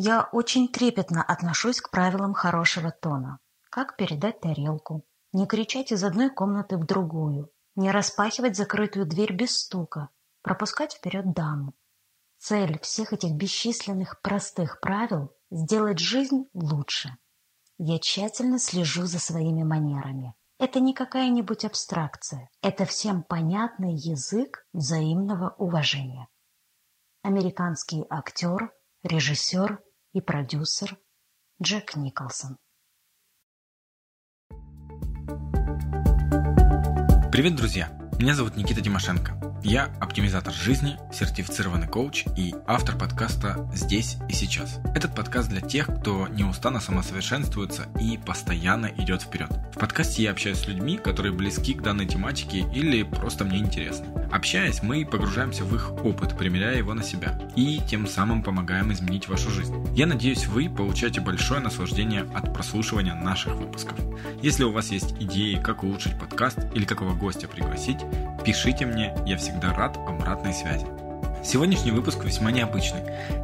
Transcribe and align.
Я 0.00 0.28
очень 0.30 0.68
трепетно 0.68 1.24
отношусь 1.24 1.80
к 1.80 1.90
правилам 1.90 2.32
хорошего 2.32 2.92
тона. 2.92 3.40
Как 3.68 3.96
передать 3.96 4.40
тарелку? 4.40 5.04
Не 5.32 5.44
кричать 5.44 5.90
из 5.90 6.04
одной 6.04 6.30
комнаты 6.30 6.76
в 6.76 6.86
другую. 6.86 7.50
Не 7.74 7.90
распахивать 7.90 8.56
закрытую 8.56 9.06
дверь 9.06 9.34
без 9.34 9.58
стука. 9.58 10.10
Пропускать 10.42 10.92
вперед 10.92 11.32
даму. 11.34 11.74
Цель 12.38 12.78
всех 12.78 13.12
этих 13.12 13.32
бесчисленных 13.32 14.22
простых 14.22 14.80
правил– 14.80 15.34
сделать 15.50 15.98
жизнь 15.98 16.44
лучше. 16.54 17.16
Я 17.76 17.98
тщательно 17.98 18.60
слежу 18.60 19.04
за 19.06 19.18
своими 19.18 19.64
манерами. 19.64 20.32
Это 20.60 20.78
не 20.78 20.94
какая-нибудь 20.94 21.64
абстракция. 21.64 22.48
Это 22.62 22.84
всем 22.84 23.24
понятный 23.24 23.96
язык 23.96 24.64
взаимного 24.72 25.56
уважения. 25.58 26.28
Американский 27.24 28.04
актер, 28.08 28.72
режиссер 29.02 29.82
и 30.12 30.20
продюсер 30.20 30.96
Джек 31.62 31.96
Николсон. 31.96 32.56
Привет, 37.30 37.56
друзья! 37.56 37.88
Меня 38.18 38.34
зовут 38.34 38.56
Никита 38.56 38.80
Тимошенко. 38.80 39.57
Я 39.68 39.90
оптимизатор 40.00 40.50
жизни, 40.50 40.96
сертифицированный 41.12 41.86
коуч 41.86 42.24
и 42.38 42.54
автор 42.66 42.96
подкаста 42.96 43.68
«Здесь 43.74 44.16
и 44.26 44.32
сейчас». 44.32 44.80
Этот 44.94 45.14
подкаст 45.14 45.50
для 45.50 45.60
тех, 45.60 45.88
кто 46.00 46.26
неустанно 46.26 46.80
самосовершенствуется 46.80 47.84
и 48.00 48.16
постоянно 48.16 48.86
идет 48.86 49.20
вперед. 49.20 49.50
В 49.74 49.78
подкасте 49.78 50.22
я 50.22 50.30
общаюсь 50.30 50.60
с 50.60 50.66
людьми, 50.66 50.96
которые 50.96 51.34
близки 51.34 51.74
к 51.74 51.82
данной 51.82 52.06
тематике 52.06 52.60
или 52.72 53.02
просто 53.02 53.44
мне 53.44 53.58
интересны. 53.58 54.06
Общаясь, 54.32 54.82
мы 54.82 55.04
погружаемся 55.04 55.64
в 55.64 55.74
их 55.74 55.92
опыт, 56.02 56.38
примеряя 56.38 56.78
его 56.78 56.94
на 56.94 57.02
себя, 57.02 57.38
и 57.54 57.82
тем 57.86 58.06
самым 58.06 58.42
помогаем 58.42 58.90
изменить 58.90 59.28
вашу 59.28 59.50
жизнь. 59.50 59.74
Я 59.94 60.06
надеюсь, 60.06 60.46
вы 60.46 60.70
получаете 60.70 61.20
большое 61.20 61.60
наслаждение 61.60 62.22
от 62.34 62.54
прослушивания 62.54 63.14
наших 63.14 63.54
выпусков. 63.56 63.98
Если 64.40 64.64
у 64.64 64.72
вас 64.72 64.90
есть 64.90 65.12
идеи, 65.20 65.60
как 65.62 65.82
улучшить 65.82 66.18
подкаст 66.18 66.58
или 66.74 66.84
какого 66.84 67.14
гостя 67.14 67.48
пригласить, 67.48 67.98
пишите 68.44 68.86
мне, 68.86 69.14
я 69.26 69.36
всегда 69.36 69.57
рад 69.66 69.96
обратной 70.06 70.52
связи. 70.52 70.86
Сегодняшний 71.44 71.92
выпуск 71.92 72.24
весьма 72.24 72.50
необычный. 72.50 73.02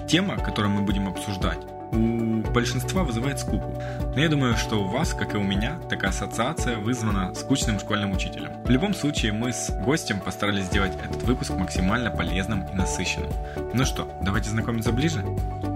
Тема, 0.08 0.36
которую 0.36 0.72
мы 0.72 0.82
будем 0.82 1.08
обсуждать, 1.08 1.58
у 1.94 2.42
большинства 2.52 3.02
вызывает 3.02 3.40
скуку. 3.40 3.74
Но 4.14 4.20
я 4.20 4.28
думаю, 4.28 4.56
что 4.56 4.82
у 4.82 4.88
вас, 4.88 5.12
как 5.12 5.34
и 5.34 5.38
у 5.38 5.42
меня, 5.42 5.78
такая 5.88 6.10
ассоциация 6.10 6.76
вызвана 6.76 7.34
скучным 7.34 7.78
школьным 7.80 8.12
учителем. 8.12 8.52
В 8.64 8.70
любом 8.70 8.94
случае, 8.94 9.32
мы 9.32 9.52
с 9.52 9.70
гостем 9.84 10.20
постарались 10.20 10.66
сделать 10.66 10.92
этот 11.04 11.22
выпуск 11.22 11.52
максимально 11.52 12.10
полезным 12.10 12.64
и 12.72 12.74
насыщенным. 12.74 13.32
Ну 13.74 13.84
что, 13.84 14.08
давайте 14.22 14.50
знакомиться 14.50 14.92
ближе? 14.92 15.24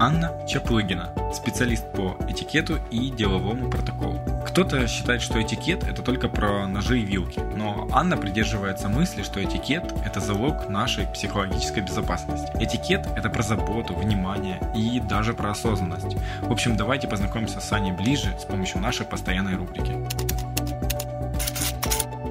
Анна 0.00 0.46
Чаплыгина, 0.46 1.12
специалист 1.34 1.90
по 1.92 2.16
этикету 2.28 2.78
и 2.90 3.10
деловому 3.10 3.68
протоколу. 3.68 4.20
Кто-то 4.46 4.86
считает, 4.86 5.22
что 5.22 5.42
этикет 5.42 5.82
это 5.82 6.02
только 6.02 6.28
про 6.28 6.66
ножи 6.68 7.00
и 7.00 7.04
вилки, 7.04 7.40
но 7.56 7.88
Анна 7.92 8.16
придерживается 8.16 8.88
мысли, 8.88 9.22
что 9.22 9.42
этикет 9.42 9.92
это 10.04 10.20
залог 10.20 10.68
нашей 10.68 11.06
психологической 11.06 11.82
безопасности. 11.82 12.50
Этикет 12.54 13.06
это 13.16 13.28
про 13.28 13.42
заботу, 13.42 13.94
внимание 13.94 14.60
и 14.76 15.00
даже 15.00 15.34
про 15.34 15.50
осознанность. 15.50 16.07
В 16.42 16.52
общем, 16.52 16.76
давайте 16.76 17.08
познакомимся 17.08 17.60
с 17.60 17.72
Аней 17.72 17.92
ближе 17.92 18.34
с 18.38 18.44
помощью 18.44 18.80
нашей 18.80 19.06
постоянной 19.06 19.56
рубрики. 19.56 19.92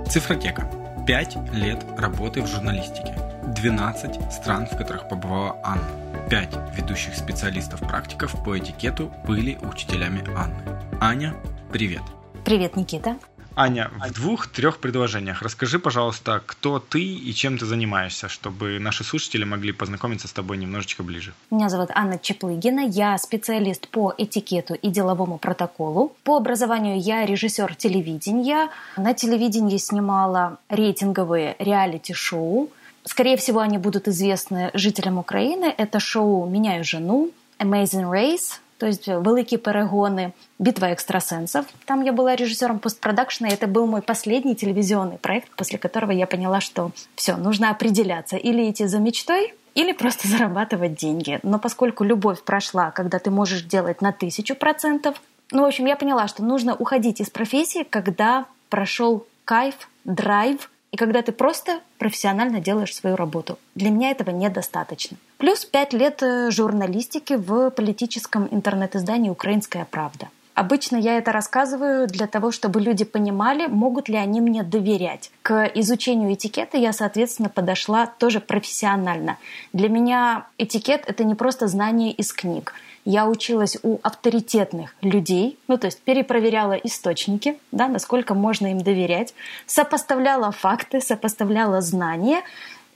Цифротека. 0.09 0.67
5 1.05 1.53
лет 1.53 1.85
работы 1.97 2.41
в 2.41 2.47
журналистике. 2.47 3.15
12 3.55 4.31
стран, 4.31 4.67
в 4.67 4.77
которых 4.77 5.07
побывала 5.07 5.55
Анна. 5.63 5.83
5 6.29 6.75
ведущих 6.75 7.15
специалистов-практиков 7.15 8.35
по 8.43 8.57
этикету 8.57 9.11
были 9.25 9.57
учителями 9.61 10.23
Анны. 10.35 10.55
Аня, 10.99 11.33
привет. 11.71 12.01
Привет, 12.43 12.75
Никита. 12.75 13.17
Аня, 13.59 13.89
в 14.07 14.13
двух-трех 14.13 14.77
предложениях 14.77 15.41
расскажи, 15.41 15.79
пожалуйста, 15.79 16.43
кто 16.45 16.77
ты 16.77 17.01
и 17.01 17.33
чем 17.33 17.57
ты 17.57 17.65
занимаешься, 17.65 18.29
чтобы 18.29 18.77
наши 18.79 19.03
слушатели 19.03 19.43
могли 19.43 19.71
познакомиться 19.71 20.27
с 20.27 20.31
тобой 20.31 20.57
немножечко 20.57 21.01
ближе. 21.01 21.33
Меня 21.49 21.67
зовут 21.69 21.89
Анна 21.95 22.19
Чеплыгина, 22.19 22.81
я 22.81 23.17
специалист 23.17 23.87
по 23.87 24.13
этикету 24.15 24.75
и 24.75 24.89
деловому 24.89 25.39
протоколу. 25.39 26.15
По 26.23 26.37
образованию 26.37 27.01
я 27.01 27.25
режиссер 27.25 27.73
телевидения. 27.73 28.69
На 28.95 29.15
телевидении 29.15 29.77
снимала 29.77 30.59
рейтинговые 30.69 31.55
реалити-шоу. 31.57 32.69
Скорее 33.05 33.37
всего, 33.37 33.61
они 33.61 33.79
будут 33.79 34.07
известны 34.07 34.69
жителям 34.75 35.17
Украины. 35.17 35.73
Это 35.75 35.99
шоу 35.99 36.47
«Меняю 36.47 36.83
жену», 36.83 37.31
Amazing 37.57 38.11
Race, 38.11 38.59
то 38.77 38.85
есть 38.85 39.07
«Великие 39.07 39.59
перегоны», 39.59 40.33
«Битва 40.59 40.93
экстрасенсов». 40.93 41.65
Там 41.85 42.03
я 42.03 42.13
была 42.13 42.35
режиссером 42.35 42.79
постпродакшена, 42.79 43.49
и 43.49 43.53
это 43.53 43.67
был 43.67 43.87
мой 43.87 44.01
последний 44.01 44.55
телевизионный 44.55 45.17
проект, 45.17 45.49
после 45.55 45.79
которого 45.79 46.11
я 46.11 46.27
поняла, 46.27 46.61
что 46.61 46.91
все, 47.15 47.37
нужно 47.37 47.71
определяться. 47.71 48.37
Или 48.37 48.69
идти 48.69 48.85
за 48.85 48.99
мечтой, 48.99 49.53
или 49.73 49.93
просто 49.93 50.27
зарабатывать 50.27 50.95
деньги. 50.95 51.39
Но 51.43 51.59
поскольку 51.59 52.03
любовь 52.03 52.43
прошла, 52.43 52.91
когда 52.91 53.19
ты 53.19 53.31
можешь 53.31 53.63
делать 53.63 54.01
на 54.01 54.11
тысячу 54.11 54.55
процентов, 54.55 55.21
ну, 55.51 55.63
в 55.63 55.65
общем, 55.65 55.85
я 55.85 55.95
поняла, 55.95 56.27
что 56.27 56.43
нужно 56.43 56.75
уходить 56.75 57.21
из 57.21 57.29
профессии, 57.29 57.83
когда 57.83 58.45
прошел 58.69 59.25
кайф, 59.45 59.89
драйв, 60.03 60.69
и 60.91 60.97
когда 60.97 61.21
ты 61.21 61.31
просто 61.31 61.79
профессионально 61.97 62.59
делаешь 62.59 62.95
свою 62.95 63.15
работу. 63.15 63.57
Для 63.75 63.89
меня 63.89 64.11
этого 64.11 64.31
недостаточно. 64.31 65.17
Плюс 65.37 65.65
пять 65.65 65.93
лет 65.93 66.23
э, 66.23 66.49
журналистики 66.51 67.33
в 67.33 67.69
политическом 67.71 68.47
интернет-издании 68.51 69.29
«Украинская 69.29 69.85
правда». 69.89 70.29
Обычно 70.57 70.97
я 70.97 71.19
это 71.19 71.31
рассказываю 71.31 72.07
для 72.07 72.25
того, 72.25 72.51
чтобы 72.51 72.81
люди 72.81 73.05
понимали, 73.05 73.67
могут 73.67 74.09
ли 74.09 74.15
они 74.15 74.41
мне 74.41 74.63
доверять. 74.63 75.29
К 75.43 75.65
изучению 75.75 76.33
этикета 76.33 76.77
я, 76.77 76.93
соответственно, 76.93 77.49
подошла 77.49 78.07
тоже 78.07 78.39
профессионально. 78.39 79.37
Для 79.71 79.87
меня 79.87 80.47
этикет— 80.57 81.03
это 81.05 81.23
не 81.23 81.35
просто 81.35 81.67
знание 81.67 82.11
из 82.11 82.33
книг. 82.33 82.73
Я 83.09 83.25
училась 83.25 83.77
у 83.83 83.99
авторитетных 84.03 84.93
людей, 85.01 85.57
ну 85.69 85.77
то 85.77 85.87
есть 85.87 86.01
перепроверяла 86.01 86.73
источники, 86.73 87.57
да, 87.71 87.87
насколько 87.87 88.33
можно 88.33 88.71
им 88.71 88.79
доверять, 88.79 89.33
сопоставляла 89.65 90.51
факты, 90.51 90.99
сопоставляла 90.99 91.79
знания 91.79 92.41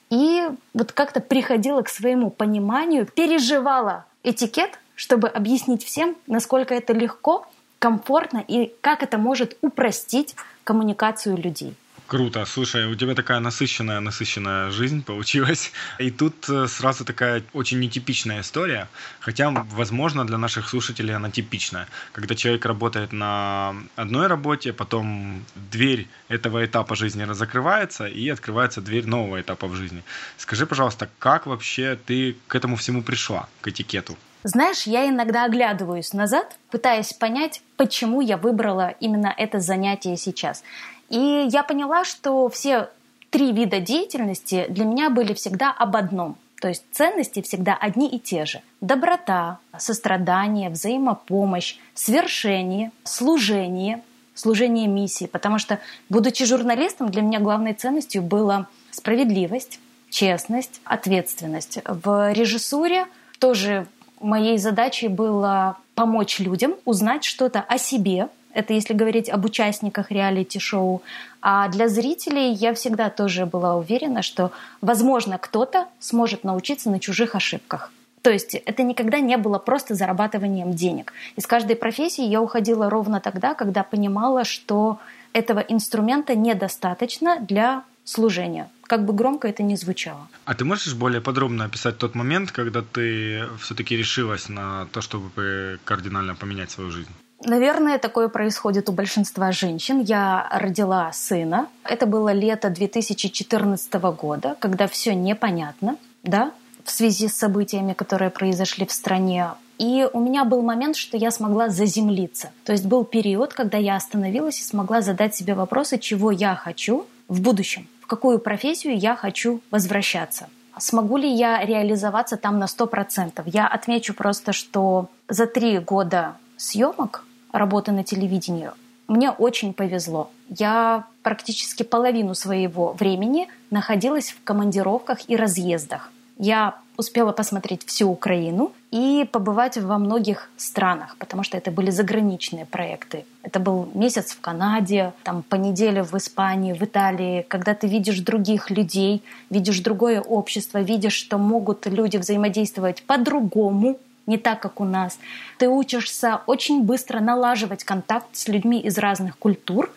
и 0.09 0.49
вот 0.73 0.91
как-то 0.91 1.21
приходила 1.21 1.81
к 1.81 1.87
своему 1.87 2.29
пониманию, 2.29 3.05
переживала 3.05 4.03
этикет 4.23 4.77
чтобы 5.01 5.29
объяснить 5.29 5.83
всем, 5.83 6.15
насколько 6.27 6.75
это 6.75 6.93
легко, 6.93 7.47
комфортно 7.79 8.43
и 8.47 8.71
как 8.81 9.01
это 9.01 9.17
может 9.17 9.57
упростить 9.61 10.35
коммуникацию 10.63 11.35
людей. 11.35 11.73
Круто. 12.11 12.43
Слушай, 12.43 12.87
у 12.87 12.95
тебя 12.95 13.15
такая 13.15 13.39
насыщенная, 13.39 14.01
насыщенная 14.01 14.69
жизнь 14.69 15.01
получилась. 15.01 15.71
И 15.97 16.11
тут 16.11 16.49
э, 16.49 16.67
сразу 16.67 17.05
такая 17.05 17.41
очень 17.53 17.79
нетипичная 17.79 18.41
история. 18.41 18.89
Хотя, 19.21 19.49
возможно, 19.49 20.27
для 20.27 20.37
наших 20.37 20.67
слушателей 20.67 21.15
она 21.15 21.31
типичная. 21.31 21.87
Когда 22.11 22.35
человек 22.35 22.65
работает 22.65 23.13
на 23.13 23.73
одной 23.95 24.27
работе, 24.27 24.73
потом 24.73 25.45
дверь 25.71 26.09
этого 26.27 26.65
этапа 26.65 26.95
жизни 26.95 27.25
закрывается, 27.31 28.07
и 28.07 28.27
открывается 28.27 28.81
дверь 28.81 29.07
нового 29.07 29.39
этапа 29.39 29.67
в 29.67 29.75
жизни. 29.75 30.03
Скажи, 30.37 30.65
пожалуйста, 30.65 31.07
как 31.17 31.45
вообще 31.45 31.97
ты 32.05 32.35
к 32.47 32.55
этому 32.55 32.75
всему 32.75 33.03
пришла, 33.03 33.47
к 33.61 33.69
этикету? 33.69 34.17
Знаешь, 34.43 34.87
я 34.87 35.07
иногда 35.07 35.45
оглядываюсь 35.45 36.13
назад, 36.13 36.57
пытаясь 36.71 37.13
понять, 37.13 37.61
почему 37.77 38.21
я 38.21 38.37
выбрала 38.37 38.95
именно 38.99 39.33
это 39.37 39.59
занятие 39.59 40.17
сейчас. 40.17 40.63
И 41.11 41.47
я 41.51 41.63
поняла, 41.63 42.03
что 42.05 42.49
все 42.49 42.89
три 43.29 43.51
вида 43.51 43.79
деятельности 43.79 44.65
для 44.69 44.85
меня 44.85 45.09
были 45.09 45.33
всегда 45.33 45.71
об 45.71 45.95
одном. 45.95 46.37
То 46.59 46.67
есть 46.67 46.83
ценности 46.91 47.41
всегда 47.41 47.75
одни 47.75 48.07
и 48.07 48.19
те 48.19 48.45
же. 48.45 48.61
Доброта, 48.81 49.59
сострадание, 49.77 50.69
взаимопомощь, 50.69 51.77
свершение, 51.93 52.91
служение, 53.03 54.01
служение 54.35 54.87
миссии. 54.87 55.25
Потому 55.25 55.59
что, 55.59 55.79
будучи 56.09 56.45
журналистом, 56.45 57.09
для 57.09 57.21
меня 57.21 57.39
главной 57.39 57.73
ценностью 57.73 58.21
была 58.21 58.67
справедливость, 58.91 59.79
честность, 60.09 60.81
ответственность. 60.85 61.79
В 61.85 62.31
режиссуре 62.31 63.05
тоже 63.39 63.87
Моей 64.21 64.59
задачей 64.59 65.07
было 65.07 65.77
помочь 65.95 66.39
людям 66.39 66.75
узнать 66.85 67.23
что-то 67.23 67.61
о 67.61 67.77
себе. 67.79 68.29
Это 68.53 68.73
если 68.73 68.93
говорить 68.93 69.29
об 69.29 69.45
участниках 69.45 70.11
реалити-шоу. 70.11 71.01
А 71.41 71.67
для 71.69 71.87
зрителей 71.87 72.51
я 72.53 72.73
всегда 72.73 73.09
тоже 73.09 73.45
была 73.45 73.75
уверена, 73.75 74.21
что, 74.21 74.51
возможно, 74.81 75.37
кто-то 75.37 75.87
сможет 75.99 76.43
научиться 76.43 76.89
на 76.89 76.99
чужих 76.99 77.35
ошибках. 77.35 77.91
То 78.21 78.29
есть 78.29 78.53
это 78.53 78.83
никогда 78.83 79.19
не 79.19 79.37
было 79.37 79.57
просто 79.57 79.95
зарабатыванием 79.95 80.73
денег. 80.73 81.13
Из 81.35 81.47
каждой 81.47 81.75
профессии 81.75 82.23
я 82.23 82.41
уходила 82.41 82.89
ровно 82.89 83.19
тогда, 83.19 83.55
когда 83.55 83.83
понимала, 83.83 84.43
что 84.43 84.99
этого 85.33 85.59
инструмента 85.59 86.35
недостаточно 86.35 87.39
для 87.39 87.83
служение, 88.03 88.69
как 88.83 89.05
бы 89.05 89.13
громко 89.13 89.47
это 89.47 89.63
ни 89.63 89.75
звучало. 89.75 90.27
А 90.45 90.53
ты 90.53 90.65
можешь 90.65 90.93
более 90.93 91.21
подробно 91.21 91.65
описать 91.65 91.97
тот 91.97 92.15
момент, 92.15 92.51
когда 92.51 92.81
ты 92.81 93.45
все-таки 93.59 93.97
решилась 93.97 94.49
на 94.49 94.87
то, 94.91 95.01
чтобы 95.01 95.79
кардинально 95.83 96.35
поменять 96.35 96.71
свою 96.71 96.91
жизнь? 96.91 97.11
Наверное, 97.43 97.97
такое 97.97 98.27
происходит 98.27 98.89
у 98.89 98.91
большинства 98.91 99.51
женщин. 99.51 100.01
Я 100.01 100.47
родила 100.51 101.11
сына. 101.11 101.67
Это 101.83 102.05
было 102.05 102.31
лето 102.31 102.69
2014 102.69 103.93
года, 103.93 104.55
когда 104.59 104.87
все 104.87 105.15
непонятно, 105.15 105.97
да, 106.23 106.51
в 106.83 106.91
связи 106.91 107.27
с 107.27 107.35
событиями, 107.35 107.93
которые 107.93 108.29
произошли 108.29 108.85
в 108.85 108.91
стране. 108.91 109.49
И 109.79 110.07
у 110.13 110.19
меня 110.19 110.45
был 110.45 110.61
момент, 110.61 110.95
что 110.95 111.17
я 111.17 111.31
смогла 111.31 111.69
заземлиться. 111.69 112.51
То 112.65 112.71
есть 112.71 112.85
был 112.85 113.03
период, 113.03 113.53
когда 113.53 113.79
я 113.79 113.95
остановилась 113.95 114.59
и 114.59 114.63
смогла 114.63 115.01
задать 115.01 115.35
себе 115.35 115.55
вопросы, 115.55 115.97
чего 115.97 116.29
я 116.29 116.55
хочу 116.55 117.07
в 117.27 117.41
будущем, 117.41 117.87
в 118.01 118.05
какую 118.05 118.37
профессию 118.37 118.95
я 118.95 119.15
хочу 119.15 119.61
возвращаться. 119.71 120.49
Смогу 120.77 121.17
ли 121.17 121.29
я 121.29 121.65
реализоваться 121.65 122.37
там 122.37 122.59
на 122.59 122.65
100%? 122.65 123.41
Я 123.45 123.67
отмечу 123.67 124.13
просто, 124.13 124.53
что 124.53 125.09
за 125.27 125.47
три 125.47 125.79
года 125.79 126.35
съемок 126.57 127.25
работы 127.51 127.91
на 127.91 128.03
телевидении, 128.03 128.71
мне 129.07 129.29
очень 129.29 129.73
повезло. 129.73 130.29
Я 130.47 131.05
практически 131.21 131.83
половину 131.83 132.33
своего 132.33 132.93
времени 132.93 133.47
находилась 133.69 134.31
в 134.31 134.43
командировках 134.43 135.29
и 135.29 135.35
разъездах. 135.35 136.11
Я 136.37 136.75
успела 136.97 137.31
посмотреть 137.31 137.85
всю 137.85 138.09
Украину 138.09 138.71
и 138.91 139.27
побывать 139.31 139.77
во 139.77 139.97
многих 139.97 140.49
странах, 140.57 141.15
потому 141.17 141.43
что 141.43 141.57
это 141.57 141.71
были 141.71 141.91
заграничные 141.91 142.65
проекты. 142.65 143.25
Это 143.43 143.59
был 143.59 143.89
месяц 143.93 144.31
в 144.31 144.41
Канаде, 144.41 145.13
там 145.23 145.43
по 145.43 145.55
неделе 145.55 146.03
в 146.03 146.13
Испании, 146.15 146.73
в 146.73 146.81
Италии, 146.81 147.45
когда 147.47 147.73
ты 147.73 147.87
видишь 147.87 148.19
других 148.19 148.69
людей, 148.69 149.23
видишь 149.49 149.79
другое 149.79 150.21
общество, 150.21 150.81
видишь, 150.81 151.13
что 151.13 151.37
могут 151.37 151.85
люди 151.87 152.17
взаимодействовать 152.17 153.03
по-другому, 153.03 153.99
не 154.31 154.37
так, 154.37 154.61
как 154.61 154.79
у 154.79 154.85
нас. 154.85 155.19
Ты 155.57 155.67
учишься 155.67 156.41
очень 156.47 156.83
быстро 156.83 157.19
налаживать 157.19 157.83
контакт 157.83 158.27
с 158.31 158.47
людьми 158.47 158.79
из 158.79 158.97
разных 158.97 159.37
культур. 159.37 159.91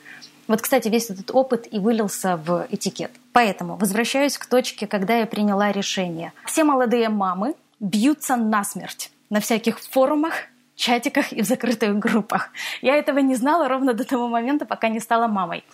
Вот, 0.48 0.60
кстати, 0.60 0.88
весь 0.88 1.08
этот 1.08 1.30
опыт 1.30 1.68
и 1.70 1.78
вылился 1.78 2.36
в 2.36 2.66
этикет. 2.70 3.12
Поэтому 3.32 3.76
возвращаюсь 3.76 4.36
к 4.36 4.46
точке, 4.46 4.86
когда 4.86 5.16
я 5.18 5.26
приняла 5.26 5.72
решение. 5.72 6.32
Все 6.44 6.64
молодые 6.64 7.08
мамы 7.08 7.54
бьются 7.80 8.36
насмерть 8.36 9.10
на 9.30 9.40
всяких 9.40 9.78
форумах, 9.78 10.34
чатиках 10.74 11.32
и 11.32 11.42
в 11.42 11.46
закрытых 11.46 11.98
группах. 11.98 12.50
Я 12.82 12.96
этого 12.96 13.20
не 13.20 13.36
знала 13.36 13.68
ровно 13.68 13.94
до 13.94 14.04
того 14.04 14.28
момента, 14.28 14.66
пока 14.66 14.88
не 14.88 15.00
стала 15.00 15.28
мамой. 15.28 15.64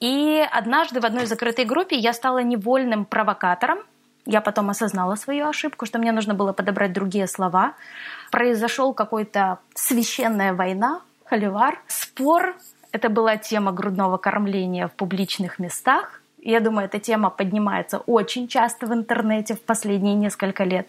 И 0.00 0.44
однажды 0.50 1.00
в 1.00 1.04
одной 1.04 1.26
закрытой 1.26 1.66
группе 1.66 1.96
я 1.96 2.12
стала 2.12 2.42
невольным 2.42 3.04
провокатором, 3.04 3.78
я 4.26 4.40
потом 4.40 4.70
осознала 4.70 5.14
свою 5.16 5.48
ошибку, 5.48 5.86
что 5.86 5.98
мне 5.98 6.12
нужно 6.12 6.34
было 6.34 6.52
подобрать 6.52 6.92
другие 6.92 7.26
слова. 7.26 7.74
Произошел 8.30 8.92
какой-то 8.92 9.58
священная 9.74 10.52
война, 10.52 11.00
холивар, 11.24 11.78
спор. 11.86 12.56
Это 12.92 13.08
была 13.08 13.36
тема 13.36 13.72
грудного 13.72 14.16
кормления 14.16 14.88
в 14.88 14.92
публичных 14.92 15.58
местах. 15.58 16.20
Я 16.40 16.60
думаю, 16.60 16.86
эта 16.86 16.98
тема 16.98 17.30
поднимается 17.30 17.98
очень 17.98 18.48
часто 18.48 18.86
в 18.86 18.92
интернете 18.92 19.54
в 19.54 19.60
последние 19.60 20.14
несколько 20.14 20.64
лет. 20.64 20.88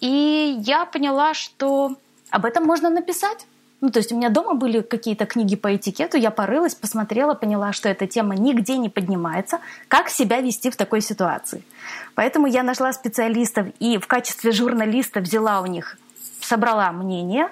И 0.00 0.56
я 0.60 0.84
поняла, 0.84 1.34
что 1.34 1.96
об 2.30 2.44
этом 2.44 2.64
можно 2.64 2.90
написать. 2.90 3.46
Ну, 3.84 3.90
то 3.90 3.98
есть 3.98 4.12
у 4.12 4.16
меня 4.16 4.30
дома 4.30 4.54
были 4.54 4.80
какие-то 4.80 5.26
книги 5.26 5.56
по 5.56 5.76
этикету, 5.76 6.16
я 6.16 6.30
порылась, 6.30 6.74
посмотрела, 6.74 7.34
поняла, 7.34 7.74
что 7.74 7.90
эта 7.90 8.06
тема 8.06 8.34
нигде 8.34 8.78
не 8.78 8.88
поднимается. 8.88 9.58
Как 9.88 10.08
себя 10.08 10.40
вести 10.40 10.70
в 10.70 10.76
такой 10.76 11.02
ситуации? 11.02 11.62
Поэтому 12.14 12.46
я 12.46 12.62
нашла 12.62 12.94
специалистов 12.94 13.66
и 13.80 13.98
в 13.98 14.06
качестве 14.06 14.52
журналиста 14.52 15.20
взяла 15.20 15.60
у 15.60 15.66
них 15.66 15.98
собрала 16.40 16.92
мнение, 16.92 17.48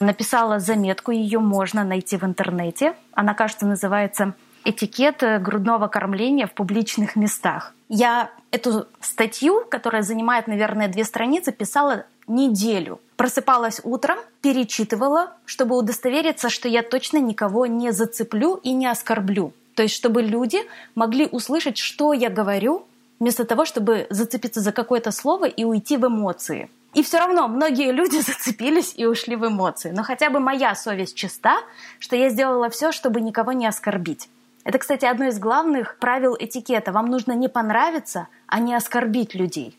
написала 0.00 0.58
заметку, 0.58 1.10
ее 1.10 1.38
можно 1.38 1.84
найти 1.84 2.16
в 2.16 2.24
интернете. 2.24 2.94
Она, 3.12 3.34
кажется, 3.34 3.66
называется 3.66 4.32
«Этикет 4.64 5.22
грудного 5.42 5.88
кормления 5.88 6.46
в 6.46 6.52
публичных 6.54 7.14
местах». 7.14 7.74
Я 7.90 8.30
эту 8.50 8.86
статью, 9.00 9.66
которая 9.70 10.00
занимает, 10.00 10.46
наверное, 10.46 10.88
две 10.88 11.04
страницы, 11.04 11.52
писала 11.52 12.06
неделю. 12.26 13.00
Просыпалась 13.16 13.80
утром, 13.84 14.18
перечитывала, 14.40 15.32
чтобы 15.44 15.76
удостовериться, 15.76 16.50
что 16.50 16.68
я 16.68 16.82
точно 16.82 17.18
никого 17.18 17.66
не 17.66 17.92
зацеплю 17.92 18.56
и 18.56 18.72
не 18.72 18.86
оскорблю. 18.86 19.52
То 19.74 19.82
есть, 19.82 19.94
чтобы 19.94 20.22
люди 20.22 20.58
могли 20.94 21.26
услышать, 21.26 21.78
что 21.78 22.12
я 22.12 22.28
говорю, 22.28 22.86
вместо 23.20 23.44
того, 23.44 23.64
чтобы 23.64 24.06
зацепиться 24.10 24.60
за 24.60 24.72
какое-то 24.72 25.10
слово 25.12 25.46
и 25.46 25.64
уйти 25.64 25.96
в 25.96 26.06
эмоции. 26.06 26.68
И 26.94 27.02
все 27.02 27.18
равно 27.18 27.48
многие 27.48 27.92
люди 27.92 28.16
зацепились 28.20 28.94
и 28.96 29.06
ушли 29.06 29.36
в 29.36 29.46
эмоции. 29.46 29.90
Но 29.90 30.02
хотя 30.02 30.30
бы 30.30 30.40
моя 30.40 30.74
совесть 30.74 31.16
чиста, 31.16 31.58
что 31.98 32.16
я 32.16 32.28
сделала 32.30 32.68
все, 32.70 32.92
чтобы 32.92 33.20
никого 33.20 33.52
не 33.52 33.66
оскорбить. 33.66 34.28
Это, 34.64 34.78
кстати, 34.78 35.04
одно 35.04 35.26
из 35.26 35.38
главных 35.38 35.98
правил 35.98 36.36
этикета. 36.38 36.90
Вам 36.90 37.06
нужно 37.06 37.32
не 37.32 37.48
понравиться, 37.48 38.28
а 38.46 38.60
не 38.60 38.74
оскорбить 38.74 39.34
людей. 39.34 39.76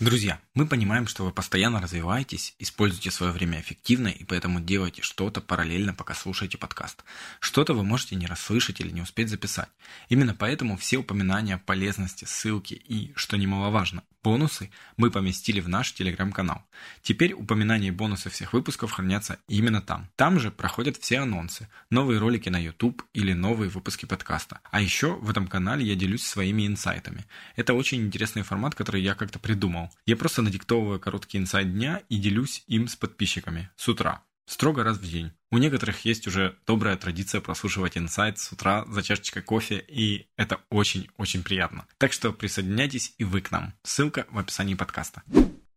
Друзья, 0.00 0.40
мы 0.54 0.66
понимаем, 0.66 1.06
что 1.06 1.26
вы 1.26 1.30
постоянно 1.30 1.78
развиваетесь, 1.78 2.54
используете 2.58 3.10
свое 3.10 3.32
время 3.32 3.60
эффективно 3.60 4.08
и 4.08 4.24
поэтому 4.24 4.58
делаете 4.58 5.02
что-то 5.02 5.42
параллельно, 5.42 5.92
пока 5.92 6.14
слушаете 6.14 6.56
подкаст. 6.56 7.04
Что-то 7.38 7.74
вы 7.74 7.84
можете 7.84 8.16
не 8.16 8.26
расслышать 8.26 8.80
или 8.80 8.90
не 8.90 9.02
успеть 9.02 9.28
записать. 9.28 9.68
Именно 10.08 10.34
поэтому 10.34 10.78
все 10.78 10.96
упоминания 10.96 11.58
полезности, 11.58 12.24
ссылки 12.24 12.72
и, 12.72 13.12
что 13.14 13.36
немаловажно, 13.36 14.02
бонусы 14.22 14.70
мы 14.96 15.10
поместили 15.10 15.60
в 15.60 15.68
наш 15.68 15.92
телеграм-канал. 15.92 16.64
Теперь 17.02 17.34
упоминания 17.34 17.88
и 17.88 17.92
бонусы 17.92 18.30
всех 18.30 18.52
выпусков 18.52 18.92
хранятся 18.92 19.38
именно 19.48 19.82
там. 19.82 20.08
Там 20.16 20.40
же 20.40 20.50
проходят 20.50 20.96
все 20.96 21.18
анонсы, 21.18 21.68
новые 21.90 22.18
ролики 22.18 22.48
на 22.48 22.58
YouTube 22.58 23.02
или 23.12 23.32
новые 23.32 23.68
выпуски 23.68 24.06
подкаста. 24.06 24.60
А 24.70 24.80
еще 24.80 25.16
в 25.16 25.28
этом 25.28 25.46
канале 25.46 25.84
я 25.84 25.94
делюсь 25.94 26.26
своими 26.26 26.66
инсайтами. 26.66 27.26
Это 27.56 27.74
очень 27.74 28.02
интересный 28.02 28.42
формат, 28.42 28.74
который 28.74 29.02
я 29.02 29.14
как-то 29.14 29.38
придумал. 29.38 29.89
Я 30.06 30.16
просто 30.16 30.42
надиктовываю 30.42 31.00
короткий 31.00 31.38
инсайт 31.38 31.72
дня 31.72 32.02
и 32.08 32.18
делюсь 32.18 32.64
им 32.66 32.88
с 32.88 32.96
подписчиками 32.96 33.70
с 33.76 33.88
утра. 33.88 34.22
Строго 34.46 34.82
раз 34.82 34.98
в 34.98 35.08
день. 35.08 35.32
У 35.52 35.58
некоторых 35.58 36.04
есть 36.04 36.26
уже 36.26 36.56
добрая 36.66 36.96
традиция 36.96 37.40
прослушивать 37.40 37.96
инсайт 37.96 38.38
с 38.40 38.50
утра 38.50 38.84
за 38.86 39.02
чашечкой 39.02 39.42
кофе, 39.42 39.84
и 39.86 40.26
это 40.36 40.60
очень-очень 40.70 41.44
приятно. 41.44 41.86
Так 41.98 42.12
что 42.12 42.32
присоединяйтесь 42.32 43.14
и 43.18 43.24
вы 43.24 43.42
к 43.42 43.52
нам. 43.52 43.74
Ссылка 43.84 44.26
в 44.30 44.38
описании 44.38 44.74
подкаста. 44.74 45.22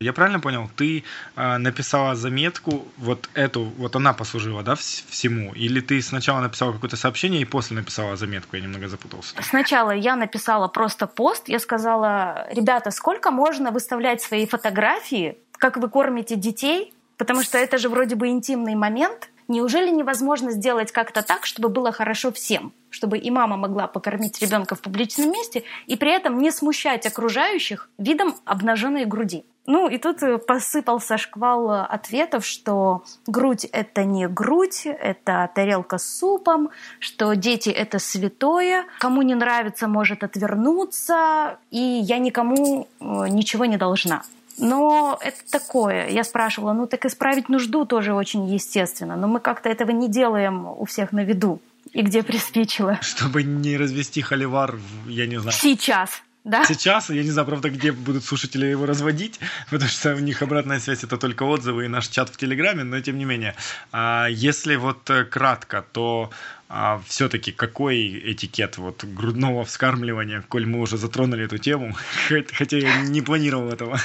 Я 0.03 0.13
правильно 0.13 0.39
понял? 0.39 0.69
Ты 0.75 1.03
э, 1.35 1.57
написала 1.57 2.15
заметку, 2.15 2.85
вот 2.97 3.29
эту, 3.33 3.63
вот 3.63 3.95
она 3.95 4.13
послужила, 4.13 4.63
да, 4.63 4.75
всему? 4.75 5.53
Или 5.53 5.79
ты 5.79 6.01
сначала 6.01 6.41
написала 6.41 6.73
какое-то 6.73 6.97
сообщение 6.97 7.41
и 7.41 7.45
после 7.45 7.75
написала 7.75 8.15
заметку? 8.15 8.55
Я 8.55 8.63
немного 8.63 8.87
запутался. 8.87 9.35
Сначала 9.41 9.91
я 9.91 10.15
написала 10.15 10.67
просто 10.67 11.07
пост. 11.07 11.49
Я 11.49 11.59
сказала, 11.59 12.47
ребята, 12.51 12.91
сколько 12.91 13.31
можно 13.31 13.71
выставлять 13.71 14.21
свои 14.21 14.45
фотографии, 14.45 15.37
как 15.57 15.77
вы 15.77 15.89
кормите 15.89 16.35
детей? 16.35 16.93
Потому 17.17 17.43
что 17.43 17.57
это 17.57 17.77
же 17.77 17.89
вроде 17.89 18.15
бы 18.15 18.27
интимный 18.27 18.75
момент. 18.75 19.29
Неужели 19.47 19.89
невозможно 19.89 20.51
сделать 20.51 20.91
как-то 20.91 21.21
так, 21.21 21.45
чтобы 21.45 21.69
было 21.69 21.91
хорошо 21.91 22.31
всем? 22.31 22.73
Чтобы 22.89 23.17
и 23.17 23.29
мама 23.29 23.57
могла 23.57 23.87
покормить 23.87 24.41
ребенка 24.41 24.75
в 24.75 24.81
публичном 24.81 25.31
месте, 25.31 25.63
и 25.87 25.95
при 25.95 26.11
этом 26.11 26.39
не 26.39 26.51
смущать 26.51 27.05
окружающих 27.05 27.89
видом 27.97 28.35
обнаженной 28.45 29.05
груди. 29.05 29.45
Ну 29.65 29.87
и 29.87 29.97
тут 29.97 30.21
э, 30.23 30.37
посыпался 30.37 31.17
шквал 31.17 31.71
э, 31.71 31.81
ответов, 31.85 32.45
что 32.45 33.03
грудь 33.27 33.63
это 33.65 34.03
не 34.03 34.27
грудь, 34.27 34.85
это 34.85 35.49
тарелка 35.55 35.97
с 35.97 36.19
супом, 36.19 36.69
что 36.99 37.33
дети 37.33 37.69
это 37.69 37.99
святое, 37.99 38.85
кому 38.99 39.21
не 39.21 39.35
нравится, 39.35 39.87
может 39.87 40.23
отвернуться, 40.23 41.57
и 41.71 41.79
я 41.79 42.17
никому 42.17 42.87
э, 42.99 43.05
ничего 43.29 43.63
не 43.63 43.77
должна. 43.77 44.23
Но 44.57 45.17
это 45.21 45.37
такое. 45.49 46.09
Я 46.09 46.25
спрашивала, 46.25 46.73
ну 46.73 46.85
так 46.85 47.05
исправить 47.05 47.47
нужду 47.47 47.85
тоже 47.85 48.13
очень 48.13 48.45
естественно, 48.45 49.15
но 49.15 49.27
мы 49.27 49.39
как-то 49.39 49.69
этого 49.69 49.91
не 49.91 50.09
делаем 50.09 50.67
у 50.67 50.83
всех 50.83 51.13
на 51.13 51.23
виду. 51.23 51.59
И 51.93 52.01
где 52.01 52.21
приспичило. 52.23 52.97
Чтобы 53.01 53.43
не 53.43 53.77
развести 53.77 54.21
холивар, 54.21 54.77
я 55.07 55.25
не 55.25 55.39
знаю. 55.39 55.55
Сейчас. 55.55 56.23
Да? 56.43 56.65
Сейчас, 56.65 57.09
я 57.09 57.23
не 57.23 57.31
знаю, 57.31 57.47
правда, 57.47 57.69
где 57.69 57.91
будут 57.91 58.25
слушатели 58.25 58.65
его 58.65 58.85
разводить, 58.85 59.39
потому 59.69 59.89
что 59.89 60.13
у 60.15 60.19
них 60.19 60.41
обратная 60.41 60.79
связь 60.79 61.03
это 61.03 61.17
только 61.17 61.43
отзывы 61.43 61.85
и 61.85 61.87
наш 61.87 62.07
чат 62.07 62.29
в 62.29 62.37
Телеграме, 62.37 62.83
но 62.83 62.99
тем 62.99 63.17
не 63.17 63.25
менее. 63.25 63.55
А 63.91 64.27
если 64.27 64.75
вот 64.75 65.09
э, 65.09 65.23
кратко, 65.23 65.85
то 65.93 66.31
а, 66.67 67.01
все-таки 67.07 67.51
какой 67.51 68.33
этикет 68.33 68.77
вот 68.77 69.05
грудного 69.05 69.63
вскармливания, 69.63 70.43
коль 70.49 70.65
мы 70.65 70.81
уже 70.81 70.97
затронули 70.97 71.45
эту 71.45 71.57
тему, 71.59 71.95
хотя 72.53 72.77
я 72.77 73.01
не 73.01 73.21
планировал 73.21 73.69
этого. 73.69 73.97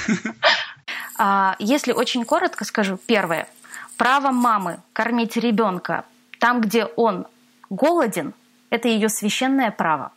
А, 1.17 1.57
если 1.59 1.91
очень 1.91 2.23
коротко 2.23 2.63
скажу, 2.63 2.97
первое. 3.05 3.49
Право 3.97 4.31
мамы 4.31 4.79
кормить 4.93 5.35
ребенка 5.35 6.05
там, 6.39 6.61
где 6.61 6.85
он 6.85 7.27
голоден, 7.69 8.33
это 8.69 8.87
ее 8.87 9.09
священное 9.09 9.71
право. 9.71 10.11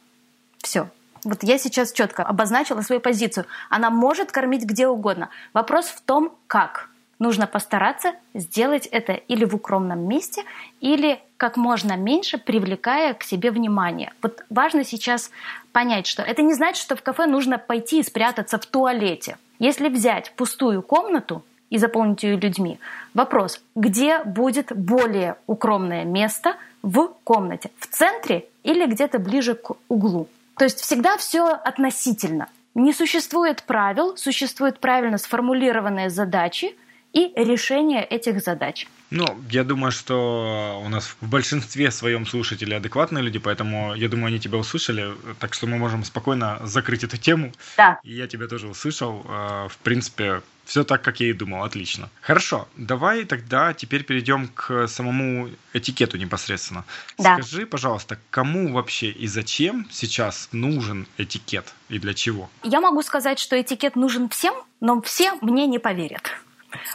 Все. 0.59 0.89
Вот 1.25 1.45
я 1.45 1.59
сейчас 1.59 1.93
четко 1.93 2.25
обозначила 2.25 2.81
свою 2.81 3.01
позицию. 3.01 3.47
Она 3.71 3.91
может 3.91 4.33
кормить 4.33 4.65
где 4.65 4.89
угодно. 4.89 5.29
Вопрос 5.53 5.87
в 5.87 6.01
том, 6.01 6.33
как. 6.49 6.89
Нужно 7.21 7.47
постараться 7.47 8.15
сделать 8.35 8.87
это 8.87 9.13
или 9.13 9.45
в 9.45 9.55
укромном 9.55 10.01
месте, 10.09 10.43
или 10.81 11.21
как 11.37 11.57
можно 11.57 11.97
меньше 11.97 12.37
привлекая 12.39 13.15
к 13.15 13.23
себе 13.23 13.53
внимание. 13.53 14.13
Вот 14.23 14.45
важно 14.51 14.83
сейчас 14.83 15.31
понять, 15.71 16.09
что 16.09 16.23
это 16.23 16.43
не 16.43 16.53
значит, 16.55 16.83
что 16.83 16.97
в 16.97 17.03
кафе 17.03 17.27
нужно 17.27 17.59
пойти 17.59 18.01
и 18.01 18.03
спрятаться 18.03 18.59
в 18.59 18.67
туалете. 18.67 19.37
Если 19.61 19.89
взять 19.89 20.33
пустую 20.35 20.83
комнату 20.83 21.45
и 21.71 21.79
заполнить 21.79 22.25
ее 22.25 22.37
людьми, 22.37 22.81
вопрос, 23.15 23.63
где 23.77 24.25
будет 24.25 24.77
более 24.77 25.37
укромное 25.47 26.05
место 26.05 26.57
в 26.83 27.13
комнате? 27.23 27.71
В 27.79 27.87
центре 27.87 28.47
или 28.65 28.85
где-то 28.87 29.21
ближе 29.21 29.55
к 29.55 29.77
углу? 29.89 30.27
То 30.63 30.67
есть 30.67 30.81
всегда 30.81 31.17
все 31.17 31.49
относительно. 31.49 32.47
Не 32.77 32.93
существует 32.93 33.65
правил, 33.65 34.17
существуют 34.17 34.79
правильно 34.79 35.19
сформулированные 35.19 36.09
задачи 36.09 36.77
и 37.13 37.33
решение 37.35 38.05
этих 38.05 38.41
задач. 38.41 38.87
Ну, 39.11 39.27
я 39.51 39.65
думаю, 39.65 39.91
что 39.91 40.81
у 40.85 40.89
нас 40.89 41.17
в 41.21 41.29
большинстве 41.29 41.91
своем 41.91 42.27
слушатели 42.27 42.75
адекватные 42.75 43.25
люди, 43.25 43.41
поэтому 43.41 43.97
я 43.97 44.09
думаю, 44.09 44.29
они 44.29 44.39
тебя 44.39 44.57
услышали, 44.57 45.13
так 45.41 45.53
что 45.53 45.67
мы 45.67 45.79
можем 45.79 46.05
спокойно 46.05 46.61
закрыть 46.63 47.03
эту 47.03 47.17
тему. 47.17 47.51
Да. 47.77 47.99
И 48.05 48.15
я 48.15 48.29
тебя 48.29 48.47
тоже 48.47 48.69
услышал. 48.69 49.27
А, 49.27 49.67
в 49.67 49.77
принципе, 49.79 50.43
все 50.65 50.85
так, 50.85 51.03
как 51.03 51.21
я 51.21 51.31
и 51.31 51.33
думал. 51.33 51.65
Отлично. 51.65 52.09
Хорошо, 52.21 52.69
давай 52.77 53.25
тогда 53.25 53.75
теперь 53.75 54.05
перейдем 54.05 54.49
к 54.49 54.87
самому 54.87 55.51
этикету 55.73 56.17
непосредственно. 56.17 56.85
Да. 57.19 57.35
Скажи, 57.35 57.67
пожалуйста, 57.67 58.19
кому 58.31 58.73
вообще 58.73 59.11
и 59.11 59.27
зачем 59.27 59.87
сейчас 59.91 60.49
нужен 60.53 61.07
этикет 61.19 61.73
и 61.89 61.99
для 61.99 62.15
чего? 62.15 62.51
Я 62.63 62.81
могу 62.81 63.03
сказать, 63.03 63.39
что 63.39 63.61
этикет 63.61 63.97
нужен 63.97 64.29
всем, 64.29 64.55
но 64.81 65.01
все 65.03 65.33
мне 65.41 65.67
не 65.67 65.79
поверят. 65.79 66.31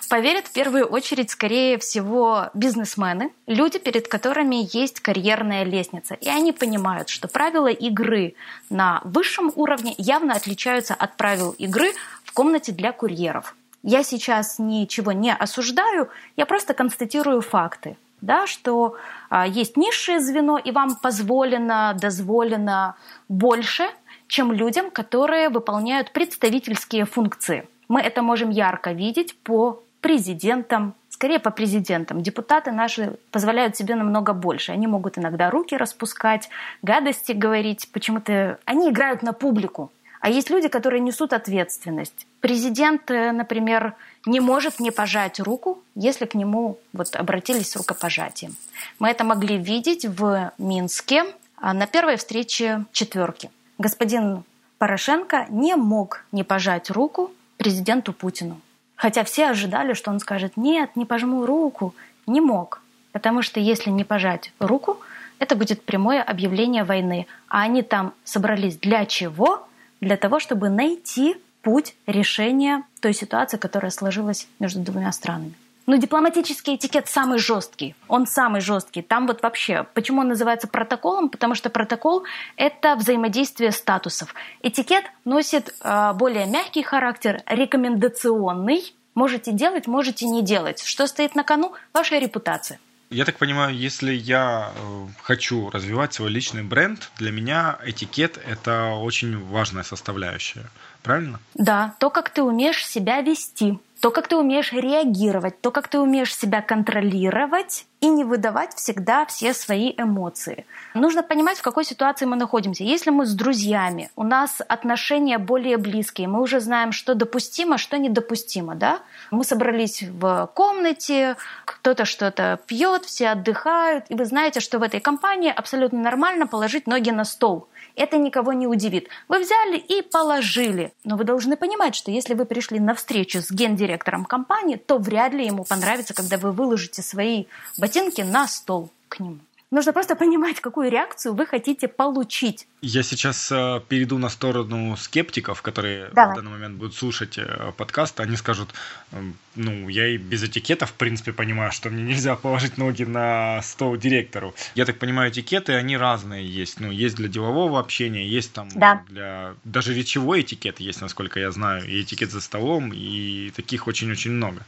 Поверят 0.09 0.47
в 0.47 0.53
первую 0.53 0.85
очередь, 0.85 1.29
скорее 1.29 1.77
всего, 1.77 2.49
бизнесмены, 2.53 3.31
люди, 3.45 3.77
перед 3.77 4.07
которыми 4.07 4.67
есть 4.75 4.99
карьерная 5.01 5.63
лестница. 5.63 6.15
И 6.15 6.27
они 6.29 6.51
понимают, 6.51 7.09
что 7.09 7.27
правила 7.27 7.67
игры 7.67 8.35
на 8.69 9.01
высшем 9.03 9.51
уровне 9.55 9.93
явно 9.97 10.33
отличаются 10.33 10.93
от 10.93 11.15
правил 11.17 11.51
игры 11.57 11.91
комнате 12.37 12.71
для 12.71 12.91
курьеров. 12.91 13.55
Я 13.81 14.03
сейчас 14.03 14.59
ничего 14.59 15.11
не 15.11 15.33
осуждаю, 15.33 16.09
я 16.35 16.45
просто 16.45 16.75
констатирую 16.75 17.41
факты. 17.41 17.97
Да, 18.21 18.45
что 18.45 18.95
а, 19.29 19.47
есть 19.47 19.75
низшее 19.75 20.19
звено, 20.19 20.59
и 20.59 20.71
вам 20.71 20.97
позволено, 21.01 21.97
дозволено 21.99 22.95
больше, 23.27 23.89
чем 24.27 24.51
людям, 24.51 24.91
которые 24.91 25.49
выполняют 25.49 26.11
представительские 26.11 27.05
функции. 27.05 27.67
Мы 27.87 28.01
это 28.01 28.21
можем 28.21 28.51
ярко 28.51 28.91
видеть 28.91 29.35
по 29.39 29.81
президентам, 30.01 30.93
скорее 31.09 31.39
по 31.39 31.49
президентам. 31.49 32.21
Депутаты 32.21 32.71
наши 32.71 33.17
позволяют 33.31 33.75
себе 33.75 33.95
намного 33.95 34.33
больше. 34.33 34.73
Они 34.73 34.85
могут 34.85 35.17
иногда 35.17 35.49
руки 35.49 35.75
распускать, 35.75 36.49
гадости 36.83 37.31
говорить. 37.31 37.89
Почему-то 37.91 38.59
они 38.65 38.89
играют 38.91 39.23
на 39.23 39.33
публику. 39.33 39.91
А 40.19 40.29
есть 40.29 40.49
люди, 40.49 40.67
которые 40.67 40.99
несут 40.99 41.33
ответственность. 41.33 42.27
Президент, 42.41 43.09
э, 43.11 43.31
например, 43.31 43.93
не 44.25 44.39
может 44.39 44.79
не 44.79 44.91
пожать 44.91 45.39
руку, 45.39 45.81
если 45.95 46.25
к 46.25 46.35
нему 46.35 46.77
вот 46.93 47.15
обратились 47.15 47.71
с 47.71 47.75
рукопожатием. 47.75 48.55
Мы 48.99 49.09
это 49.09 49.23
могли 49.23 49.57
видеть 49.57 50.05
в 50.05 50.51
Минске 50.57 51.23
а, 51.57 51.73
на 51.73 51.87
первой 51.87 52.17
встрече 52.17 52.85
четверки. 52.91 53.51
Господин 53.77 54.43
Порошенко 54.77 55.45
не 55.49 55.75
мог 55.75 56.23
не 56.31 56.43
пожать 56.43 56.89
руку 56.89 57.31
президенту 57.57 58.13
Путину. 58.13 58.61
Хотя 58.95 59.23
все 59.23 59.47
ожидали, 59.47 59.93
что 59.93 60.11
он 60.11 60.19
скажет 60.19 60.57
«нет, 60.57 60.95
не 60.95 61.05
пожму 61.05 61.45
руку». 61.45 61.93
Не 62.25 62.41
мог. 62.41 62.81
Потому 63.13 63.41
что 63.41 63.59
если 63.59 63.89
не 63.89 64.03
пожать 64.03 64.51
руку, 64.59 64.99
это 65.39 65.55
будет 65.55 65.83
прямое 65.83 66.21
объявление 66.21 66.83
войны. 66.83 67.25
А 67.47 67.61
они 67.61 67.81
там 67.81 68.13
собрались 68.23 68.77
для 68.77 69.05
чего? 69.05 69.66
Для 70.01 70.17
того, 70.17 70.39
чтобы 70.39 70.69
найти 70.69 71.35
путь 71.61 71.95
решения 72.05 72.83
той 73.01 73.13
ситуации, 73.13 73.57
которая 73.57 73.91
сложилась 73.91 74.47
между 74.59 74.79
двумя 74.79 75.11
странами. 75.11 75.53
Но 75.87 75.95
ну, 75.95 76.01
дипломатический 76.01 76.75
этикет 76.75 77.07
самый 77.07 77.39
жесткий. 77.39 77.95
Он 78.09 78.27
самый 78.27 78.59
жесткий. 78.59 79.01
Там 79.01 79.25
вот 79.25 79.41
вообще, 79.41 79.85
почему 79.93 80.19
он 80.19 80.27
называется 80.27 80.67
протоколом? 80.67 81.29
Потому 81.29 81.55
что 81.55 81.69
протокол– 81.69 82.25
это 82.57 82.97
взаимодействие 82.97 83.71
статусов. 83.71 84.35
Этикет 84.61 85.05
носит 85.23 85.73
э, 85.81 86.13
более 86.13 86.45
мягкий 86.45 86.83
характер, 86.83 87.41
рекомендационный. 87.45 88.93
Можете 89.15 89.53
делать, 89.53 89.87
можете 89.87 90.25
не 90.25 90.41
делать. 90.41 90.83
Что 90.83 91.07
стоит 91.07 91.35
на 91.35 91.45
кону? 91.45 91.71
Ваша 91.93 92.17
репутация. 92.17 92.79
Я 93.09 93.23
так 93.23 93.37
понимаю, 93.37 93.73
если 93.73 94.11
я 94.13 94.73
э, 94.75 95.07
хочу 95.21 95.69
развивать 95.69 96.13
свой 96.13 96.29
личный 96.29 96.63
бренд, 96.63 97.09
для 97.17 97.31
меня 97.31 97.79
этикет– 97.83 98.37
это 98.45 98.95
очень 98.95 99.37
важная 99.45 99.83
составляющая. 99.83 100.69
Правильно? 101.07 101.39
Да, 101.55 101.95
то, 101.99 102.09
как 102.09 102.29
ты 102.29 102.43
умеешь 102.43 102.85
себя 102.85 103.21
вести 103.21 103.79
то, 103.99 104.11
как 104.11 104.27
ты 104.27 104.35
умеешь 104.35 104.73
реагировать, 104.73 105.59
то, 105.61 105.71
как 105.71 105.87
ты 105.87 105.99
умеешь 105.99 106.35
себя 106.35 106.61
контролировать 106.61 107.85
и 107.99 108.09
не 108.09 108.23
выдавать 108.23 108.75
всегда 108.75 109.25
все 109.25 109.53
свои 109.53 109.91
эмоции. 109.97 110.65
Нужно 110.93 111.23
понимать, 111.23 111.57
в 111.57 111.63
какой 111.63 111.83
ситуации 111.83 112.25
мы 112.25 112.35
находимся. 112.35 112.83
Если 112.83 113.09
мы 113.09 113.25
с 113.25 113.33
друзьями, 113.33 114.11
у 114.15 114.23
нас 114.23 114.61
отношения 114.67 115.39
более 115.39 115.77
близкие, 115.77 116.27
мы 116.27 116.41
уже 116.41 116.59
знаем, 116.59 116.91
что 116.91 117.15
допустимо, 117.15 117.79
что 117.79 117.97
недопустимо, 117.97 118.75
да? 118.75 118.99
Мы 119.31 119.43
собрались 119.43 120.03
в 120.03 120.49
комнате, 120.53 121.35
кто-то 121.65 122.05
что-то 122.05 122.59
пьет, 122.67 123.05
все 123.05 123.29
отдыхают, 123.29 124.05
и 124.09 124.15
вы 124.15 124.25
знаете, 124.25 124.59
что 124.59 124.77
в 124.77 124.83
этой 124.83 124.99
компании 124.99 125.51
абсолютно 125.51 125.99
нормально 125.99 126.45
положить 126.45 126.85
ноги 126.85 127.09
на 127.09 127.25
стол– 127.25 127.67
это 127.97 128.17
никого 128.17 128.53
не 128.53 128.67
удивит. 128.67 129.09
Вы 129.27 129.39
взяли 129.39 129.77
и 129.77 130.01
положили. 130.01 130.93
Но 131.03 131.17
вы 131.17 131.23
должны 131.23 131.57
понимать, 131.57 131.95
что 131.95 132.11
если 132.11 132.35
вы 132.35 132.45
пришли 132.45 132.79
на 132.79 132.93
встречу 132.93 133.41
с 133.41 133.51
гендиректором 133.51 134.23
компании, 134.23 134.75
то 134.75 134.99
вряд 134.99 135.33
ли 135.33 135.45
ему 135.45 135.65
понравится, 135.65 136.13
когда 136.13 136.37
вы 136.37 136.51
выложите 136.51 137.01
свои 137.01 137.45
ботинки 137.77 138.21
на 138.21 138.47
стол 138.47 138.91
к 139.09 139.19
нему. 139.19 139.39
Нужно 139.69 139.91
просто 139.91 140.15
понимать, 140.15 140.61
какую 140.61 140.89
реакцию 140.89 141.33
вы 141.33 141.45
хотите 141.45 141.89
получить. 141.89 142.67
Я 142.81 143.03
сейчас 143.03 143.51
э, 143.51 143.81
перейду 143.89 144.17
на 144.17 144.29
сторону 144.29 144.95
скептиков, 144.95 145.61
которые 145.61 146.09
Давай. 146.13 146.33
в 146.33 146.35
данный 146.37 146.51
момент 146.51 146.77
будут 146.77 146.95
слушать 146.95 147.37
э, 147.37 147.73
подкаст. 147.75 148.21
Они 148.21 148.37
скажут, 148.37 148.69
э, 149.11 149.21
ну, 149.55 149.89
я 149.89 150.07
и 150.07 150.15
без 150.15 150.41
этикета, 150.41 150.85
в 150.85 150.93
принципе, 150.93 151.33
понимаю, 151.33 151.73
что 151.73 151.89
мне 151.89 152.03
нельзя 152.03 152.37
положить 152.37 152.77
ноги 152.77 153.03
на 153.03 153.61
стол 153.61 153.97
директору. 153.97 154.55
Я 154.73 154.85
так 154.85 154.99
понимаю, 154.99 155.31
этикеты, 155.31 155.73
они 155.73 155.97
разные 155.97 156.47
есть. 156.47 156.79
Ну, 156.79 156.89
есть 156.89 157.17
для 157.17 157.27
делового 157.27 157.77
общения, 157.77 158.25
есть 158.25 158.53
там 158.53 158.69
да. 158.73 159.03
для... 159.09 159.55
Даже 159.65 159.93
речевой 159.93 160.41
этикет 160.41 160.79
есть, 160.79 161.01
насколько 161.01 161.41
я 161.41 161.51
знаю, 161.51 161.85
и 161.85 162.01
этикет 162.03 162.31
за 162.31 162.39
столом, 162.39 162.93
и 162.93 163.51
таких 163.53 163.87
очень-очень 163.87 164.31
много. 164.31 164.61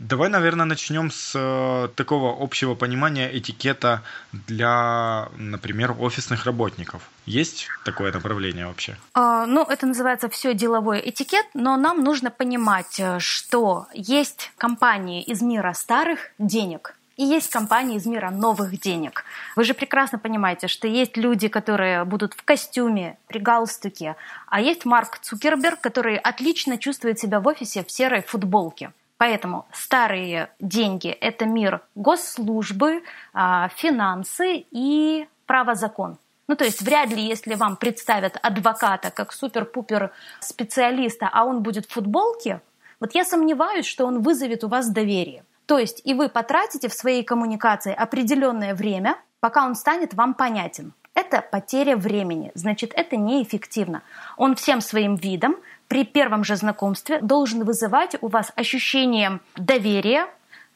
Давай, 0.00 0.28
наверное, 0.28 0.64
начнем 0.64 1.10
с 1.12 1.34
э, 1.36 1.88
такого 1.94 2.42
общего 2.42 2.74
понимания 2.74 3.30
этикета 3.32 4.02
для, 4.46 5.28
например, 5.36 5.94
офисных 5.98 6.44
работников. 6.44 7.02
Есть 7.26 7.68
такое 7.84 8.12
направление 8.12 8.66
вообще? 8.66 8.96
А, 9.14 9.46
ну, 9.46 9.64
это 9.64 9.86
называется 9.86 10.28
все 10.28 10.54
деловой 10.54 11.00
этикет, 11.04 11.46
но 11.54 11.76
нам 11.76 12.02
нужно 12.02 12.30
понимать, 12.30 12.98
э, 12.98 13.18
что 13.18 13.86
есть 13.94 14.52
компании 14.58 15.22
из 15.22 15.42
мира 15.42 15.72
старых 15.72 16.30
денег, 16.38 16.94
и 17.16 17.24
есть 17.24 17.50
компании 17.50 17.98
из 17.98 18.06
мира 18.06 18.30
новых 18.30 18.80
денег. 18.80 19.24
Вы 19.54 19.64
же 19.64 19.74
прекрасно 19.74 20.18
понимаете, 20.18 20.68
что 20.68 20.88
есть 20.88 21.18
люди, 21.18 21.48
которые 21.48 22.04
будут 22.04 22.32
в 22.32 22.42
костюме, 22.42 23.18
при 23.26 23.38
галстуке, 23.38 24.16
а 24.46 24.60
есть 24.60 24.86
Марк 24.86 25.18
Цукерберг, 25.18 25.80
который 25.80 26.16
отлично 26.16 26.78
чувствует 26.78 27.18
себя 27.18 27.40
в 27.40 27.46
офисе 27.46 27.84
в 27.84 27.90
серой 27.90 28.22
футболке. 28.22 28.92
Поэтому 29.20 29.66
старые 29.70 30.48
деньги– 30.60 31.08
это 31.20 31.44
мир 31.44 31.82
госслужбы, 31.94 33.02
а, 33.34 33.68
финансы 33.68 34.64
и 34.70 35.28
право-закон. 35.44 36.16
Ну, 36.48 36.56
то 36.56 36.64
есть 36.64 36.80
вряд 36.80 37.10
ли, 37.10 37.20
если 37.20 37.54
вам 37.54 37.76
представят 37.76 38.38
адвоката 38.42 39.10
как 39.10 39.34
супер-пупер 39.34 40.10
специалиста, 40.40 41.28
а 41.30 41.44
он 41.44 41.62
будет 41.62 41.84
в 41.84 41.92
футболке, 41.92 42.62
вот 42.98 43.14
я 43.14 43.26
сомневаюсь, 43.26 43.84
что 43.84 44.06
он 44.06 44.22
вызовет 44.22 44.64
у 44.64 44.68
вас 44.68 44.88
доверие. 44.88 45.44
То 45.66 45.78
есть 45.78 46.00
и 46.04 46.14
вы 46.14 46.30
потратите 46.30 46.88
в 46.88 46.94
своей 46.94 47.22
коммуникации 47.22 47.92
определенное 47.92 48.74
время, 48.74 49.18
пока 49.40 49.66
он 49.66 49.74
станет 49.74 50.14
вам 50.14 50.32
понятен. 50.32 50.94
Это 51.12 51.42
потеря 51.42 51.98
времени, 51.98 52.52
значит, 52.54 52.92
это 52.94 53.18
неэффективно. 53.18 54.02
Он 54.38 54.54
всем 54.54 54.80
своим 54.80 55.16
видом 55.16 55.56
при 55.90 56.04
первом 56.04 56.44
же 56.44 56.54
знакомстве 56.54 57.20
должен 57.20 57.64
вызывать 57.64 58.14
у 58.20 58.28
вас 58.28 58.52
ощущение 58.54 59.40
доверия, 59.56 60.28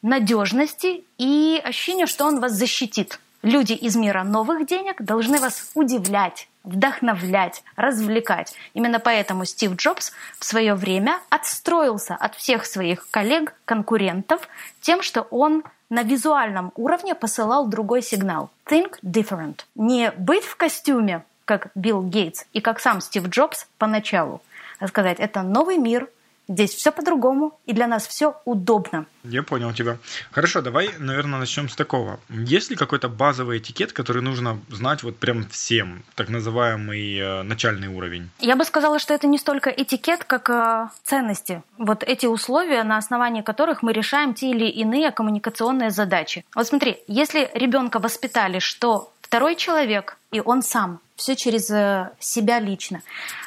надежности 0.03 1.05
и 1.19 1.63
ощущение, 1.65 2.07
что 2.07 2.25
он 2.25 2.41
вас 2.41 2.53
защитит. 2.53 3.21
Люди 3.43 3.75
из 3.75 3.95
мира 3.95 4.25
новых 4.25 4.67
денег 4.67 5.01
должны 5.01 5.39
вас 5.39 5.71
удивлять, 5.77 6.49
вдохновлять, 6.65 7.63
развлекать. 7.77 8.55
Именно 8.75 8.99
поэтому 8.99 9.45
Стив 9.45 9.77
Джобс 9.77 10.11
в 10.41 10.45
свое 10.45 10.75
время 10.75 11.21
отстроился 11.31 12.17
от 12.17 12.35
всех 12.35 12.67
своих 12.67 13.09
коллег, 13.13 13.55
конкурентов 13.67 14.49
тем, 14.81 15.01
что 15.01 15.23
он 15.31 15.63
на 15.91 16.03
визуальном 16.03 16.73
уровне 16.75 17.15
посылал 17.15 17.69
другой 17.69 18.03
сигнал. 18.03 18.51
Think 18.67 18.95
different. 19.05 19.61
Не 19.77 20.11
быть 20.19 20.45
в 20.45 20.57
костюме, 20.57 21.23
как 21.45 21.69
Билл 21.77 22.03
Гейтс 22.03 22.47
и 22.53 22.61
как 22.61 22.81
сам 22.81 23.01
Стив 23.01 23.29
Джобс 23.29 23.69
поначалу, 23.79 24.43
сказать, 24.89 25.19
это 25.21 25.43
новый 25.43 25.79
мир, 25.79 26.09
Здесь 26.47 26.75
все 26.75 26.93
по-другому, 26.93 27.59
и 27.65 27.73
для 27.73 27.87
нас 27.87 28.07
все 28.07 28.37
удобно. 28.45 29.07
Я 29.25 29.43
понял 29.43 29.73
тебя. 29.73 29.97
Хорошо, 30.31 30.61
давай, 30.61 30.91
наверное, 30.99 31.39
начнем 31.39 31.71
с 31.71 31.75
такого. 31.75 32.21
Есть 32.29 32.71
ли 32.71 32.77
какой-то 32.77 33.09
базовый 33.09 33.59
этикет, 33.59 33.95
который 33.95 34.21
нужно 34.21 34.61
знать 34.69 35.03
вот 35.03 35.17
прям 35.17 35.49
всем, 35.49 36.05
так 36.15 36.29
называемый 36.29 37.17
э, 37.17 37.43
начальный 37.43 37.89
уровень? 37.89 38.29
Я 38.41 38.57
бы 38.57 38.65
сказала, 38.67 38.99
что 38.99 39.15
это 39.15 39.27
не 39.27 39.39
столько 39.39 39.71
этикет, 39.71 40.25
как 40.25 40.51
э, 40.51 40.89
ценности. 41.03 41.63
Вот 41.79 42.03
эти 42.03 42.27
условия, 42.27 42.85
на 42.85 42.99
основании 42.99 43.41
которых 43.41 43.83
мы 43.83 43.95
решаем 43.95 44.35
те 44.35 44.51
или 44.51 44.67
иные 44.67 45.13
коммуникационные 45.13 45.91
задачи. 45.91 46.45
Вот 46.55 46.67
смотри, 46.67 46.99
если 47.07 47.51
ребенка 47.55 48.01
воспитали, 48.01 48.59
что 48.59 49.14
второй 49.35 49.57
человек 49.57 50.17
и 50.31 50.41
он 50.41 50.63
сам, 50.63 51.01
все 51.17 51.35
через 51.35 51.69
э, 51.69 52.13
себя 52.21 52.61
лично. 52.61 53.03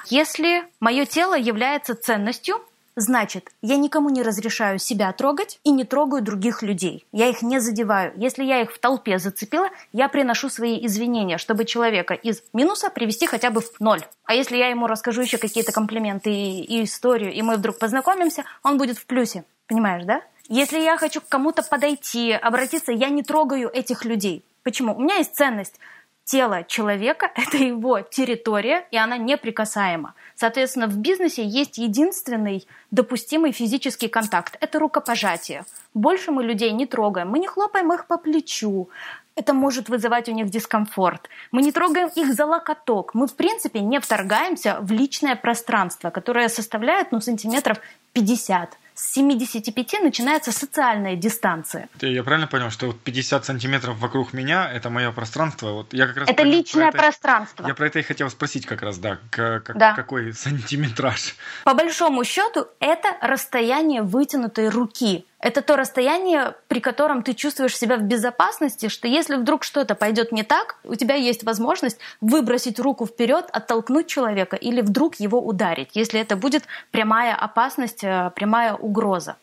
Если 0.08 0.65
мое 0.82 1.06
тело 1.06 1.38
является 1.38 1.96
ценностью, 1.96 2.62
Значит, 3.00 3.51
я 3.62 3.77
никому 3.77 4.10
не 4.10 4.24
разрешаю 4.24 4.79
себя 4.79 5.13
трогать 5.13 5.60
и 5.63 5.70
не 5.70 5.84
трогаю 5.84 6.24
других 6.24 6.63
людей. 6.63 7.06
Я 7.12 7.27
их 7.27 7.44
не 7.44 7.60
задеваю. 7.60 8.12
Если 8.15 8.44
я 8.44 8.63
их 8.63 8.74
в 8.74 8.79
толпе 8.79 9.20
зацепила, 9.20 9.70
я 9.94 10.10
приношу 10.10 10.50
свои 10.50 10.84
извинения, 10.84 11.38
чтобы 11.38 11.65
человека 11.65 12.15
из 12.15 12.41
минуса 12.53 12.89
привести 12.89 13.27
хотя 13.27 13.51
бы 13.51 13.62
в 13.62 13.79
ноль. 13.79 14.01
А 14.25 14.34
если 14.34 14.58
я 14.58 14.70
ему 14.70 14.88
расскажу 14.88 15.22
еще 15.22 15.38
какие-то 15.38 15.72
комплименты 15.72 16.32
и, 16.32 16.63
и 16.63 16.86
историю, 16.86 17.32
и 17.32 17.44
мы 17.44 17.58
вдруг 17.58 17.77
познакомимся, 17.77 18.46
он 18.63 18.79
будет 18.79 18.98
в 18.98 19.06
плюсе. 19.06 19.44
Понимаешь, 19.67 20.03
да? 20.06 20.24
Если 20.50 20.79
я 20.79 20.98
хочу 20.98 21.22
к 21.22 21.27
кому-то 21.27 21.62
подойти, 21.62 22.32
обратиться, 22.32 22.91
я 22.91 23.10
не 23.10 23.22
трогаю 23.22 23.70
этих 23.70 24.06
людей. 24.06 24.44
Почему? 24.67 24.93
У 24.93 25.00
меня 25.00 25.15
есть 25.15 25.33
ценность 25.33 25.79
тело 26.25 26.65
человека– 26.65 27.31
это 27.36 27.55
его 27.55 28.01
территория, 28.01 28.86
и 28.91 28.97
она 28.97 29.15
неприкасаема. 29.17 30.13
Соответственно, 30.36 30.88
в 30.88 30.97
бизнесе 30.97 31.41
есть 31.45 31.77
единственный 31.77 32.67
допустимый 32.91 33.53
физический 33.53 34.09
контакт– 34.09 34.57
это 34.59 34.77
рукопожатие. 34.79 35.63
Больше 35.93 36.31
мы 36.31 36.43
людей 36.43 36.71
не 36.71 36.86
трогаем, 36.86 37.29
мы 37.29 37.39
не 37.39 37.47
хлопаем 37.47 37.93
их 37.93 38.07
по 38.07 38.17
плечу, 38.17 38.89
это 39.36 39.53
может 39.53 39.88
вызывать 39.88 40.27
у 40.27 40.33
них 40.33 40.50
дискомфорт. 40.50 41.29
Мы 41.53 41.62
не 41.62 41.71
трогаем 41.71 42.09
их 42.09 42.33
за 42.33 42.45
локоток. 42.45 43.13
Мы, 43.13 43.27
в 43.27 43.36
принципе, 43.36 43.79
не 43.79 44.01
вторгаемся 44.01 44.79
в 44.81 44.91
личное 44.91 45.38
пространство, 45.38 46.09
которое 46.09 46.50
составляет 46.50 47.13
ну, 47.13 47.21
сантиметров 47.21 47.77
50 48.12 48.77
с 48.98 49.13
75 49.13 50.01
начинается 50.01 50.51
социальная 50.51 51.16
дистанция. 51.16 51.88
Я 52.01 52.24
правильно 52.24 52.48
понял, 52.48 52.72
что 52.72 52.88
вот 52.88 53.00
50 53.00 53.46
сантиметров 53.46 53.98
вокруг 54.00 54.34
меня– 54.34 54.68
это 54.74 54.89
мое 54.89 55.12
пространство? 55.12 55.72
Вот 55.72 55.94
я 55.94 56.08
как 56.08 56.18
раз 56.18 56.30
это 56.30 56.42
личное 56.42 56.92
про 56.92 57.04
пространство. 57.04 57.68
Я 57.68 57.75
про 57.75 57.86
это 57.86 58.00
и 58.00 58.01
хотел 58.01 58.27
спросить 58.32 58.66
как 58.66 58.82
раз, 58.82 58.98
да, 58.98 59.20
как, 59.30 59.77
да. 59.77 59.94
какой 59.94 60.34
сантиметраж? 60.34 61.36
По 61.63 61.75
большому 61.75 62.24
счету, 62.24 62.66
это 62.80 63.16
расстояние 63.22 64.01
вытянутой 64.01 64.70
руки 64.70 65.25
это 65.39 65.62
то 65.62 65.75
расстояние, 65.75 66.56
при 66.67 66.79
котором 66.79 67.22
ты 67.22 67.34
чувствуешь 67.34 67.77
себя 67.77 67.98
в 67.98 68.01
безопасности, 68.01 68.89
что 68.89 69.08
если 69.08 69.36
вдруг 69.36 69.63
что-то 69.63 69.94
пойдет 69.94 70.32
не 70.32 70.44
так, 70.44 70.77
у 70.84 70.96
тебя 70.96 71.15
есть 71.15 71.44
возможность 71.44 72.00
выбросить 72.22 72.79
руку 72.79 73.06
вперед, 73.06 73.46
оттолкнуть 73.51 74.08
человека 74.08 74.56
или 74.56 74.82
вдруг 74.82 75.15
его 75.15 75.39
ударить, 75.39 75.89
если 75.94 76.20
это 76.20 76.36
будет 76.36 76.63
прямая 76.91 77.36
опасность, 77.36 78.03
э, 78.03 78.32
прямая 78.36 78.74
угроза. 78.74 79.38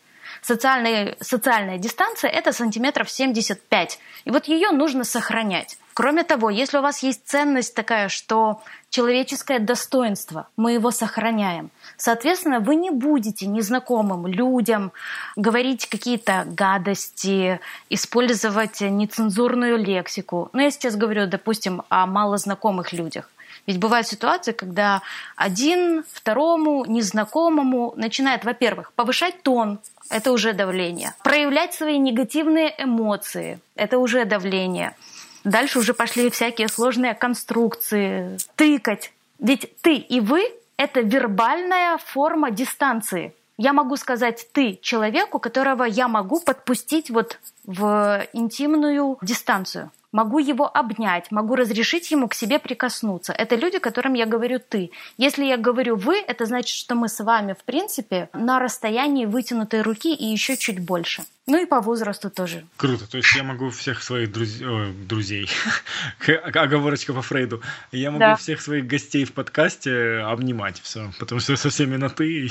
Социальная, 0.45 1.17
социальная 1.21 1.79
дистанция– 1.79 2.29
это 2.31 2.51
сантиметров 2.51 3.09
75. 3.09 3.99
И 4.25 4.29
вот 4.29 4.45
ее 4.45 4.69
нужно 4.69 5.03
сохранять. 5.03 5.79
Кроме 5.95 6.23
того, 6.23 6.51
если 6.51 6.77
у 6.77 6.83
вас 6.83 7.01
есть 7.01 7.21
ценность 7.25 7.73
такая, 7.73 8.09
что 8.09 8.61
человеческое 8.91 9.57
достоинство, 9.57 10.47
мы 10.55 10.73
его 10.73 10.91
сохраняем. 10.91 11.71
Соответственно, 11.97 12.59
вы 12.59 12.75
не 12.75 12.91
будете 12.91 13.47
незнакомым 13.47 14.27
людям 14.27 14.91
говорить 15.35 15.89
какие-то 15.89 16.43
гадости, 16.45 17.59
использовать 17.89 18.81
нецензурную 18.81 19.79
лексику. 19.79 20.49
Ну, 20.53 20.61
я 20.61 20.69
сейчас 20.69 20.95
говорю, 20.95 21.25
допустим, 21.25 21.81
о 21.89 22.05
малознакомых 22.05 22.93
людях. 22.93 23.31
Ведь 23.67 23.79
бывают 23.79 24.07
ситуации, 24.07 24.51
когда 24.51 25.01
один 25.35 26.03
второму 26.13 26.85
незнакомому 26.85 27.93
начинает, 27.95 28.45
во-первых, 28.45 28.93
повышать 28.93 29.41
тон, 29.41 29.79
это 30.09 30.31
уже 30.31 30.53
давление, 30.53 31.13
проявлять 31.23 31.73
свои 31.73 31.97
негативные 31.97 32.73
эмоции, 32.77 33.59
это 33.75 33.97
уже 33.97 34.25
давление– 34.25 34.95
Дальше 35.45 35.77
уже 35.77 35.93
пошли 35.93 36.31
всякие 36.31 36.67
сложные 36.67 37.13
конструкции, 37.13 38.37
тыкать. 38.55 39.13
Ведь 39.37 39.71
ты 39.81 39.95
и 39.95 40.19
вы— 40.19 40.51
это 40.77 41.01
вербальная 41.01 41.99
форма 41.99 42.49
дистанции. 42.49 43.33
Я 43.57 43.71
могу 43.71 43.95
сказать 43.95 44.47
«ты» 44.51 44.79
человеку, 44.81 45.37
которого 45.37 45.83
я 45.83 46.07
могу 46.07 46.39
подпустить 46.39 47.11
вот 47.11 47.39
в 47.63 48.27
интимную 48.33 49.19
дистанцию 49.21 49.91
могу 50.15 50.39
его 50.39 50.65
обнять, 50.73 51.29
могу 51.29 51.55
разрешить 51.55 52.09
ему 52.09 52.29
к 52.29 52.33
себе 52.33 52.57
прикоснуться. 52.57 53.33
Это 53.33 53.55
люди, 53.55 53.79
которым 53.79 54.13
я 54.13 54.25
говорю 54.25 54.59
«ты». 54.59 54.91
Если 55.17 55.43
я 55.43 55.57
говорю 55.57 55.97
«вы», 55.97 56.15
это 56.15 56.45
значит, 56.45 56.77
что 56.77 56.95
мы 56.95 57.09
с 57.09 57.19
вами, 57.21 57.53
в 57.53 57.63
принципе, 57.65 58.29
на 58.33 58.59
расстоянии 58.59 59.25
вытянутой 59.25 59.81
руки 59.81 60.15
и 60.15 60.25
еще 60.25 60.55
чуть 60.55 60.79
больше. 60.79 61.23
Ну 61.47 61.61
и 61.61 61.65
по 61.67 61.79
возрасту 61.79 62.31
тоже. 62.31 62.65
Круто. 62.75 63.07
То 63.07 63.17
есть 63.17 63.35
я 63.35 63.43
могу 63.43 63.69
всех 63.69 64.01
своих 64.01 64.31
друз... 64.31 64.61
О, 64.61 64.91
друзей, 65.07 65.47
оговорочка 66.55 67.13
по 67.13 67.21
Фрейду, 67.21 67.61
я 67.91 68.09
могу 68.09 68.19
да. 68.19 68.35
всех 68.35 68.61
своих 68.61 68.87
гостей 68.87 69.25
в 69.25 69.33
подкасте 69.33 70.23
обнимать 70.25 70.81
все, 70.81 71.11
потому 71.19 71.39
что 71.39 71.55
со 71.55 71.69
всеми 71.69 71.97
на 71.97 72.09
ты, 72.09 72.49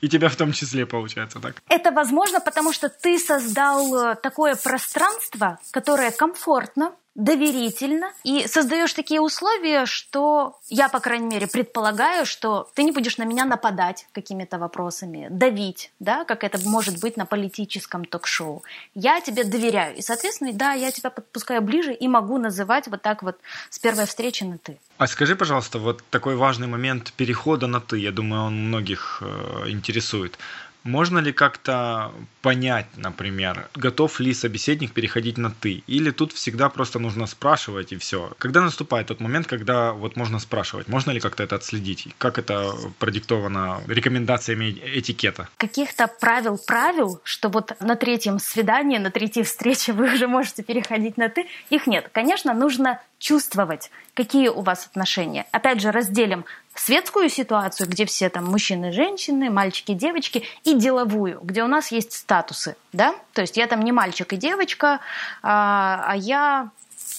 и 0.00 0.08
тебя 0.08 0.30
в 0.30 0.36
том 0.36 0.52
числе 0.52 0.86
получается 0.86 1.40
так. 1.40 1.56
Это 1.68 1.90
возможно, 1.90 2.40
потому 2.40 2.72
что 2.72 2.88
ты 2.88 3.18
создал 3.18 4.12
э, 4.12 4.14
такое 4.14 4.56
пространство, 4.56 5.58
которое 5.70 6.10
комфортно, 6.10 6.91
доверительно 7.14 8.10
и 8.24 8.46
создаешь 8.46 8.94
такие 8.94 9.20
условия, 9.20 9.84
что 9.84 10.58
я, 10.68 10.88
по 10.88 10.98
крайней 11.00 11.26
мере, 11.26 11.46
предполагаю, 11.46 12.24
что 12.24 12.70
ты 12.74 12.84
не 12.84 12.92
будешь 12.92 13.18
на 13.18 13.24
меня 13.24 13.44
нападать 13.44 14.06
какими-то 14.12 14.58
вопросами, 14.58 15.28
давить, 15.30 15.92
да, 16.00 16.24
как 16.24 16.42
это 16.42 16.58
может 16.66 17.00
быть 17.00 17.16
на 17.16 17.26
политическом 17.26 18.06
ток-шоу. 18.06 18.62
Я 18.94 19.20
тебе 19.20 19.44
доверяю. 19.44 19.96
И, 19.96 20.02
соответственно, 20.02 20.52
да, 20.54 20.72
я 20.72 20.90
тебя 20.90 21.10
подпускаю 21.10 21.60
ближе 21.60 21.92
и 21.92 22.08
могу 22.08 22.38
называть 22.38 22.88
вот 22.88 23.02
так 23.02 23.22
вот 23.22 23.36
с 23.68 23.78
первой 23.78 24.06
встречи 24.06 24.44
на 24.44 24.56
«ты». 24.56 24.78
А 24.96 25.06
скажи, 25.06 25.36
пожалуйста, 25.36 25.78
вот 25.78 26.02
такой 26.10 26.36
важный 26.36 26.66
момент 26.66 27.12
перехода 27.12 27.66
на 27.66 27.80
«ты», 27.80 27.98
я 27.98 28.10
думаю, 28.12 28.44
он 28.44 28.68
многих 28.68 29.22
э, 29.22 29.68
интересует. 29.68 30.38
Можно 30.84 31.20
ли 31.20 31.32
как-то 31.32 32.12
понять, 32.40 32.86
например, 32.96 33.68
готов 33.74 34.18
ли 34.20 34.34
собеседник 34.34 34.92
переходить 34.92 35.38
на 35.38 35.50
«ты»? 35.50 35.84
Или 35.86 36.10
тут 36.10 36.32
всегда 36.32 36.68
просто 36.68 36.98
нужно 36.98 37.26
спрашивать 37.26 37.92
и 37.92 37.96
все? 37.96 38.32
Когда 38.38 38.62
наступает 38.62 39.06
тот 39.06 39.20
момент, 39.20 39.46
когда 39.46 39.92
вот 39.92 40.16
можно 40.16 40.40
спрашивать? 40.40 40.88
Можно 40.88 41.12
ли 41.12 41.20
как-то 41.20 41.44
это 41.44 41.56
отследить? 41.56 42.08
Как 42.18 42.38
это 42.38 42.74
продиктовано 42.98 43.80
рекомендациями 43.86 44.76
этикета? 44.94 45.48
Каких-то 45.56 46.08
правил-правил, 46.08 47.20
что 47.22 47.48
вот 47.48 47.72
на 47.80 47.94
третьем 47.94 48.40
свидании, 48.40 48.98
на 48.98 49.10
третьей 49.10 49.44
встрече 49.44 49.92
вы 49.92 50.12
уже 50.14 50.26
можете 50.26 50.62
переходить 50.64 51.16
на 51.16 51.28
«ты», 51.28 51.46
их 51.70 51.86
нет. 51.86 52.08
Конечно, 52.12 52.54
нужно 52.54 53.00
чувствовать, 53.22 53.90
какие 54.14 54.48
у 54.48 54.62
вас 54.62 54.86
отношения. 54.86 55.46
Опять 55.52 55.80
же, 55.80 55.92
разделим 55.92 56.44
светскую 56.74 57.28
ситуацию, 57.28 57.88
где 57.88 58.04
все 58.04 58.28
там 58.28 58.44
мужчины, 58.46 58.92
женщины, 58.92 59.48
мальчики, 59.48 59.94
девочки, 59.94 60.42
и 60.64 60.74
деловую, 60.74 61.38
где 61.42 61.62
у 61.62 61.68
нас 61.68 61.92
есть 61.92 62.12
статусы, 62.12 62.74
да, 62.92 63.14
то 63.32 63.42
есть 63.42 63.56
я 63.56 63.68
там 63.68 63.82
не 63.82 63.92
мальчик 63.92 64.32
и 64.32 64.36
девочка, 64.36 64.98
а, 65.40 66.04
а 66.04 66.16
я 66.16 66.70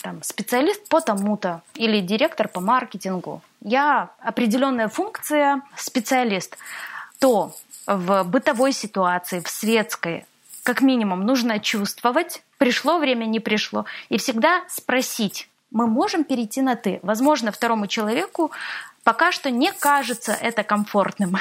там, 0.02 0.22
специалист 0.24 0.90
по 0.90 1.00
тому-то 1.00 1.62
или 1.76 2.02
директор 2.02 2.50
по 2.50 2.60
маркетингу. 2.60 3.42
Я 3.62 4.10
определенная 4.20 4.90
функция 4.90 5.62
специалист. 5.78 6.58
То 7.20 7.56
в 7.88 8.24
бытовой 8.26 8.74
ситуации, 8.74 9.40
в 9.40 9.48
светской, 9.48 10.26
как 10.64 10.82
минимум, 10.82 11.26
нужно 11.26 11.60
чувствовать, 11.60 12.44
пришло 12.58 12.98
время, 12.98 13.24
не 13.24 13.40
пришло, 13.40 13.86
и 14.10 14.18
всегда 14.18 14.64
спросить, 14.68 15.48
мы 15.74 15.88
можем 15.88 16.24
перейти 16.24 16.62
на 16.62 16.76
«ты». 16.76 17.00
Возможно, 17.04 17.52
второму 17.52 17.88
человеку 17.88 18.52
пока 19.04 19.32
что 19.32 19.50
не 19.52 19.72
кажется 19.72 20.32
это 20.32 20.64
комфортным. 20.64 21.36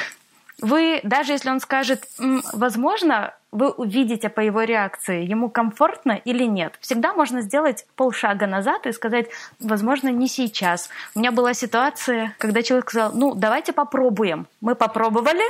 Вы, 0.61 0.99
даже 1.03 1.33
если 1.33 1.49
он 1.49 1.59
скажет, 1.59 2.07
возможно, 2.53 3.33
вы 3.51 3.69
увидите 3.69 4.29
по 4.29 4.39
его 4.39 4.63
реакции, 4.63 5.25
ему 5.25 5.49
комфортно 5.49 6.13
или 6.13 6.45
нет. 6.45 6.75
Всегда 6.79 7.13
можно 7.13 7.41
сделать 7.41 7.85
полшага 7.95 8.47
назад 8.47 8.85
и 8.85 8.91
сказать, 8.91 9.27
возможно, 9.59 10.09
не 10.09 10.27
сейчас. 10.27 10.89
У 11.15 11.19
меня 11.19 11.31
была 11.31 11.53
ситуация, 11.53 12.35
когда 12.39 12.63
человек 12.63 12.89
сказал, 12.89 13.11
ну, 13.13 13.35
давайте 13.35 13.73
попробуем. 13.73 14.47
Мы 14.61 14.75
попробовали, 14.75 15.43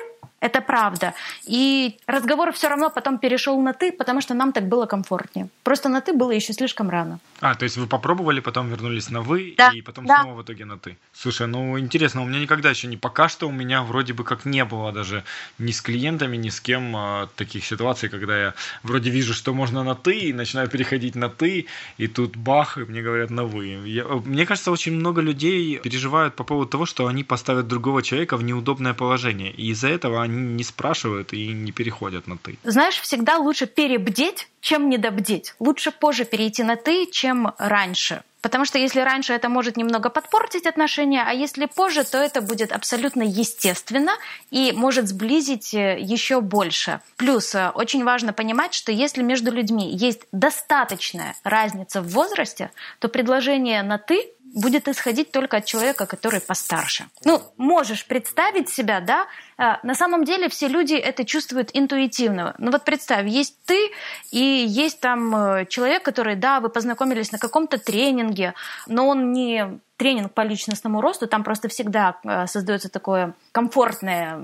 это 0.44 0.62
правда. 0.62 1.14
И 1.46 1.96
разговор 2.06 2.52
все 2.52 2.68
равно 2.68 2.90
потом 2.90 3.18
перешел 3.18 3.62
на 3.62 3.74
ты, 3.74 3.92
потому 3.92 4.22
что 4.22 4.34
нам 4.34 4.52
так 4.52 4.68
было 4.68 4.86
комфортнее. 4.86 5.48
Просто 5.64 5.90
на 5.90 6.02
ты 6.02 6.14
было 6.14 6.32
еще 6.32 6.54
слишком 6.54 6.90
рано. 6.90 7.20
А, 7.40 7.56
то 7.56 7.64
есть 7.64 7.78
вы 7.78 7.88
попробовали, 7.88 8.42
потом 8.42 8.70
вернулись 8.70 9.10
на 9.10 9.22
вы, 9.22 9.56
да. 9.58 9.72
и 9.74 9.82
потом 9.82 10.06
да. 10.06 10.22
снова 10.22 10.36
в 10.36 10.44
итоге 10.44 10.66
на 10.66 10.78
ты. 10.78 10.98
Слушай, 11.14 11.48
ну 11.48 11.80
интересно, 11.80 12.22
у 12.22 12.26
меня 12.26 12.40
никогда 12.40 12.70
еще 12.70 12.88
не 12.88 12.98
пока 12.98 13.30
что 13.30 13.48
у 13.48 13.52
меня 13.52 13.84
вроде 13.84 14.14
бы 14.14 14.24
как 14.24 14.46
не 14.46 14.66
было 14.66 14.92
даже 14.92 15.24
ни 15.60 15.72
с 15.72 15.82
клиентами, 15.82 16.38
ни 16.38 16.50
с 16.50 16.60
кем 16.60 16.96
а, 16.96 17.28
таких 17.36 17.66
ситуаций, 17.66 18.10
когда 18.10 18.38
я 18.38 18.54
вроде 18.84 19.10
вижу, 19.10 19.34
что 19.34 19.54
можно 19.54 19.84
на 19.84 19.96
ты, 19.96 20.20
и 20.20 20.34
начинаю 20.34 20.68
переходить 20.70 21.16
на 21.16 21.30
ты, 21.30 21.68
и 21.98 22.08
тут 22.08 22.36
бах, 22.36 22.78
и 22.78 22.82
мне 22.82 23.02
говорят 23.02 23.30
на 23.30 23.44
вы. 23.44 23.68
Я, 23.86 24.04
мне 24.04 24.46
кажется, 24.46 24.72
очень 24.72 24.94
много 24.94 25.22
людей 25.22 25.80
переживают 25.80 26.36
по 26.36 26.44
поводу 26.44 26.70
того, 26.70 26.86
что 26.86 27.08
они 27.08 27.24
поставят 27.24 27.68
другого 27.68 28.04
человека 28.04 28.36
в 28.38 28.44
неудобное 28.44 28.94
положение, 28.94 29.52
и 29.52 29.72
из-за 29.72 29.88
этого 29.88 30.22
они 30.22 30.33
они 30.34 30.54
не 30.54 30.64
спрашивают 30.64 31.34
и 31.34 31.48
не 31.48 31.72
переходят 31.72 32.28
на 32.28 32.38
«ты». 32.38 32.58
Знаешь, 32.64 33.00
всегда 33.00 33.38
лучше 33.38 33.68
перебдеть, 33.68 34.48
чем 34.62 34.90
недобдеть. 34.90 35.56
Лучше 35.60 35.92
позже 35.92 36.26
перейти 36.26 36.64
на 36.64 36.76
«ты», 36.76 37.06
чем 37.06 37.54
раньше. 37.58 38.24
Потому 38.42 38.66
что 38.66 38.78
если 38.78 39.00
раньше 39.00 39.32
это 39.32 39.48
может 39.48 39.78
немного 39.78 40.10
подпортить 40.10 40.66
отношения, 40.66 41.24
а 41.26 41.32
если 41.32 41.66
позже, 41.66 42.04
то 42.04 42.18
это 42.18 42.42
будет 42.42 42.74
абсолютно 42.74 43.24
естественно 43.24 44.12
и 44.52 44.74
может 44.76 45.08
сблизить 45.08 45.74
э, 45.74 45.98
еще 45.98 46.42
больше. 46.42 47.00
Плюс 47.16 47.56
э, 47.56 47.72
очень 47.74 48.04
важно 48.04 48.34
понимать, 48.34 48.74
что 48.74 48.92
если 48.92 49.24
между 49.24 49.50
людьми 49.50 49.90
есть 49.96 50.24
достаточная 50.34 51.36
разница 51.46 52.02
в 52.02 52.10
возрасте, 52.10 52.72
то 53.00 53.08
предложение 53.08 53.82
на 53.82 53.98
«ты» 53.98 54.34
будет 54.54 54.88
исходить 54.88 55.32
только 55.32 55.58
от 55.58 55.66
человека, 55.66 56.06
который 56.06 56.40
постарше. 56.40 57.06
Ну, 57.24 57.42
можешь 57.58 58.06
представить 58.06 58.70
себя, 58.70 59.00
да? 59.00 59.26
Э, 59.64 59.78
на 59.84 59.96
самом 59.96 60.24
деле 60.26 60.50
все 60.50 60.68
люди 60.68 60.96
это 60.96 61.26
чувствуют 61.26 61.70
интуитивно. 61.74 62.56
Ну 62.58 62.72
вот 62.72 62.84
представь, 62.84 63.28
есть 63.28 63.58
ты 63.66 63.92
и 64.32 64.66
есть 64.68 65.00
там 65.00 65.36
э, 65.36 65.66
человек, 65.66 66.04
который, 66.04 66.36
да, 66.36 66.60
вы 66.60 66.70
познакомились 66.70 67.32
на 67.32 67.38
каком-то 67.38 67.78
тренинге, 67.78 68.54
но 68.88 69.08
он 69.08 69.32
не 69.32 69.80
тренинг 69.98 70.34
по 70.34 70.42
личностному 70.42 71.02
росту, 71.02 71.28
там 71.28 71.44
просто 71.44 71.70
всегда 71.70 72.18
э, 72.24 72.48
создается 72.48 72.90
такое 72.90 73.34
комфортное 73.52 74.38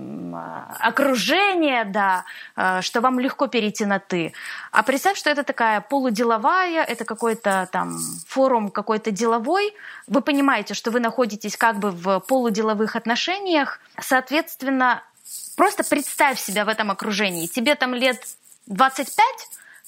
окружение, 0.80 1.86
да, 1.86 2.24
э, 2.56 2.82
что 2.82 3.02
вам 3.02 3.20
легко 3.20 3.48
перейти 3.48 3.86
на 3.86 4.00
«ты». 4.00 4.34
А 4.72 4.84
представь, 4.84 5.18
что 5.18 5.30
это 5.30 5.44
такая 5.44 5.82
полуделовая, 5.82 6.84
это 6.84 7.04
какой-то 7.04 7.68
там 7.72 7.98
форум 8.28 8.70
какой-то 8.70 9.12
деловой. 9.12 9.74
Вы 10.08 10.22
понимаете, 10.22 10.74
что 10.74 10.92
вы 10.92 11.00
находитесь 11.00 11.58
как 11.58 11.80
бы 11.80 11.92
в 11.92 12.20
полуделовых 12.22 12.96
отношениях. 12.96 13.80
Соответственно, 14.00 15.04
просто 15.60 15.84
представь 15.84 16.40
себя 16.40 16.64
в 16.64 16.70
этом 16.70 16.90
окружении. 16.90 17.46
Тебе 17.46 17.76
там 17.76 17.94
лет 17.94 18.18
25, 18.68 19.26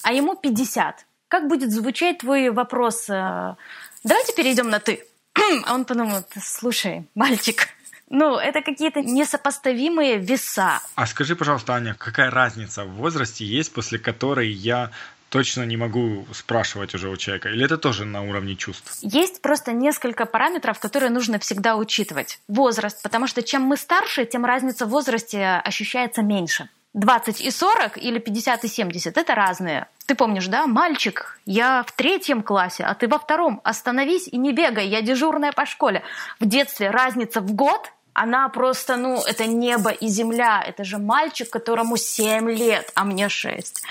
а 0.04 0.12
ему 0.12 0.36
50. 0.36 1.06
Как 1.30 1.48
будет 1.48 1.72
звучать 1.72 2.18
твой 2.18 2.50
вопрос? 2.50 3.10
Э, 3.10 3.56
Давайте 4.04 4.34
перейдем 4.34 4.70
на 4.70 4.80
«ты». 4.80 5.06
А 5.66 5.74
он 5.74 5.86
подумал, 5.86 6.26
слушай, 6.44 7.08
мальчик, 7.16 7.70
ну, 8.10 8.38
это 8.38 8.62
какие-то 8.62 9.02
несопоставимые 9.02 10.18
веса. 10.18 10.82
А 10.96 11.08
скажи, 11.08 11.38
пожалуйста, 11.38 11.74
Аня, 11.74 11.96
какая 11.98 12.30
разница 12.32 12.84
в 12.84 12.92
возрасте 12.96 13.46
есть, 13.46 13.72
после 13.72 13.98
которой 13.98 14.52
я 14.52 14.92
точно 15.32 15.64
не 15.64 15.78
могу 15.78 16.26
спрашивать 16.34 16.94
уже 16.94 17.10
у 17.10 17.16
человека? 17.16 17.50
Или 17.50 17.66
это 17.66 17.78
тоже 17.78 18.06
на 18.06 18.22
уровне 18.22 18.56
чувств? 18.56 18.98
Есть 19.02 19.42
просто 19.42 19.72
несколько 19.72 20.26
параметров, 20.26 20.80
которые 20.80 21.10
нужно 21.10 21.40
всегда 21.40 21.78
учитывать. 21.78 22.40
Возраст, 22.48 23.02
потому 23.02 23.28
что 23.28 23.42
чем 23.42 23.64
мы 23.64 23.78
старше, 23.78 24.26
тем 24.26 24.46
разница 24.46 24.86
в 24.86 24.90
возрасте 24.90 25.62
ощущается 25.64 26.22
меньше. 26.22 26.70
20 26.94 27.40
и 27.40 27.50
40 27.50 27.98
или 27.98 28.20
50 28.20 28.66
и 28.66 28.68
70– 28.68 29.18
это 29.18 29.34
разные. 29.34 29.88
Ты 30.06 30.16
помнишь, 30.16 30.48
да? 30.48 30.68
Мальчик, 30.68 31.40
я 31.46 31.84
в 31.88 31.94
третьем 31.94 32.44
классе, 32.44 32.84
а 32.84 32.94
ты 32.94 33.08
во 33.08 33.18
втором. 33.18 33.62
Остановись 33.64 34.28
и 34.28 34.38
не 34.38 34.52
бегай, 34.52 34.88
я 34.88 35.02
дежурная 35.02 35.54
по 35.54 35.66
школе. 35.66 36.04
В 36.42 36.46
детстве 36.46 36.90
разница 36.90 37.40
в 37.40 37.54
год 37.54 37.94
она 38.14 38.50
просто, 38.50 38.98
ну, 38.98 39.22
это 39.24 39.46
небо 39.46 39.92
и 39.92 40.08
земля. 40.08 40.62
Это 40.68 40.84
же 40.84 40.98
мальчик, 40.98 41.50
которому 41.50 41.96
7 41.96 42.52
лет, 42.52 42.92
а 42.96 43.06
мне 43.06 43.30
6. 43.30 43.84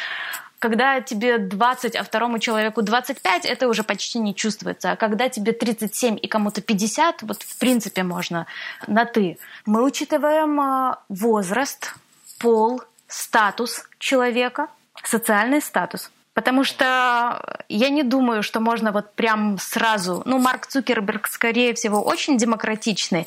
Когда 0.60 1.00
тебе 1.00 1.38
20, 1.38 1.96
а 1.96 2.04
второму 2.04 2.38
человеку 2.38 2.82
25, 2.82 3.46
это 3.46 3.66
уже 3.66 3.82
почти 3.82 4.18
не 4.18 4.34
чувствуется. 4.34 4.92
А 4.92 4.96
когда 4.96 5.30
тебе 5.30 5.52
37 5.52 6.18
и 6.20 6.28
кому-то 6.28 6.60
50, 6.60 7.22
вот 7.22 7.42
в 7.42 7.58
принципе 7.58 8.02
можно 8.02 8.46
на 8.86 9.06
«ты». 9.06 9.38
Мы 9.64 9.82
учитываем 9.82 10.60
а, 10.60 10.98
возраст, 11.08 11.94
пол, 12.38 12.82
статус 13.08 13.88
человека, 13.98 14.68
социальный 15.02 15.62
статус. 15.62 16.10
Потому 16.40 16.64
что 16.64 17.60
я 17.68 17.90
не 17.90 18.02
думаю, 18.02 18.42
что 18.42 18.60
можно 18.60 18.92
вот 18.92 19.12
прям 19.12 19.58
сразу... 19.58 20.22
Ну, 20.24 20.38
Марк 20.38 20.66
Цукерберг, 20.68 21.28
скорее 21.28 21.74
всего, 21.74 22.00
очень 22.00 22.38
демократичный, 22.38 23.26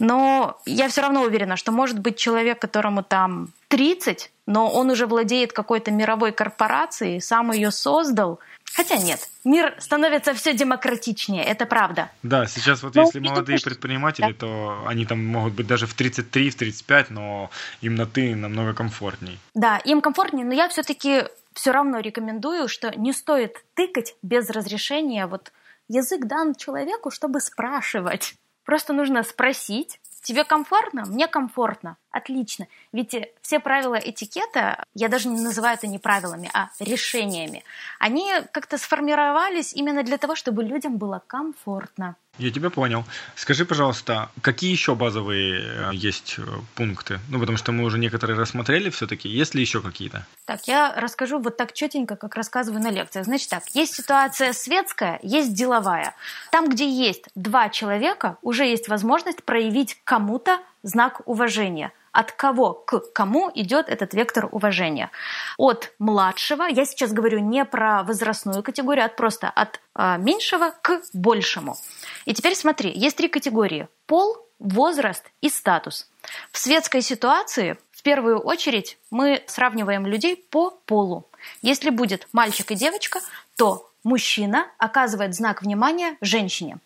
но 0.00 0.58
я 0.66 0.88
все 0.88 1.02
равно 1.02 1.22
уверена, 1.22 1.56
что 1.56 1.70
может 1.70 2.00
быть 2.00 2.16
человек, 2.16 2.58
которому 2.58 3.04
там 3.04 3.50
30, 3.68 4.32
но 4.46 4.68
он 4.68 4.90
уже 4.90 5.06
владеет 5.06 5.52
какой-то 5.52 5.92
мировой 5.92 6.32
корпорацией, 6.32 7.20
сам 7.20 7.52
ее 7.52 7.70
создал, 7.70 8.40
Хотя 8.74 8.96
нет, 8.96 9.28
мир 9.44 9.74
становится 9.78 10.34
все 10.34 10.54
демократичнее, 10.54 11.44
это 11.44 11.66
правда. 11.66 12.10
Да, 12.22 12.46
сейчас 12.46 12.82
вот 12.82 12.94
но 12.94 13.02
если 13.02 13.18
молодые 13.18 13.58
предприниматели, 13.58 14.32
да. 14.32 14.38
то 14.38 14.84
они 14.86 15.04
там 15.04 15.24
могут 15.24 15.54
быть 15.54 15.66
даже 15.66 15.86
в 15.86 15.94
33, 15.94 16.50
в 16.50 16.56
35, 16.56 17.10
но 17.10 17.50
им 17.80 17.94
на 17.94 18.06
ты 18.06 18.36
намного 18.36 18.74
комфортней. 18.74 19.38
Да, 19.54 19.78
им 19.78 20.00
комфортнее, 20.00 20.46
но 20.46 20.54
я 20.54 20.68
все-таки 20.68 21.24
все 21.54 21.72
равно 21.72 21.98
рекомендую, 21.98 22.68
что 22.68 22.96
не 22.96 23.12
стоит 23.12 23.64
тыкать 23.74 24.14
без 24.22 24.48
разрешения. 24.50 25.26
Вот 25.26 25.52
язык 25.88 26.26
дан 26.26 26.54
человеку, 26.54 27.10
чтобы 27.10 27.40
спрашивать. 27.40 28.34
Просто 28.64 28.92
нужно 28.92 29.22
спросить, 29.22 29.98
Тебе 30.28 30.44
комфортно? 30.44 31.06
Мне 31.06 31.26
комфортно. 31.26 31.96
Отлично. 32.10 32.66
Ведь 32.92 33.14
э, 33.14 33.30
все 33.40 33.60
правила 33.60 33.94
этикета, 33.94 34.84
я 34.92 35.08
даже 35.08 35.26
не 35.28 35.40
называю 35.40 35.78
это 35.78 35.86
не 35.86 35.98
правилами, 35.98 36.50
а 36.52 36.68
решениями, 36.80 37.64
они 37.98 38.30
как-то 38.52 38.76
сформировались 38.76 39.72
именно 39.72 40.02
для 40.02 40.18
того, 40.18 40.34
чтобы 40.34 40.62
людям 40.64 40.98
было 40.98 41.22
комфортно. 41.26 42.16
Я 42.38 42.50
тебя 42.52 42.70
понял. 42.70 43.04
Скажи, 43.34 43.64
пожалуйста, 43.64 44.30
какие 44.42 44.70
еще 44.70 44.94
базовые 44.94 45.60
э, 45.60 45.90
есть 45.92 46.36
э, 46.38 46.42
пункты? 46.76 47.18
Ну, 47.28 47.40
потому 47.40 47.58
что 47.58 47.72
мы 47.72 47.84
уже 47.84 47.98
некоторые 47.98 48.38
рассмотрели 48.38 48.90
все-таки. 48.90 49.28
Есть 49.28 49.54
ли 49.54 49.60
еще 49.60 49.80
какие-то? 49.80 50.24
Так, 50.44 50.68
я 50.68 50.94
расскажу 50.96 51.40
вот 51.40 51.56
так 51.56 51.72
четенько, 51.72 52.14
как 52.14 52.36
рассказываю 52.36 52.80
на 52.80 52.90
лекциях. 52.90 53.24
Значит 53.24 53.50
так, 53.50 53.64
есть 53.74 53.94
ситуация 53.94 54.52
светская, 54.52 55.18
есть 55.22 55.52
деловая. 55.52 56.14
Там, 56.52 56.68
где 56.68 56.88
есть 56.88 57.24
два 57.34 57.70
человека, 57.70 58.38
уже 58.42 58.64
есть 58.64 58.88
возможность 58.88 59.42
проявить 59.42 60.00
кому-то 60.04 60.60
знак 60.84 61.22
уважения 61.26 61.92
от 62.18 62.32
кого 62.32 62.74
к 62.74 63.12
кому 63.12 63.48
идет 63.54 63.88
этот 63.88 64.12
вектор 64.12 64.48
уважения. 64.50 65.12
От 65.56 65.92
младшего, 66.00 66.64
я 66.64 66.84
сейчас 66.84 67.12
говорю 67.12 67.38
не 67.38 67.64
про 67.64 68.02
возрастную 68.02 68.64
категорию, 68.64 69.04
а 69.04 69.08
просто 69.08 69.48
от 69.48 69.80
э, 69.94 70.16
меньшего 70.18 70.74
к 70.82 71.00
большему. 71.12 71.76
И 72.24 72.34
теперь 72.34 72.56
смотри, 72.56 72.90
есть 72.92 73.16
три 73.16 73.28
категории. 73.28 73.86
Пол, 74.06 74.36
возраст 74.58 75.24
и 75.42 75.48
статус. 75.48 76.10
В 76.50 76.58
светской 76.58 77.02
ситуации 77.02 77.78
в 77.92 78.02
первую 78.02 78.40
очередь 78.40 78.98
мы 79.12 79.44
сравниваем 79.46 80.04
людей 80.04 80.34
по 80.50 80.70
полу. 80.70 81.30
Если 81.62 81.90
будет 81.90 82.26
мальчик 82.32 82.72
и 82.72 82.74
девочка, 82.74 83.20
то 83.56 83.92
мужчина 84.02 84.66
оказывает 84.78 85.36
знак 85.36 85.62
внимания 85.62 86.16
женщине. 86.20 86.78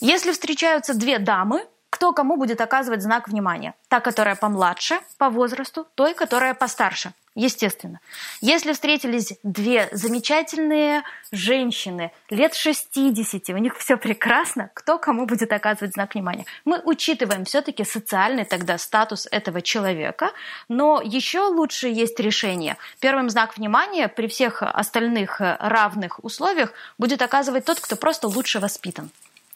Если 0.00 0.32
встречаются 0.32 0.94
две 0.94 1.18
дамы, 1.18 1.66
кто 2.02 2.12
кому 2.12 2.36
будет 2.36 2.60
оказывать 2.60 3.00
знак 3.00 3.28
внимания? 3.28 3.74
Та, 3.86 4.00
которая 4.00 4.34
помладше 4.34 4.98
по 5.18 5.30
возрасту, 5.30 5.86
той, 5.94 6.14
которая 6.14 6.52
постарше. 6.52 7.12
Естественно. 7.36 8.00
Если 8.40 8.72
встретились 8.72 9.38
две 9.44 9.88
замечательные 9.92 11.04
женщины 11.30 12.10
лет 12.28 12.56
60, 12.56 13.50
у 13.50 13.58
них 13.58 13.78
все 13.78 13.96
прекрасно, 13.96 14.68
кто 14.74 14.98
кому 14.98 15.26
будет 15.26 15.52
оказывать 15.52 15.92
знак 15.92 16.16
внимания? 16.16 16.44
Мы 16.64 16.80
учитываем 16.84 17.44
все-таки 17.44 17.84
социальный 17.84 18.44
тогда 18.44 18.78
статус 18.78 19.28
этого 19.30 19.62
человека, 19.62 20.32
но 20.68 21.00
еще 21.04 21.42
лучше 21.42 21.86
есть 21.86 22.18
решение. 22.18 22.78
Первым 22.98 23.30
знак 23.30 23.56
внимания 23.56 24.08
при 24.08 24.26
всех 24.26 24.64
остальных 24.64 25.40
равных 25.40 26.24
условиях 26.24 26.72
будет 26.98 27.22
оказывать 27.22 27.64
тот, 27.64 27.78
кто 27.78 27.94
просто 27.94 28.26
лучше 28.26 28.58
воспитан. 28.58 29.12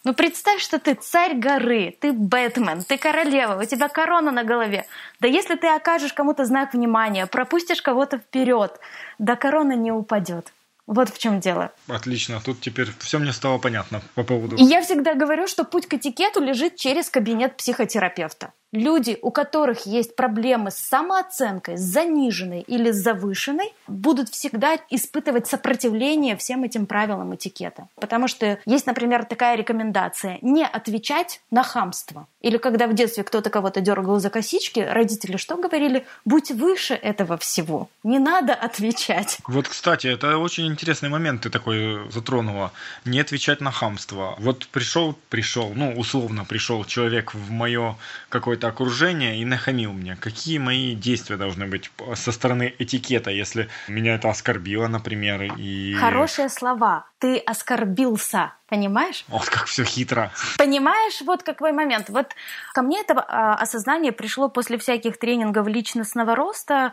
Ну 0.07 0.15
представь, 0.15 0.63
что 0.63 0.79
ты 0.79 0.95
царь 0.95 1.35
горы, 1.35 1.93
ты 2.01 2.13
Бэтмен, 2.13 2.85
ты 2.85 2.97
королева, 2.97 3.61
у 3.61 3.65
тебя 3.65 3.89
корона 3.89 4.31
на 4.31 4.45
голове. 4.45 4.87
Да 5.19 5.27
если 5.27 5.57
ты 5.57 5.67
окажешь 5.67 6.13
кому-то 6.13 6.45
знак 6.45 6.75
внимания, 6.75 7.27
пропустишь 7.27 7.83
кого-то 7.83 8.19
вперед, 8.19 8.79
да 9.19 9.35
корона 9.35 9.73
не 9.73 9.91
упадет. 9.91 10.53
Вот 10.87 11.09
в 11.09 11.19
чем 11.19 11.41
дело. 11.41 11.73
Отлично, 11.89 12.41
тут 12.41 12.61
теперь 12.61 12.87
все 13.01 13.19
мне 13.19 13.33
стало 13.33 13.59
понятно 13.59 14.01
по 14.15 14.23
поводу. 14.23 14.55
И 14.55 14.63
я 14.63 14.81
всегда 14.81 15.15
говорю, 15.15 15.49
что 15.49 15.65
путь 15.65 15.89
к 15.89 15.95
этикету 15.95 16.41
лежит 16.41 16.77
через 16.77 17.11
кабинет 17.11 17.57
психотерапевта. 17.57 18.53
Люди, 18.77 19.19
у 19.23 19.31
которых 19.31 19.87
есть 19.87 20.17
проблемы 20.17 20.71
с 20.71 20.75
самооценкой, 20.77 21.79
с 21.79 21.81
заниженной 21.81 22.61
или 22.61 22.91
с 22.91 22.97
завышенной, 22.97 23.73
будут 23.89 24.29
всегда 24.29 24.79
испытывать 24.91 25.47
сопротивление 25.47 26.37
всем 26.37 26.63
этим 26.63 26.85
правилам 26.85 27.35
этикета. 27.35 27.89
Потому 27.95 28.29
что 28.29 28.59
есть, 28.67 28.87
например, 28.87 29.25
такая 29.25 29.57
рекомендация– 29.57 30.39
не 30.43 30.67
отвечать 30.67 31.41
на 31.51 31.63
хамство. 31.63 32.27
Или 32.43 32.59
когда 32.59 32.87
в 32.87 32.93
детстве 32.93 33.25
кто-то 33.25 33.49
кого-то 33.49 33.81
дергал 33.81 34.21
за 34.21 34.29
косички, 34.29 34.81
родители 34.81 35.39
что 35.39 35.57
говорили? 35.57 36.07
Будь 36.27 36.51
выше 36.51 36.93
этого 36.93 37.39
всего. 37.39 37.89
Не 38.05 38.19
надо 38.19 38.53
отвечать. 38.53 39.39
Вот, 39.49 39.69
кстати, 39.69 40.07
это 40.07 40.37
очень 40.37 40.67
интересный 40.67 41.09
момент 41.09 41.43
ты 41.43 41.51
такой 41.51 42.11
затронула. 42.11 42.73
Не 43.07 43.21
отвечать 43.21 43.63
на 43.63 43.71
хамство. 43.71 44.35
Вот 44.39 44.69
пришел, 44.69 45.17
пришел, 45.31 45.73
ну, 45.75 45.95
условно 45.97 46.45
пришел 46.45 46.85
человек 46.85 47.33
в 47.33 47.51
мое 47.51 47.97
какое-то 48.29 48.66
какое-то 48.67 48.87
окружение 48.87 49.39
и 49.39 49.45
нахамил 49.45 49.93
мне. 49.93 50.17
Какие 50.17 50.59
мои 50.59 50.95
действия 50.95 51.37
должны 51.37 51.67
быть 51.67 51.91
со 52.15 52.33
стороны 52.33 52.75
этикета, 52.79 53.31
если 53.31 53.69
меня 53.89 54.15
это 54.15 54.29
оскорбило, 54.29 54.89
например, 54.89 55.43
и... 55.59 55.95
Хорошие 55.95 56.49
слова. 56.49 57.07
Ты 57.19 57.39
оскорбился, 57.39 58.53
понимаешь? 58.69 59.25
Вот 59.29 59.49
как 59.49 59.67
все 59.67 59.85
хитро. 59.85 60.31
Понимаешь, 60.59 61.21
вот 61.23 61.43
какой 61.43 61.73
момент. 61.73 62.09
Вот 62.09 62.29
ко 62.75 62.83
мне 62.83 63.01
это 63.01 63.15
а, 63.15 63.55
осознание 63.55 64.13
пришло 64.13 64.49
после 64.49 64.77
всяких 64.79 65.19
тренингов 65.19 65.67
личностного 65.67 66.35
роста. 66.37 66.93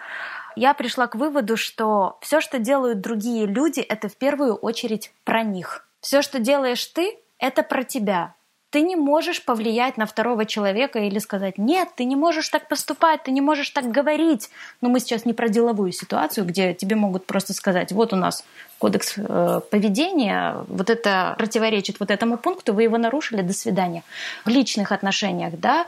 Я 0.55 0.73
пришла 0.73 1.07
к 1.07 1.15
выводу, 1.15 1.57
что 1.57 2.17
все, 2.21 2.41
что 2.41 2.59
делают 2.59 3.01
другие 3.01 3.45
люди, 3.45 3.81
это 3.81 4.07
в 4.07 4.15
первую 4.15 4.55
очередь 4.55 5.12
про 5.23 5.43
них. 5.43 5.86
Все, 5.99 6.21
что 6.21 6.39
делаешь 6.39 6.86
ты, 6.86 7.17
это 7.38 7.63
про 7.63 7.83
тебя. 7.83 8.36
Ты 8.73 8.81
не 8.81 8.95
можешь 8.95 9.45
повлиять 9.45 9.97
на 9.97 10.07
второго 10.07 10.45
человека 10.45 10.97
или 10.97 11.19
сказать, 11.19 11.59
нет, 11.59 11.89
ты 11.95 12.05
не 12.05 12.15
можешь 12.15 12.49
так 12.49 12.67
поступать, 12.67 13.21
ты 13.21 13.29
не 13.29 13.39
можешь 13.39 13.69
так 13.69 13.91
говорить. 13.91 14.49
Но 14.81 14.89
мы 14.89 14.99
сейчас 14.99 15.25
не 15.25 15.33
про 15.33 15.47
деловую 15.47 15.91
ситуацию, 15.91 16.43
где 16.43 16.73
тебе 16.73 16.95
могут 16.95 17.27
просто 17.27 17.53
сказать, 17.53 17.91
вот 17.91 18.13
у 18.13 18.15
нас 18.15 18.43
кодекс 18.79 19.13
э, 19.17 19.62
поведения, 19.69 20.55
вот 20.67 20.89
это 20.89 21.36
противоречит 21.38 21.99
вот 21.99 22.09
этому 22.09 22.38
пункту, 22.38 22.73
вы 22.73 22.81
его 22.81 22.97
нарушили, 22.97 23.41
до 23.41 23.53
свидания. 23.53 24.01
В 24.43 24.49
личных 24.49 24.91
отношениях, 24.91 25.53
да, 25.59 25.86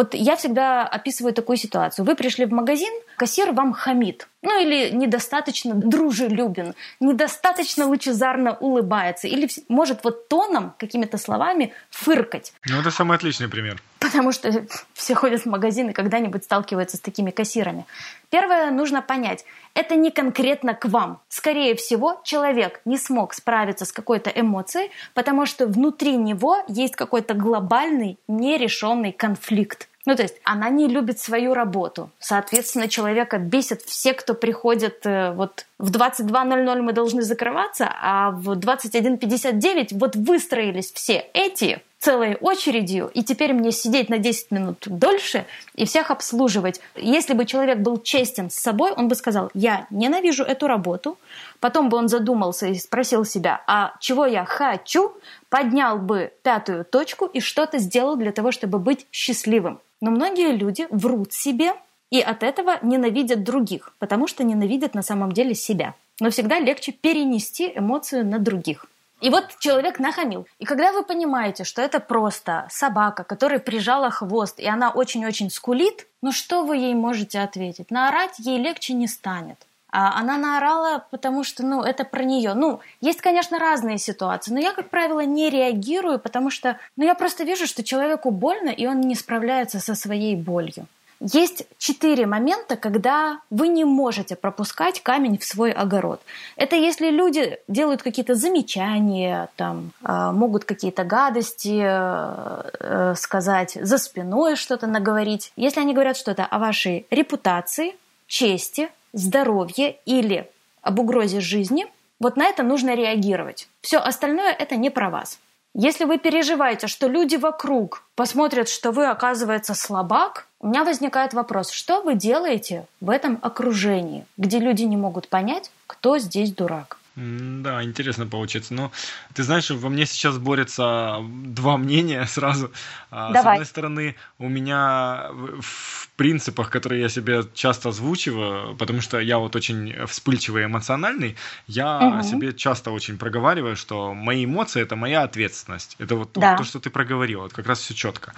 вот 0.00 0.14
я 0.14 0.34
всегда 0.36 0.86
описываю 0.86 1.34
такую 1.34 1.58
ситуацию. 1.58 2.06
Вы 2.06 2.16
пришли 2.16 2.46
в 2.46 2.52
магазин, 2.52 2.90
кассир 3.16 3.52
вам 3.52 3.74
хамит. 3.74 4.28
Ну 4.40 4.58
или 4.58 4.88
недостаточно 4.88 5.74
дружелюбен, 5.74 6.74
недостаточно 7.00 7.86
лучезарно 7.86 8.56
улыбается. 8.60 9.28
Или 9.28 9.46
может 9.68 10.02
вот 10.02 10.28
тоном, 10.28 10.72
какими-то 10.78 11.18
словами 11.18 11.74
фыркать. 11.90 12.54
Ну 12.66 12.80
это 12.80 12.90
самый 12.90 13.18
отличный 13.18 13.48
пример. 13.48 13.82
Потому 13.98 14.32
что 14.32 14.64
все 14.94 15.14
ходят 15.14 15.42
в 15.42 15.46
магазин 15.46 15.90
и 15.90 15.92
когда-нибудь 15.92 16.44
сталкиваются 16.44 16.96
с 16.96 17.00
такими 17.00 17.30
кассирами. 17.30 17.84
Первое 18.30 18.70
нужно 18.70 19.02
понять. 19.02 19.44
Это 19.74 19.96
не 19.96 20.10
конкретно 20.10 20.72
к 20.72 20.86
вам. 20.86 21.20
Скорее 21.28 21.74
всего, 21.74 22.18
человек 22.24 22.80
не 22.86 22.96
смог 22.96 23.34
справиться 23.34 23.84
с 23.84 23.92
какой-то 23.92 24.30
эмоцией, 24.30 24.90
потому 25.12 25.44
что 25.44 25.66
внутри 25.66 26.16
него 26.16 26.56
есть 26.68 26.96
какой-то 26.96 27.34
глобальный 27.34 28.18
нерешенный 28.28 29.12
конфликт. 29.12 29.89
Ну, 30.06 30.16
то 30.16 30.22
есть 30.22 30.36
она 30.44 30.70
не 30.70 30.88
любит 30.88 31.20
свою 31.20 31.52
работу. 31.52 32.10
Соответственно, 32.18 32.88
человека 32.88 33.38
бесит 33.38 33.82
все, 33.82 34.14
кто 34.14 34.32
приходит 34.32 35.04
э, 35.04 35.32
вот 35.32 35.66
в 35.78 35.90
22.00 35.90 36.80
мы 36.80 36.92
должны 36.92 37.22
закрываться, 37.22 37.90
а 38.00 38.30
в 38.30 38.50
21.59 38.52 39.88
вот 39.92 40.16
выстроились 40.16 40.92
все 40.92 41.26
эти 41.34 41.82
целой 41.98 42.36
очередью, 42.36 43.10
и 43.12 43.22
теперь 43.22 43.52
мне 43.52 43.72
сидеть 43.72 44.08
на 44.08 44.16
10 44.16 44.50
минут 44.52 44.84
дольше 44.86 45.44
и 45.74 45.84
всех 45.84 46.10
обслуживать. 46.10 46.80
Если 46.96 47.34
бы 47.34 47.44
человек 47.44 47.78
был 47.78 47.98
честен 47.98 48.48
с 48.48 48.54
собой, 48.54 48.92
он 48.92 49.08
бы 49.08 49.14
сказал, 49.14 49.50
я 49.52 49.86
ненавижу 49.90 50.42
эту 50.44 50.66
работу, 50.66 51.18
потом 51.60 51.90
бы 51.90 51.98
он 51.98 52.08
задумался 52.08 52.68
и 52.68 52.74
спросил 52.74 53.26
себя, 53.26 53.62
а 53.66 53.92
чего 54.00 54.24
я 54.24 54.46
хочу, 54.46 55.12
поднял 55.50 55.98
бы 55.98 56.32
пятую 56.42 56.86
точку 56.86 57.26
и 57.26 57.40
что-то 57.40 57.78
сделал 57.78 58.16
для 58.16 58.32
того, 58.32 58.50
чтобы 58.50 58.78
быть 58.78 59.06
счастливым. 59.12 59.78
Но 60.00 60.10
многие 60.10 60.52
люди 60.52 60.86
врут 60.90 61.32
себе 61.32 61.72
и 62.10 62.20
от 62.20 62.42
этого 62.42 62.78
ненавидят 62.82 63.44
других, 63.44 63.94
потому 63.98 64.26
что 64.26 64.44
ненавидят 64.44 64.94
на 64.94 65.02
самом 65.02 65.32
деле 65.32 65.54
себя. 65.54 65.94
Но 66.20 66.30
всегда 66.30 66.58
легче 66.58 66.92
перенести 66.92 67.72
эмоцию 67.74 68.26
на 68.26 68.38
других. 68.38 68.86
И 69.20 69.28
вот 69.28 69.58
человек 69.58 69.98
нахамил. 69.98 70.46
И 70.58 70.64
когда 70.64 70.92
вы 70.92 71.04
понимаете, 71.04 71.64
что 71.64 71.82
это 71.82 72.00
просто 72.00 72.66
собака, 72.70 73.22
которая 73.22 73.58
прижала 73.58 74.10
хвост, 74.10 74.58
и 74.58 74.66
она 74.66 74.90
очень-очень 74.90 75.50
скулит, 75.50 76.06
ну 76.22 76.32
что 76.32 76.64
вы 76.64 76.78
ей 76.78 76.94
можете 76.94 77.40
ответить? 77.40 77.90
Наорать 77.90 78.38
ей 78.38 78.58
легче 78.58 78.94
не 78.94 79.06
станет. 79.06 79.58
А 79.92 80.18
она 80.18 80.38
наорала, 80.38 81.04
потому 81.10 81.44
что, 81.44 81.64
ну, 81.64 81.82
это 81.82 82.04
про 82.04 82.22
нее. 82.22 82.54
Ну, 82.54 82.80
есть, 83.00 83.20
конечно, 83.20 83.58
разные 83.58 83.98
ситуации, 83.98 84.52
но 84.52 84.60
я, 84.60 84.72
как 84.72 84.90
правило, 84.90 85.20
не 85.20 85.50
реагирую, 85.50 86.18
потому 86.18 86.50
что, 86.50 86.78
ну, 86.96 87.04
я 87.04 87.14
просто 87.14 87.44
вижу, 87.44 87.66
что 87.66 87.82
человеку 87.82 88.30
больно, 88.30 88.70
и 88.70 88.86
он 88.86 89.00
не 89.00 89.14
справляется 89.14 89.80
со 89.80 89.94
своей 89.94 90.36
болью. 90.36 90.86
Есть 91.20 91.66
четыре 91.76 92.24
момента, 92.24 92.76
когда 92.76 93.40
вы 93.50 93.68
не 93.68 93.84
можете 93.84 94.36
пропускать 94.36 95.02
камень 95.02 95.36
в 95.36 95.44
свой 95.44 95.70
огород. 95.70 96.22
Это 96.56 96.76
если 96.76 97.10
люди 97.10 97.58
делают 97.68 98.02
какие-то 98.02 98.34
замечания, 98.34 99.50
там, 99.56 99.92
а, 100.02 100.32
могут 100.32 100.64
какие-то 100.64 101.04
гадости 101.04 101.78
э, 101.82 102.70
э, 102.80 103.14
сказать, 103.16 103.76
за 103.82 103.98
спиной 103.98 104.56
что-то 104.56 104.86
наговорить. 104.86 105.52
Если 105.56 105.80
они 105.80 105.92
говорят 105.92 106.16
что-то 106.16 106.46
о 106.46 106.58
вашей 106.58 107.06
репутации, 107.10 107.96
чести, 108.26 108.88
здоровье 109.12 109.96
или 110.04 110.50
об 110.82 110.98
угрозе 110.98 111.40
жизни, 111.40 111.86
вот 112.18 112.36
на 112.36 112.46
это 112.46 112.62
нужно 112.62 112.94
реагировать. 112.94 113.68
Все 113.80 113.98
остальное 113.98 114.52
это 114.52 114.76
не 114.76 114.90
про 114.90 115.10
вас. 115.10 115.38
Если 115.74 116.04
вы 116.04 116.18
переживаете, 116.18 116.88
что 116.88 117.06
люди 117.06 117.36
вокруг 117.36 118.02
посмотрят, 118.16 118.68
что 118.68 118.90
вы, 118.90 119.06
оказывается, 119.06 119.74
слабак, 119.74 120.48
у 120.58 120.66
меня 120.66 120.84
возникает 120.84 121.32
вопрос, 121.32 121.70
что 121.70 122.02
вы 122.02 122.16
делаете 122.16 122.86
в 123.00 123.08
этом 123.08 123.38
окружении, 123.40 124.26
где 124.36 124.58
люди 124.58 124.82
не 124.82 124.96
могут 124.96 125.28
понять, 125.28 125.70
кто 125.86 126.18
здесь 126.18 126.52
дурак? 126.52 126.98
Да, 127.20 127.82
интересно 127.84 128.26
получится. 128.26 128.72
Но 128.72 128.92
ты 129.34 129.42
знаешь, 129.42 129.70
во 129.70 129.88
мне 129.90 130.06
сейчас 130.06 130.38
борются 130.38 131.18
два 131.20 131.76
мнения 131.76 132.24
сразу. 132.28 132.72
А, 133.10 133.30
Давай. 133.32 133.42
С 133.42 133.46
одной 133.46 133.66
стороны, 133.66 134.16
у 134.38 134.48
меня 134.48 135.30
в 135.60 136.08
принципах, 136.16 136.70
которые 136.70 137.02
я 137.02 137.08
себе 137.08 137.42
часто 137.52 137.90
озвучиваю, 137.90 138.74
потому 138.76 139.02
что 139.02 139.20
я 139.20 139.38
вот 139.38 139.54
очень 139.54 140.06
вспыльчивый 140.06 140.62
и 140.62 140.66
эмоциональный, 140.66 141.36
я 141.66 141.98
угу. 141.98 142.22
себе 142.22 142.52
часто 142.54 142.90
очень 142.90 143.18
проговариваю, 143.18 143.76
что 143.76 144.14
мои 144.14 144.46
эмоции 144.46 144.80
это 144.80 144.96
моя 144.96 145.22
ответственность. 145.22 145.96
Это 145.98 146.16
вот 146.16 146.30
да. 146.34 146.56
то, 146.56 146.64
что 146.64 146.80
ты 146.80 146.88
проговорил, 146.88 147.40
вот 147.40 147.52
как 147.52 147.66
раз 147.66 147.80
все 147.80 147.94
четко. 147.94 148.32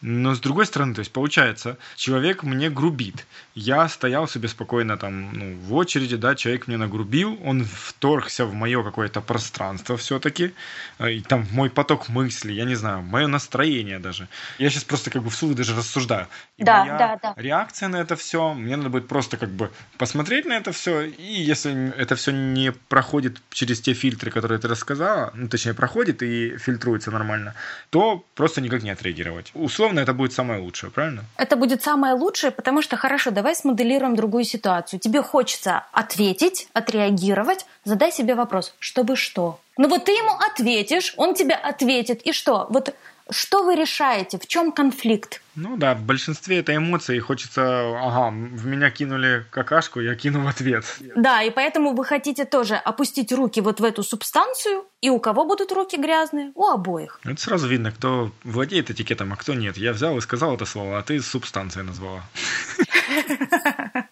Но 0.00 0.34
с 0.34 0.40
другой 0.40 0.66
стороны, 0.66 0.94
то 0.94 1.00
есть 1.00 1.12
получается, 1.12 1.76
человек 1.96 2.44
мне 2.44 2.70
грубит. 2.70 3.26
Я 3.54 3.88
стоял 3.88 4.28
себе 4.28 4.46
спокойно 4.46 4.96
там 4.96 5.32
ну, 5.32 5.56
в 5.56 5.74
очереди, 5.74 6.16
да, 6.16 6.36
человек 6.36 6.68
мне 6.68 6.76
нагрубил, 6.76 7.36
он 7.44 7.64
вторгся 7.64 8.44
в 8.46 8.54
мое 8.54 8.84
какое-то 8.84 9.20
пространство 9.20 9.96
все-таки, 9.96 10.54
э, 11.00 11.12
и 11.14 11.20
там 11.20 11.46
мой 11.50 11.68
поток 11.68 12.08
мыслей, 12.08 12.54
я 12.54 12.64
не 12.64 12.76
знаю, 12.76 13.02
мое 13.02 13.26
настроение 13.26 13.98
даже. 13.98 14.28
Я 14.58 14.70
сейчас 14.70 14.84
просто 14.84 15.10
как 15.10 15.22
бы 15.22 15.30
вслух 15.30 15.56
даже 15.56 15.76
рассуждаю. 15.76 16.28
И 16.58 16.62
да, 16.62 16.84
моя 16.84 16.98
да, 16.98 17.18
да. 17.20 17.34
реакция 17.36 17.88
на 17.88 17.96
это 17.96 18.14
все, 18.14 18.54
мне 18.54 18.76
надо 18.76 18.90
будет 18.90 19.08
просто 19.08 19.36
как 19.36 19.50
бы 19.50 19.72
посмотреть 19.96 20.44
на 20.44 20.52
это 20.52 20.70
все, 20.70 21.02
и 21.02 21.42
если 21.42 21.92
это 21.96 22.14
все 22.14 22.30
не 22.30 22.70
проходит 22.70 23.38
через 23.50 23.80
те 23.80 23.94
фильтры, 23.94 24.30
которые 24.30 24.60
ты 24.60 24.68
рассказала, 24.68 25.32
ну 25.34 25.48
точнее 25.48 25.74
проходит 25.74 26.22
и 26.22 26.56
фильтруется 26.58 27.10
нормально, 27.10 27.54
то 27.90 28.24
просто 28.36 28.60
никак 28.60 28.84
не 28.84 28.90
отреагировать. 28.90 29.50
Условно 29.54 29.87
безусловно, 29.88 30.00
это 30.00 30.12
будет 30.14 30.32
самое 30.32 30.60
лучшее, 30.60 30.90
правильно? 30.90 31.24
Это 31.36 31.56
будет 31.56 31.82
самое 31.82 32.14
лучшее, 32.14 32.50
потому 32.50 32.82
что, 32.82 32.96
хорошо, 32.96 33.30
давай 33.30 33.54
смоделируем 33.54 34.16
другую 34.16 34.44
ситуацию. 34.44 35.00
Тебе 35.00 35.22
хочется 35.22 35.84
ответить, 35.92 36.68
отреагировать, 36.72 37.66
задай 37.84 38.12
себе 38.12 38.34
вопрос, 38.34 38.74
чтобы 38.78 39.16
что? 39.16 39.58
Ну 39.76 39.88
вот 39.88 40.04
ты 40.04 40.12
ему 40.12 40.32
ответишь, 40.52 41.14
он 41.16 41.34
тебе 41.34 41.54
ответит, 41.54 42.22
и 42.22 42.32
что? 42.32 42.66
Вот 42.70 42.94
Что 43.30 43.62
вы 43.62 43.74
решаете? 43.74 44.38
В 44.38 44.46
чем 44.46 44.72
конфликт? 44.72 45.42
Ну 45.54 45.76
да, 45.76 45.94
в 45.94 46.02
большинстве 46.02 46.60
это 46.60 46.74
эмоции, 46.74 47.18
хочется, 47.18 47.62
ага, 47.98 48.30
в 48.30 48.66
меня 48.66 48.90
кинули 48.90 49.44
какашку, 49.50 50.00
я 50.00 50.14
кину 50.14 50.44
в 50.44 50.48
ответ. 50.48 50.84
Да, 51.16 51.42
и 51.42 51.50
поэтому 51.50 51.94
вы 51.94 52.04
хотите 52.04 52.44
тоже 52.44 52.76
опустить 52.76 53.32
руки 53.32 53.60
вот 53.60 53.80
в 53.80 53.84
эту 53.84 54.02
субстанцию, 54.02 54.84
и 55.00 55.10
у 55.10 55.18
кого 55.18 55.44
будут 55.44 55.72
руки 55.72 55.96
грязные? 55.96 56.52
У 56.54 56.66
обоих. 56.66 57.20
Это 57.24 57.40
сразу 57.40 57.68
видно, 57.68 57.92
кто 57.92 58.30
владеет 58.44 58.90
этикетом, 58.90 59.32
а 59.32 59.36
кто 59.36 59.54
нет. 59.54 59.76
Я 59.76 59.92
взял 59.92 60.16
и 60.16 60.20
сказал 60.20 60.54
это 60.54 60.64
слово, 60.64 60.98
а 60.98 61.02
ты 61.02 61.20
субстанцией 61.20 61.84
назвала. 61.84 62.22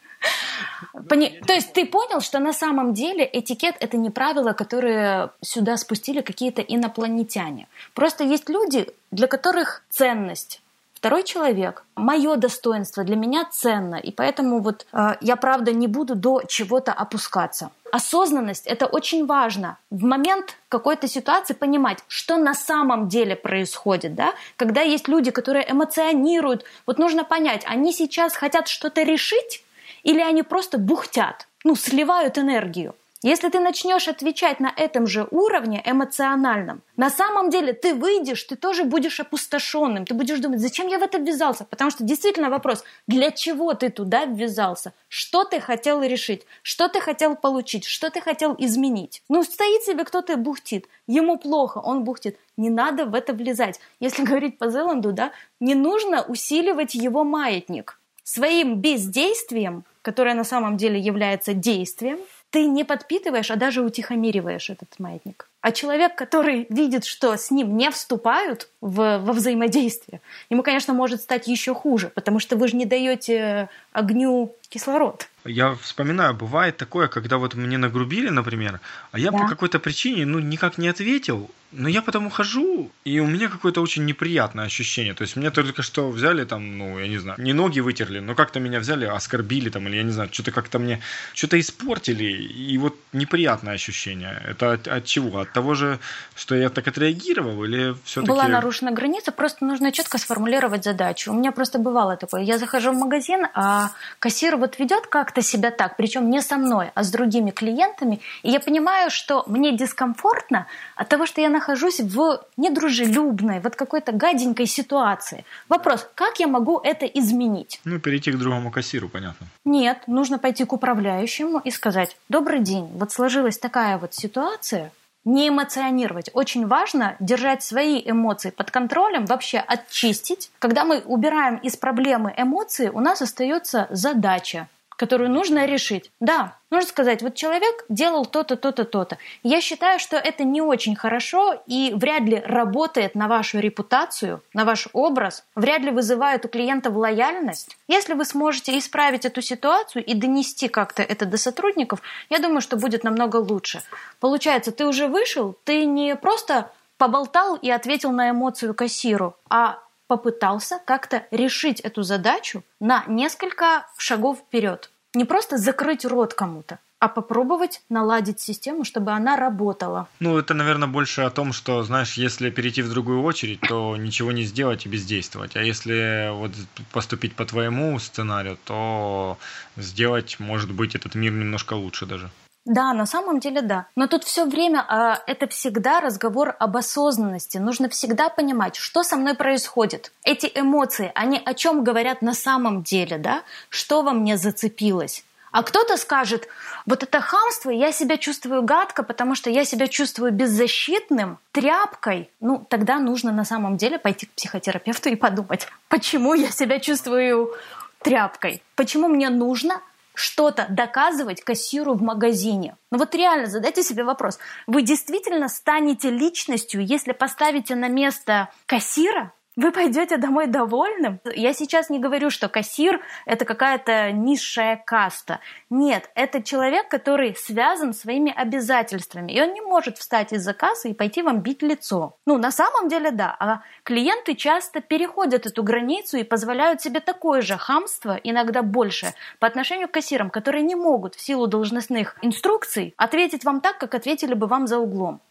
Пони... 1.09 1.41
То 1.47 1.53
есть 1.53 1.73
ты 1.73 1.87
понял, 1.87 2.21
что 2.21 2.39
на 2.39 2.53
самом 2.53 2.95
деле 2.95 3.29
этикет 3.31 3.77
это 3.81 3.97
не 3.97 4.11
правила, 4.11 4.53
которые 4.53 5.31
сюда 5.43 5.77
спустили 5.77 6.21
какие-то 6.21 6.63
инопланетяне. 6.63 7.69
Просто 7.95 8.25
есть 8.25 8.49
люди, 8.49 8.87
для 9.11 9.27
которых 9.27 9.83
ценность 9.91 10.61
второй 11.07 11.23
человек, 11.25 11.85
мое 11.95 12.37
достоинство 12.37 13.05
для 13.05 13.17
меня 13.17 13.45
ценно, 13.51 13.97
и 13.97 14.11
поэтому 14.11 14.61
вот 14.61 14.87
э, 14.93 15.15
я 15.21 15.37
правда 15.37 15.73
не 15.73 15.87
буду 15.87 16.17
до 16.17 16.43
чего-то 16.49 16.93
опускаться. 16.93 17.71
Осознанность 17.93 18.67
это 18.67 18.87
очень 18.87 19.27
важно. 19.27 19.79
В 19.91 20.03
момент 20.03 20.57
какой-то 20.69 21.07
ситуации 21.07 21.55
понимать, 21.55 21.99
что 22.09 22.37
на 22.39 22.55
самом 22.55 23.09
деле 23.09 23.37
происходит, 23.37 24.15
да? 24.15 24.35
Когда 24.57 24.81
есть 24.81 25.07
люди, 25.07 25.31
которые 25.31 25.71
эмоционируют, 25.71 26.65
вот 26.87 26.99
нужно 26.99 27.25
понять, 27.25 27.63
они 27.67 27.93
сейчас 27.93 28.35
хотят 28.35 28.67
что-то 28.67 29.03
решить 29.03 29.63
или 30.07 30.21
они 30.21 30.43
просто 30.43 30.79
бухтят, 30.79 31.49
ну, 31.65 31.75
сливают 31.75 32.39
энергию. 32.39 32.95
Если 33.23 33.49
ты 33.49 33.59
начнешь 33.59 34.07
отвечать 34.07 34.61
на 34.61 34.73
этом 34.77 35.09
же 35.09 35.27
уровне 35.33 35.83
эмоциональном, 35.85 36.83
на 36.97 37.11
самом 37.11 37.51
деле 37.51 37.73
ты 37.73 37.93
выйдешь, 37.93 38.45
ты 38.45 38.55
тоже 38.55 38.85
будешь 38.85 39.19
опустошенным, 39.19 40.05
ты 40.05 40.15
будешь 40.15 40.39
думать, 40.39 40.61
зачем 40.61 40.87
я 40.87 41.01
в 41.01 41.03
это 41.03 41.19
ввязался? 41.19 41.65
Потому 41.65 41.91
что 41.91 42.05
действительно 42.05 42.51
вопрос, 42.51 42.85
для 43.09 43.33
чего 43.33 43.75
ты 43.75 43.89
туда 43.89 44.27
ввязался? 44.27 44.93
Что 45.09 45.43
ты 45.43 45.59
хотел 45.59 46.03
решить? 46.03 46.47
Что 46.63 46.89
ты 46.89 47.01
хотел 47.01 47.35
получить? 47.35 47.85
Что 47.85 48.11
ты 48.11 48.21
хотел 48.21 48.55
изменить? 48.59 49.25
Ну, 49.29 49.43
стоит 49.43 49.83
себе 49.83 50.05
кто-то 50.05 50.35
и 50.35 50.37
бухтит. 50.37 50.87
Ему 51.09 51.37
плохо, 51.37 51.79
он 51.79 52.05
бухтит. 52.05 52.39
Не 52.57 52.71
надо 52.71 53.07
в 53.07 53.15
это 53.15 53.33
влезать. 53.33 53.81
Если 53.99 54.23
говорить 54.29 54.57
по 54.59 54.71
Зеланду, 54.71 55.11
да, 55.11 55.33
не 55.59 55.75
нужно 55.75 56.23
усиливать 56.23 56.95
его 56.95 57.25
маятник. 57.25 57.99
Своим 58.23 58.77
бездействием 58.77 59.85
которое 60.07 60.35
на 60.35 60.45
самом 60.45 60.77
деле 60.77 61.01
является 61.01 61.53
действием, 61.53 62.19
ты 62.51 62.65
не 62.67 62.85
подпитываешь, 62.85 63.51
а 63.51 63.57
даже 63.57 63.83
утихомириваешь 63.83 64.71
этот 64.71 65.01
маятник. 65.01 65.51
А 65.67 65.73
человек, 65.73 66.15
который 66.15 66.69
видит, 66.71 67.05
что 67.05 67.37
с 67.37 67.51
ним 67.51 67.77
не 67.77 67.91
вступают 67.91 68.69
в, 68.81 69.19
во 69.19 69.33
взаимодействие, 69.33 70.21
ему, 70.49 70.63
конечно, 70.63 70.95
может 70.95 71.23
стать 71.23 71.49
еще 71.49 71.75
хуже, 71.75 72.13
потому 72.15 72.39
что 72.39 72.57
вы 72.57 72.69
же 72.69 72.77
не 72.77 72.87
даете 72.87 73.69
огню 73.93 74.55
кислород. 74.69 75.27
Я 75.45 75.75
вспоминаю, 75.75 76.35
бывает 76.35 76.77
такое, 76.77 77.09
когда 77.09 77.39
вот 77.39 77.55
мне 77.55 77.79
нагрубили, 77.79 78.29
например, 78.29 78.81
а 79.11 79.19
я 79.19 79.33
да. 79.33 79.39
по 79.39 79.49
какой-то 79.49 79.81
причине, 79.81 80.25
ну, 80.25 80.39
никак 80.39 80.79
не 80.79 80.87
ответил, 80.87 81.51
но 81.73 81.89
я 81.89 82.03
потом 82.03 82.27
ухожу, 82.27 82.91
и 83.05 83.21
у 83.21 83.27
меня 83.27 83.49
какое-то 83.49 83.81
очень 83.81 84.05
неприятное 84.05 84.67
ощущение. 84.67 85.15
То 85.15 85.23
есть 85.23 85.37
мне 85.37 85.51
только 85.51 85.83
что 85.83 86.11
взяли 86.11 86.45
там, 86.45 86.79
ну, 86.79 86.99
я 86.99 87.09
не 87.09 87.19
знаю, 87.19 87.41
не 87.41 87.53
ноги 87.53 87.81
вытерли, 87.81 88.21
но 88.21 88.35
как-то 88.35 88.61
меня 88.61 88.81
взяли, 88.81 89.05
оскорбили 89.05 89.69
там, 89.69 89.87
или 89.89 89.97
я 89.97 90.03
не 90.03 90.13
знаю, 90.13 90.29
что-то 90.33 90.53
как-то 90.53 90.79
мне, 90.79 91.01
что-то 91.35 91.59
испортили, 91.59 92.25
и 92.25 92.79
вот 92.79 92.97
неприятное 93.13 93.75
ощущение. 93.75 94.43
Это 94.49 94.73
от, 94.73 94.89
от 94.89 95.05
чего? 95.05 95.41
От 95.41 95.53
того 95.57 95.75
же, 95.75 95.99
что 96.35 96.55
я 96.55 96.69
так 96.69 96.87
отреагировал, 96.87 97.65
или 97.65 97.95
все-таки... 98.05 98.31
Была 98.31 98.47
нарушена 98.47 98.93
граница, 98.93 99.33
просто 99.33 99.65
нужно 99.65 99.91
четко 99.91 100.19
сформулировать 100.19 100.85
задачу. 100.85 101.33
У 101.33 101.35
меня 101.35 101.51
просто 101.51 101.79
бывало 101.79 102.17
такое. 102.19 102.43
Я 102.43 102.59
захожу 102.59 102.93
в 102.93 102.99
магазин, 102.99 103.47
а 103.55 103.89
кассир 104.19 104.57
вот 104.57 104.79
ведет 104.79 105.07
как-то 105.07 105.41
себя 105.41 105.71
так, 105.71 105.97
причем 105.97 106.31
не 106.31 106.43
со 106.43 106.59
мной, 106.59 106.91
а 106.95 107.03
с 107.03 107.11
другими 107.11 107.53
клиентами, 107.53 108.21
и 108.43 108.51
я 108.51 108.61
понимаю, 108.61 109.11
что 109.11 109.45
мне 109.47 109.75
дискомфортно 109.75 110.67
от 110.95 111.09
того, 111.09 111.25
что 111.25 111.41
я 111.41 111.49
нахожусь 111.49 112.01
в 112.01 112.45
недружелюбной, 112.59 113.61
вот 113.61 113.77
какой-то 113.77 114.13
гаденькой 114.13 114.67
ситуации. 114.67 115.47
Вопрос, 115.71 116.07
как 116.15 116.39
я 116.39 116.49
могу 116.49 116.81
это 116.85 117.07
изменить? 117.07 117.81
Ну, 117.85 117.99
перейти 117.99 118.31
к 118.31 118.37
другому 118.37 118.71
кассиру, 118.71 119.09
понятно. 119.09 119.47
Нет, 119.65 120.03
нужно 120.07 120.39
пойти 120.39 120.67
к 120.67 120.75
управляющему 120.75 121.61
и 121.61 121.71
сказать, 121.71 122.15
добрый 122.29 122.61
день, 122.61 122.91
вот 122.93 123.11
сложилась 123.11 123.57
такая 123.57 123.97
вот 123.97 124.13
ситуация, 124.13 124.91
не 125.27 125.49
эмоционировать. 125.49 126.31
Очень 126.33 126.67
важно 126.67 127.17
держать 127.21 127.63
свои 127.63 128.01
эмоции 128.03 128.51
под 128.51 128.71
контролем, 128.71 129.27
вообще 129.27 129.59
очистить. 129.59 130.51
Когда 130.59 130.85
мы 130.85 131.01
убираем 131.01 131.57
из 131.57 131.77
проблемы 131.77 132.33
эмоции, 132.35 132.89
у 132.89 133.01
нас 133.01 133.21
остается 133.21 133.89
задача 133.91 134.69
которую 134.97 135.31
нужно 135.31 135.67
решить. 135.67 136.11
Да, 136.21 136.57
нужно 136.71 136.89
сказать, 136.89 137.23
вот 137.23 137.35
человек 137.35 137.85
делал 137.89 138.25
то-то, 138.27 138.57
то-то, 138.57 138.85
то-то. 138.85 139.19
Я 139.43 139.61
считаю, 139.61 139.99
что 139.99 140.17
это 140.17 140.45
не 140.45 140.61
очень 140.61 140.97
хорошо 140.97 141.63
и 141.67 141.93
вряд 141.95 142.23
ли 142.23 142.43
работает 142.45 143.15
на 143.15 143.29
вашу 143.29 143.59
репутацию, 143.59 144.43
на 144.55 144.65
ваш 144.65 144.89
образ, 144.93 145.45
вряд 145.55 145.83
ли 145.83 145.91
вызывает 145.91 146.45
у 146.45 146.49
клиентов 146.49 146.97
лояльность. 146.97 147.77
Если 147.89 148.15
вы 148.15 148.25
сможете 148.25 148.79
исправить 148.79 149.25
эту 149.25 149.43
ситуацию 149.43 150.05
и 150.05 150.15
донести 150.15 150.69
как-то 150.69 151.03
это 151.03 151.27
до 151.27 151.37
сотрудников, 151.37 152.01
я 152.31 152.39
думаю, 152.39 152.61
что 152.61 152.77
будет 152.77 153.05
намного 153.05 153.37
лучше. 153.37 153.83
Получается, 154.21 154.73
ты 154.73 154.87
уже 154.87 155.09
вышел, 155.09 155.57
ты 155.65 155.85
не 155.85 156.17
просто 156.17 156.71
поболтал 156.99 157.57
и 157.57 157.71
ответил 157.71 158.11
на 158.11 158.31
эмоцию 158.31 158.75
кассиру, 158.75 159.37
а 159.51 159.79
попытался 160.07 160.79
как-то 160.85 161.27
решить 161.31 161.81
эту 161.81 162.03
задачу 162.03 162.63
на 162.81 163.05
несколько 163.07 163.87
шагов 163.99 164.39
вперед. 164.39 164.91
Не 165.15 165.25
просто 165.25 165.57
закрыть 165.57 166.05
рот 166.05 166.35
кому-то, 166.35 166.79
а 166.99 167.09
попробовать 167.09 167.83
наладить 167.89 168.41
систему, 168.41 168.85
чтобы 168.85 169.13
она 169.13 169.37
работала. 169.37 170.09
Ну, 170.21 170.39
это, 170.39 170.55
наверное, 170.55 170.89
больше 170.89 171.23
о 171.23 171.31
том, 171.31 171.53
что, 171.53 171.83
знаешь, 171.83 172.15
если 172.15 172.51
перейти 172.51 172.83
в 172.83 172.91
другую 172.91 173.23
очередь, 173.23 173.61
то 173.61 173.97
ничего 173.97 174.33
не 174.33 174.45
сделать 174.45 174.87
и 174.87 174.89
бездействовать. 174.89 175.57
А 175.57 175.63
если 175.63 176.31
вот 176.33 176.53
поступить 176.93 177.35
по 177.35 177.45
твоему 177.45 177.99
сценарию, 177.99 178.59
то 178.65 179.39
сделать, 179.77 180.37
может 180.39 180.73
быть, 180.73 180.95
этот 180.95 181.15
мир 181.15 181.33
немножко 181.33 181.75
лучше 181.75 182.07
даже. 182.07 182.31
Да, 182.67 182.93
на 182.93 183.07
самом 183.07 183.39
деле 183.39 183.63
да. 183.63 183.87
Но 183.95 184.09
тут 184.09 184.25
все 184.25 184.45
время 184.45 184.85
а, 184.89 185.23
это 185.29 185.47
всегда 185.47 186.01
разговор 186.01 186.57
об 186.59 186.77
осознанности. 186.77 187.59
Нужно 187.59 187.89
всегда 187.89 188.29
понимать, 188.29 188.75
что 188.75 189.05
со 189.05 189.17
мной 189.17 189.35
происходит. 189.35 190.11
Эти 190.25 190.51
эмоции, 190.53 191.13
они 191.15 191.41
о 191.43 191.55
чем 191.55 191.85
говорят 191.85 192.23
на 192.23 192.35
самом 192.35 192.83
деле, 192.83 193.19
да? 193.19 193.43
Что 193.69 194.03
во 194.03 194.13
мне 194.13 194.37
зацепилось? 194.37 195.25
А 195.53 195.63
кто-то 195.63 195.97
скажет, 195.97 196.49
вот 196.87 197.05
это 197.05 197.21
хамство, 197.21 197.71
я 197.71 197.93
себя 197.93 198.17
чувствую 198.17 198.63
гадко, 198.63 199.05
потому 199.05 199.37
что 199.37 199.49
я 199.49 199.65
себя 199.65 199.87
чувствую 199.87 200.33
беззащитным, 200.33 201.39
тряпкой. 201.53 202.29
Ну, 202.41 202.67
тогда 202.69 202.99
нужно 202.99 203.31
на 203.31 203.45
самом 203.45 203.77
деле 203.77 203.99
пойти 203.99 204.27
к 204.27 204.33
психотерапевту 204.33 205.09
и 205.09 205.15
подумать, 205.15 205.69
почему 205.89 206.35
я 206.35 206.51
себя 206.51 206.81
чувствую 206.81 207.55
тряпкой, 208.03 208.61
почему 208.75 209.07
мне 209.07 209.31
нужно 209.31 209.81
что-то 210.17 210.67
доказывать 210.71 211.43
кассиру 211.43 211.95
в 211.95 212.03
магазине. 212.03 212.77
Ну 212.91 212.99
вот 212.99 213.15
реально 213.15 213.47
задайте 213.47 213.83
себе 213.83 214.03
вопрос. 214.03 214.39
Вы 214.67 214.83
действительно 214.83 215.49
станете 215.49 216.11
личностью, 216.11 216.85
если 216.85 217.13
поставите 217.13 217.75
на 217.75 217.89
место 217.89 218.49
кассира? 218.65 219.33
Вы 219.57 219.73
пойдете 219.73 220.19
домой 220.19 220.49
довольным? 220.49 221.19
Я 221.35 221.55
сейчас 221.55 221.89
не 221.89 221.99
говорю, 221.99 222.29
что 222.29 222.49
кассир– 222.49 223.01
это 223.27 223.47
какая-то 223.47 224.13
низшая 224.13 224.77
каста. 224.85 225.41
Нет, 225.71 226.11
это 226.15 226.43
человек, 226.43 226.89
который 226.89 227.35
связан 227.35 227.95
своими 227.95 228.31
обязательствами, 228.31 229.33
и 229.33 229.41
он 229.41 229.55
не 229.55 229.63
может 229.63 229.97
встать 229.97 230.35
из-за 230.35 230.53
кассы 230.53 230.91
и 230.91 230.95
пойти 230.95 231.23
вам 231.23 231.41
бить 231.41 231.63
лицо. 231.63 232.17
Ну, 232.27 232.37
на 232.37 232.51
самом 232.51 232.89
деле, 232.89 233.11
да. 233.11 233.35
А 233.39 233.63
клиенты 233.83 234.35
часто 234.35 234.83
переходят 234.83 235.47
эту 235.47 235.63
границу 235.63 236.19
и 236.19 236.23
позволяют 236.23 236.83
себе 236.83 237.01
такое 237.01 237.41
же 237.41 237.57
хамство, 237.57 238.21
иногда 238.23 238.61
больше, 238.63 239.15
по 239.39 239.47
отношению 239.47 239.89
к 239.89 239.93
кассирам, 239.93 240.29
которые 240.29 240.65
не 240.65 240.75
могут 240.75 241.15
в 241.15 241.21
силу 241.21 241.47
должностных 241.47 242.19
инструкций 242.21 242.93
ответить 242.99 243.45
вам 243.45 243.63
так, 243.63 243.79
как 243.79 243.95
ответили 243.95 244.35
бы 244.35 244.47
вам 244.47 244.67
за 244.67 244.79
углом. 244.79 245.23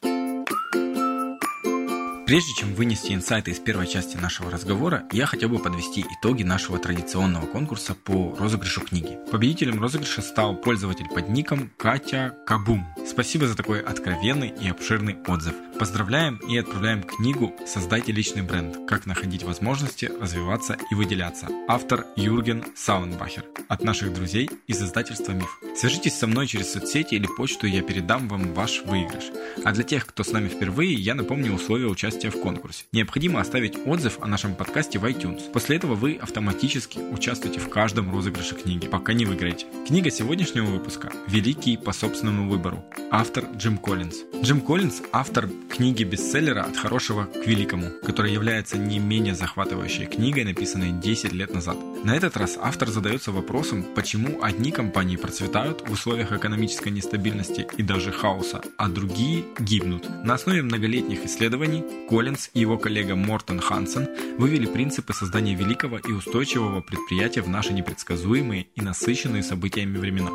Прежде 2.25 2.53
чем 2.53 2.73
вынести 2.73 3.13
инсайты 3.13 3.51
из 3.51 3.59
первой 3.59 3.85
части 3.85 4.17
нашего 4.17 4.49
разговора, 4.49 5.03
я 5.11 5.27
хотел 5.27 5.49
бы 5.49 5.59
подвести 5.59 6.03
итоги 6.09 6.41
нашего 6.41 6.79
традиционного 6.79 7.45
конкурса 7.45 7.93
по 7.93 8.35
розыгрышу 8.39 8.81
книги. 8.81 9.19
Победителем 9.31 9.79
розыгрыша 9.79 10.23
стал 10.23 10.55
пользователь 10.55 11.07
под 11.07 11.29
ником 11.29 11.69
Катя 11.77 12.35
Кабум. 12.47 12.83
Спасибо 13.07 13.47
за 13.47 13.55
такой 13.55 13.79
откровенный 13.79 14.51
и 14.59 14.67
обширный 14.67 15.17
отзыв. 15.27 15.53
Поздравляем 15.77 16.37
и 16.37 16.57
отправляем 16.57 17.03
книгу 17.03 17.53
«Создайте 17.67 18.11
личный 18.11 18.41
бренд. 18.41 18.87
Как 18.87 19.05
находить 19.05 19.43
возможности, 19.43 20.05
развиваться 20.19 20.77
и 20.89 20.95
выделяться». 20.95 21.47
Автор 21.67 22.07
Юрген 22.15 22.63
Саунбахер. 22.75 23.45
От 23.67 23.83
наших 23.83 24.13
друзей 24.13 24.49
из 24.65 24.81
издательства 24.81 25.33
«Миф». 25.33 25.59
Свяжитесь 25.75 26.17
со 26.17 26.25
мной 26.25 26.47
через 26.47 26.71
соцсети 26.71 27.15
или 27.15 27.27
почту, 27.27 27.67
и 27.67 27.71
я 27.71 27.83
передам 27.83 28.29
вам 28.29 28.53
ваш 28.53 28.81
выигрыш. 28.85 29.25
А 29.63 29.73
для 29.73 29.83
тех, 29.83 30.07
кто 30.07 30.23
с 30.23 30.31
нами 30.31 30.47
впервые, 30.47 30.93
я 30.93 31.13
напомню 31.13 31.53
условия 31.53 31.87
участия 31.87 32.14
в 32.23 32.39
конкурсе. 32.41 32.85
Необходимо 32.91 33.39
оставить 33.39 33.77
отзыв 33.85 34.17
о 34.21 34.27
нашем 34.27 34.55
подкасте 34.55 34.99
в 34.99 35.05
iTunes. 35.05 35.51
После 35.51 35.77
этого 35.77 35.95
вы 35.95 36.15
автоматически 36.21 36.99
участвуете 36.99 37.59
в 37.59 37.69
каждом 37.69 38.11
розыгрыше 38.11 38.55
книги, 38.55 38.87
пока 38.87 39.13
не 39.13 39.25
выиграете. 39.25 39.65
Книга 39.87 40.09
сегодняшнего 40.09 40.65
выпуска 40.65 41.11
«Великий 41.27 41.77
по 41.77 41.93
собственному 41.93 42.49
выбору». 42.49 42.83
Автор 43.11 43.45
Джим 43.55 43.77
Коллинз. 43.77 44.15
Джим 44.41 44.61
Коллинз– 44.61 45.01
автор 45.11 45.49
книги-бестселлера 45.69 46.63
«От 46.63 46.77
хорошего 46.77 47.25
к 47.25 47.45
великому», 47.45 47.89
которая 48.03 48.31
является 48.31 48.77
не 48.77 48.99
менее 48.99 49.35
захватывающей 49.35 50.05
книгой, 50.05 50.43
написанной 50.43 50.91
10 50.91 51.33
лет 51.33 51.53
назад. 51.53 51.77
На 52.03 52.15
этот 52.15 52.37
раз 52.37 52.57
автор 52.61 52.89
задается 52.89 53.31
вопросом, 53.31 53.83
почему 53.95 54.41
одни 54.41 54.71
компании 54.71 55.15
процветают 55.17 55.87
в 55.87 55.91
условиях 55.91 56.31
экономической 56.31 56.89
нестабильности 56.89 57.67
и 57.77 57.83
даже 57.83 58.11
хаоса, 58.11 58.61
а 58.77 58.87
другие 58.87 59.45
гибнут. 59.59 60.07
На 60.23 60.35
основе 60.35 60.61
многолетних 60.61 61.25
исследований 61.25 61.83
Коллинз 62.09 62.49
и 62.53 62.59
его 62.59 62.77
коллега 62.77 63.15
Мортон 63.15 63.59
Хансен 63.59 64.07
вывели 64.37 64.67
принципы 64.67 65.13
создания 65.13 65.55
великого 65.55 65.97
и 65.97 66.11
устойчивого 66.11 66.81
предприятия 66.81 67.41
в 67.41 67.49
наши 67.49 67.73
непредсказуемые 67.73 68.67
и 68.75 68.81
насыщенные 68.81 69.41
событиями 69.41 69.97
времена. 69.97 70.29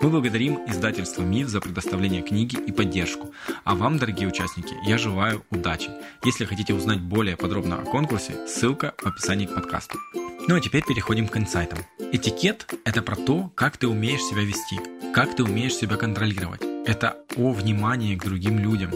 Мы 0.00 0.10
благодарим 0.10 0.60
издательство 0.68 1.22
МИФ 1.22 1.48
за 1.48 1.60
предоставление 1.60 2.22
книги 2.22 2.56
и 2.56 2.70
поддержку. 2.70 3.32
А 3.64 3.74
вам, 3.74 3.98
дорогие 3.98 4.28
участники, 4.28 4.74
я 4.86 4.96
желаю 4.96 5.44
удачи. 5.50 5.90
Если 6.24 6.44
хотите 6.44 6.72
узнать 6.72 7.00
более 7.00 7.36
подробно 7.36 7.80
о 7.80 7.84
конкурсе, 7.84 8.46
ссылка 8.46 8.94
в 8.98 9.06
описании 9.06 9.46
к 9.46 9.54
подкасту. 9.54 9.98
Ну 10.46 10.54
а 10.54 10.60
теперь 10.60 10.84
переходим 10.84 11.26
к 11.26 11.36
инсайтам. 11.36 11.80
Этикет– 12.12 12.72
это 12.84 13.02
про 13.02 13.16
то, 13.16 13.50
как 13.54 13.76
ты 13.76 13.88
умеешь 13.88 14.22
себя 14.22 14.42
вести, 14.42 14.78
как 15.12 15.34
ты 15.34 15.42
умеешь 15.42 15.74
себя 15.74 15.96
контролировать. 15.96 16.62
Это 16.86 17.18
о 17.36 17.52
внимании 17.52 18.16
к 18.16 18.24
другим 18.24 18.58
людям. 18.58 18.90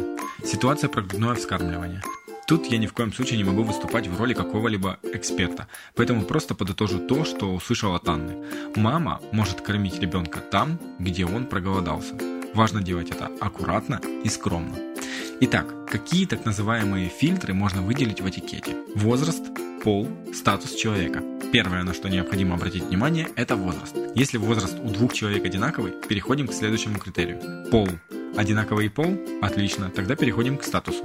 Ситуация 0.44 0.88
про 0.88 1.02
грудное 1.02 1.34
вскармливание. 1.34 2.02
Тут 2.46 2.66
я 2.66 2.78
ни 2.78 2.86
в 2.86 2.92
коем 2.92 3.12
случае 3.12 3.38
не 3.38 3.44
могу 3.44 3.62
выступать 3.62 4.08
в 4.08 4.18
роли 4.18 4.34
какого-либо 4.34 4.98
эксперта, 5.02 5.68
поэтому 5.94 6.22
просто 6.22 6.54
подытожу 6.54 6.98
то, 6.98 7.24
что 7.24 7.54
услышал 7.54 7.94
от 7.94 8.08
Анны. 8.08 8.44
Мама 8.74 9.20
может 9.32 9.60
кормить 9.60 10.00
ребенка 10.00 10.40
там, 10.40 10.78
где 10.98 11.24
он 11.24 11.46
проголодался. 11.46 12.14
Важно 12.54 12.82
делать 12.82 13.10
это 13.10 13.30
аккуратно 13.40 14.00
и 14.24 14.28
скромно. 14.28 14.76
Итак, 15.40 15.66
какие 15.88 16.26
так 16.26 16.44
называемые 16.44 17.08
фильтры 17.08 17.54
можно 17.54 17.80
выделить 17.80 18.20
в 18.20 18.28
этикете? 18.28 18.76
Возраст, 18.94 19.42
пол, 19.82 20.08
статус 20.34 20.74
человека. 20.74 21.22
Первое, 21.52 21.82
на 21.84 21.94
что 21.94 22.08
необходимо 22.08 22.54
обратить 22.54 22.84
внимание, 22.84 23.28
это 23.36 23.56
возраст. 23.56 23.96
Если 24.14 24.36
возраст 24.36 24.76
у 24.82 24.90
двух 24.90 25.14
человек 25.14 25.44
одинаковый, 25.44 25.92
переходим 26.08 26.48
к 26.48 26.52
следующему 26.52 26.98
критерию. 26.98 27.40
Пол. 27.70 27.88
Одинаковый 28.36 28.88
пол? 28.88 29.18
Отлично, 29.42 29.90
тогда 29.90 30.16
переходим 30.16 30.56
к 30.56 30.64
статусу. 30.64 31.04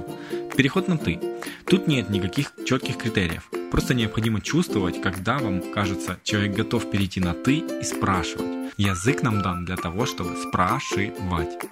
Переход 0.56 0.88
на 0.88 0.96
«ты». 0.96 1.20
Тут 1.66 1.86
нет 1.86 2.10
никаких 2.10 2.52
четких 2.66 2.96
критериев. 2.96 3.50
Просто 3.70 3.94
необходимо 3.94 4.40
чувствовать, 4.40 5.00
когда 5.00 5.38
вам 5.38 5.72
кажется, 5.72 6.18
человек 6.24 6.56
готов 6.56 6.90
перейти 6.90 7.20
на 7.20 7.34
«ты» 7.34 7.58
и 7.58 7.84
спрашивать. 7.84 8.72
Язык 8.78 9.22
нам 9.22 9.42
дан 9.42 9.64
для 9.64 9.76
того, 9.76 10.06
чтобы 10.06 10.36
спрашивать. 10.36 11.12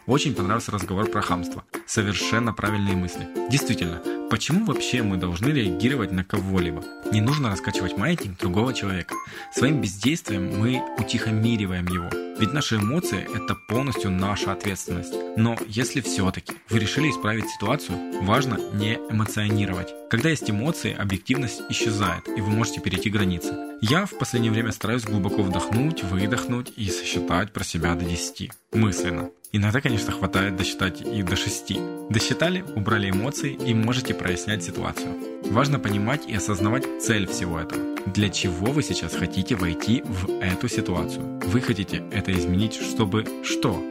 Очень 0.06 0.34
понравился 0.34 0.72
разговор 0.72 1.06
про 1.06 1.22
хамство. 1.22 1.64
Совершенно 1.86 2.52
правильные 2.52 2.96
мысли. 2.96 3.28
Действительно, 3.48 4.02
почему 4.28 4.64
вообще 4.64 5.02
мы 5.02 5.16
должны 5.16 5.48
реагировать 5.48 6.10
на 6.10 6.24
кого-либо? 6.24 6.82
Не 7.12 7.20
нужно 7.20 7.50
раскачивать 7.50 7.96
маятник 7.96 8.38
другого 8.38 8.74
человека. 8.74 9.14
Своим 9.54 9.80
бездействием 9.80 10.58
мы 10.58 10.82
утихомириваем 10.98 11.86
его. 11.86 12.10
Ведь 12.38 12.52
наши 12.52 12.76
эмоции– 12.76 13.26
это 13.34 13.54
полностью 13.68 14.10
наша 14.10 14.52
ответственность. 14.52 15.14
Но 15.36 15.56
если 15.68 16.00
все-таки 16.00 16.52
вы 16.68 16.80
решили 16.80 17.08
исправить 17.08 17.48
ситуацию, 17.48 18.22
важно 18.24 18.58
не 18.74 18.94
эмоционировать. 19.08 19.94
Когда 20.10 20.28
есть 20.28 20.50
эмоции, 20.50 20.92
объективность 20.92 21.62
исчезает, 21.70 22.28
и 22.28 22.40
вы 22.40 22.50
можете 22.50 22.80
перейти 22.80 23.10
границы. 23.10 23.54
Я 23.80 24.06
в 24.06 24.18
последнее 24.18 24.52
время 24.52 24.72
стараюсь 24.72 25.04
глубоко 25.04 25.42
вдохнуть, 25.42 26.02
выдохнуть 26.02 26.72
и 26.76 26.90
сосчитать 26.90 27.52
про 27.52 27.64
себя 27.64 27.94
до 27.94 28.04
10. 28.04 28.50
Мысленно. 28.72 29.30
Иногда, 29.52 29.80
конечно, 29.80 30.12
хватает 30.12 30.56
досчитать 30.56 31.00
и 31.00 31.22
до 31.22 31.36
6. 31.36 32.10
Досчитали, 32.10 32.64
убрали 32.74 33.10
эмоции 33.10 33.52
и 33.54 33.74
можете 33.74 34.12
прояснять 34.12 34.64
ситуацию. 34.64 35.14
Важно 35.44 35.78
понимать 35.78 36.26
и 36.26 36.34
осознавать 36.34 36.84
цель 37.00 37.26
всего 37.26 37.60
этого. 37.60 37.82
Для 38.06 38.28
чего 38.28 38.66
вы 38.66 38.82
сейчас 38.82 39.14
хотите 39.14 39.54
войти 39.54 40.02
в 40.04 40.40
эту 40.40 40.68
ситуацию? 40.68 41.40
Вы 41.44 41.60
хотите 41.60 42.02
это 42.12 42.32
изменить, 42.32 42.74
чтобы 42.74 43.24
что? 43.44 43.82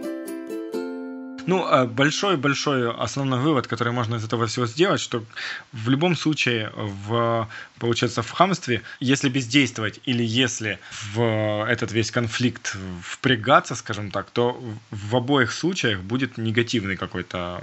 Ну, 1.47 1.87
большой-большой 1.87 2.91
основной 2.91 3.39
вывод, 3.39 3.67
который 3.67 3.93
можно 3.93 4.15
из 4.15 4.25
этого 4.25 4.47
всего 4.47 4.65
сделать, 4.65 4.99
что 4.99 5.23
в 5.73 5.89
любом 5.89 6.15
случае, 6.15 6.71
в, 6.75 7.47
получается, 7.79 8.21
в 8.21 8.31
хамстве, 8.31 8.81
если 8.99 9.29
бездействовать 9.29 9.99
или 10.05 10.23
если 10.23 10.79
в 11.13 11.65
этот 11.69 11.91
весь 11.91 12.11
конфликт 12.11 12.75
впрягаться, 13.01 13.75
скажем 13.75 14.11
так, 14.11 14.29
то 14.31 14.59
в 14.91 15.15
обоих 15.15 15.51
случаях 15.51 15.99
будет 15.99 16.37
негативный 16.37 16.95
какой-то 16.97 17.61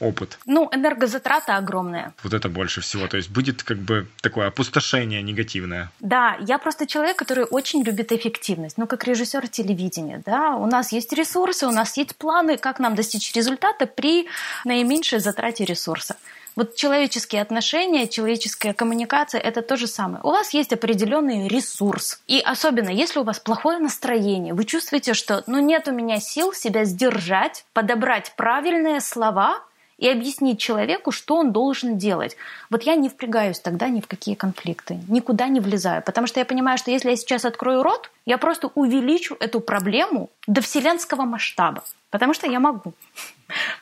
опыт. 0.00 0.38
Ну, 0.46 0.68
энергозатрата 0.72 1.56
огромная. 1.56 2.12
Вот 2.22 2.34
это 2.34 2.48
больше 2.48 2.80
всего. 2.80 3.08
То 3.08 3.16
есть 3.16 3.30
будет 3.30 3.62
как 3.62 3.78
бы 3.78 4.06
такое 4.20 4.46
опустошение 4.48 5.22
негативное. 5.22 5.90
Да, 6.00 6.36
я 6.40 6.58
просто 6.58 6.86
человек, 6.86 7.16
который 7.16 7.44
очень 7.44 7.82
любит 7.82 8.12
эффективность. 8.12 8.78
Ну, 8.78 8.86
как 8.86 9.04
режиссер 9.04 9.48
телевидения, 9.48 10.22
да, 10.24 10.56
у 10.56 10.66
нас 10.66 10.92
есть 10.92 11.12
ресурсы, 11.12 11.66
у 11.66 11.72
нас 11.72 11.96
есть 11.96 12.16
планы, 12.16 12.58
как 12.58 12.78
нам 12.78 12.94
достичь 12.94 13.14
достичь 13.14 13.34
результата 13.34 13.86
при 13.86 14.26
наименьшей 14.64 15.20
затрате 15.20 15.64
ресурса. 15.64 16.16
Вот 16.56 16.76
человеческие 16.76 17.42
отношения, 17.42 18.06
человеческая 18.06 18.74
коммуникация– 18.74 19.40
это 19.42 19.62
то 19.62 19.76
же 19.76 19.86
самое. 19.86 20.22
У 20.22 20.30
вас 20.30 20.54
есть 20.54 20.72
определенный 20.72 21.48
ресурс. 21.48 22.20
И 22.26 22.40
особенно, 22.40 22.90
если 22.90 23.18
у 23.18 23.24
вас 23.24 23.40
плохое 23.40 23.78
настроение, 23.78 24.54
вы 24.54 24.64
чувствуете, 24.64 25.14
что 25.14 25.42
ну, 25.46 25.58
нет 25.58 25.88
у 25.88 25.92
меня 25.92 26.20
сил 26.20 26.52
себя 26.52 26.84
сдержать, 26.84 27.64
подобрать 27.72 28.32
правильные 28.36 29.00
слова– 29.00 29.60
и 29.98 30.08
объяснить 30.08 30.58
человеку, 30.58 31.10
что 31.10 31.36
он 31.36 31.52
должен 31.52 31.98
делать. 31.98 32.36
Вот 32.70 32.82
я 32.82 32.94
не 32.94 33.08
впрягаюсь 33.08 33.60
тогда 33.60 33.88
ни 33.88 34.00
в 34.00 34.06
какие 34.06 34.34
конфликты, 34.34 34.98
никуда 35.08 35.48
не 35.48 35.60
влезаю, 35.60 36.02
потому 36.02 36.26
что 36.26 36.40
я 36.40 36.46
понимаю, 36.46 36.78
что 36.78 36.90
если 36.90 37.10
я 37.10 37.16
сейчас 37.16 37.44
открою 37.44 37.82
рот, 37.82 38.10
я 38.26 38.38
просто 38.38 38.70
увеличу 38.74 39.36
эту 39.40 39.60
проблему 39.60 40.30
до 40.46 40.60
вселенского 40.60 41.22
масштаба, 41.22 41.84
потому 42.10 42.34
что 42.34 42.46
я 42.46 42.60
могу. 42.60 42.94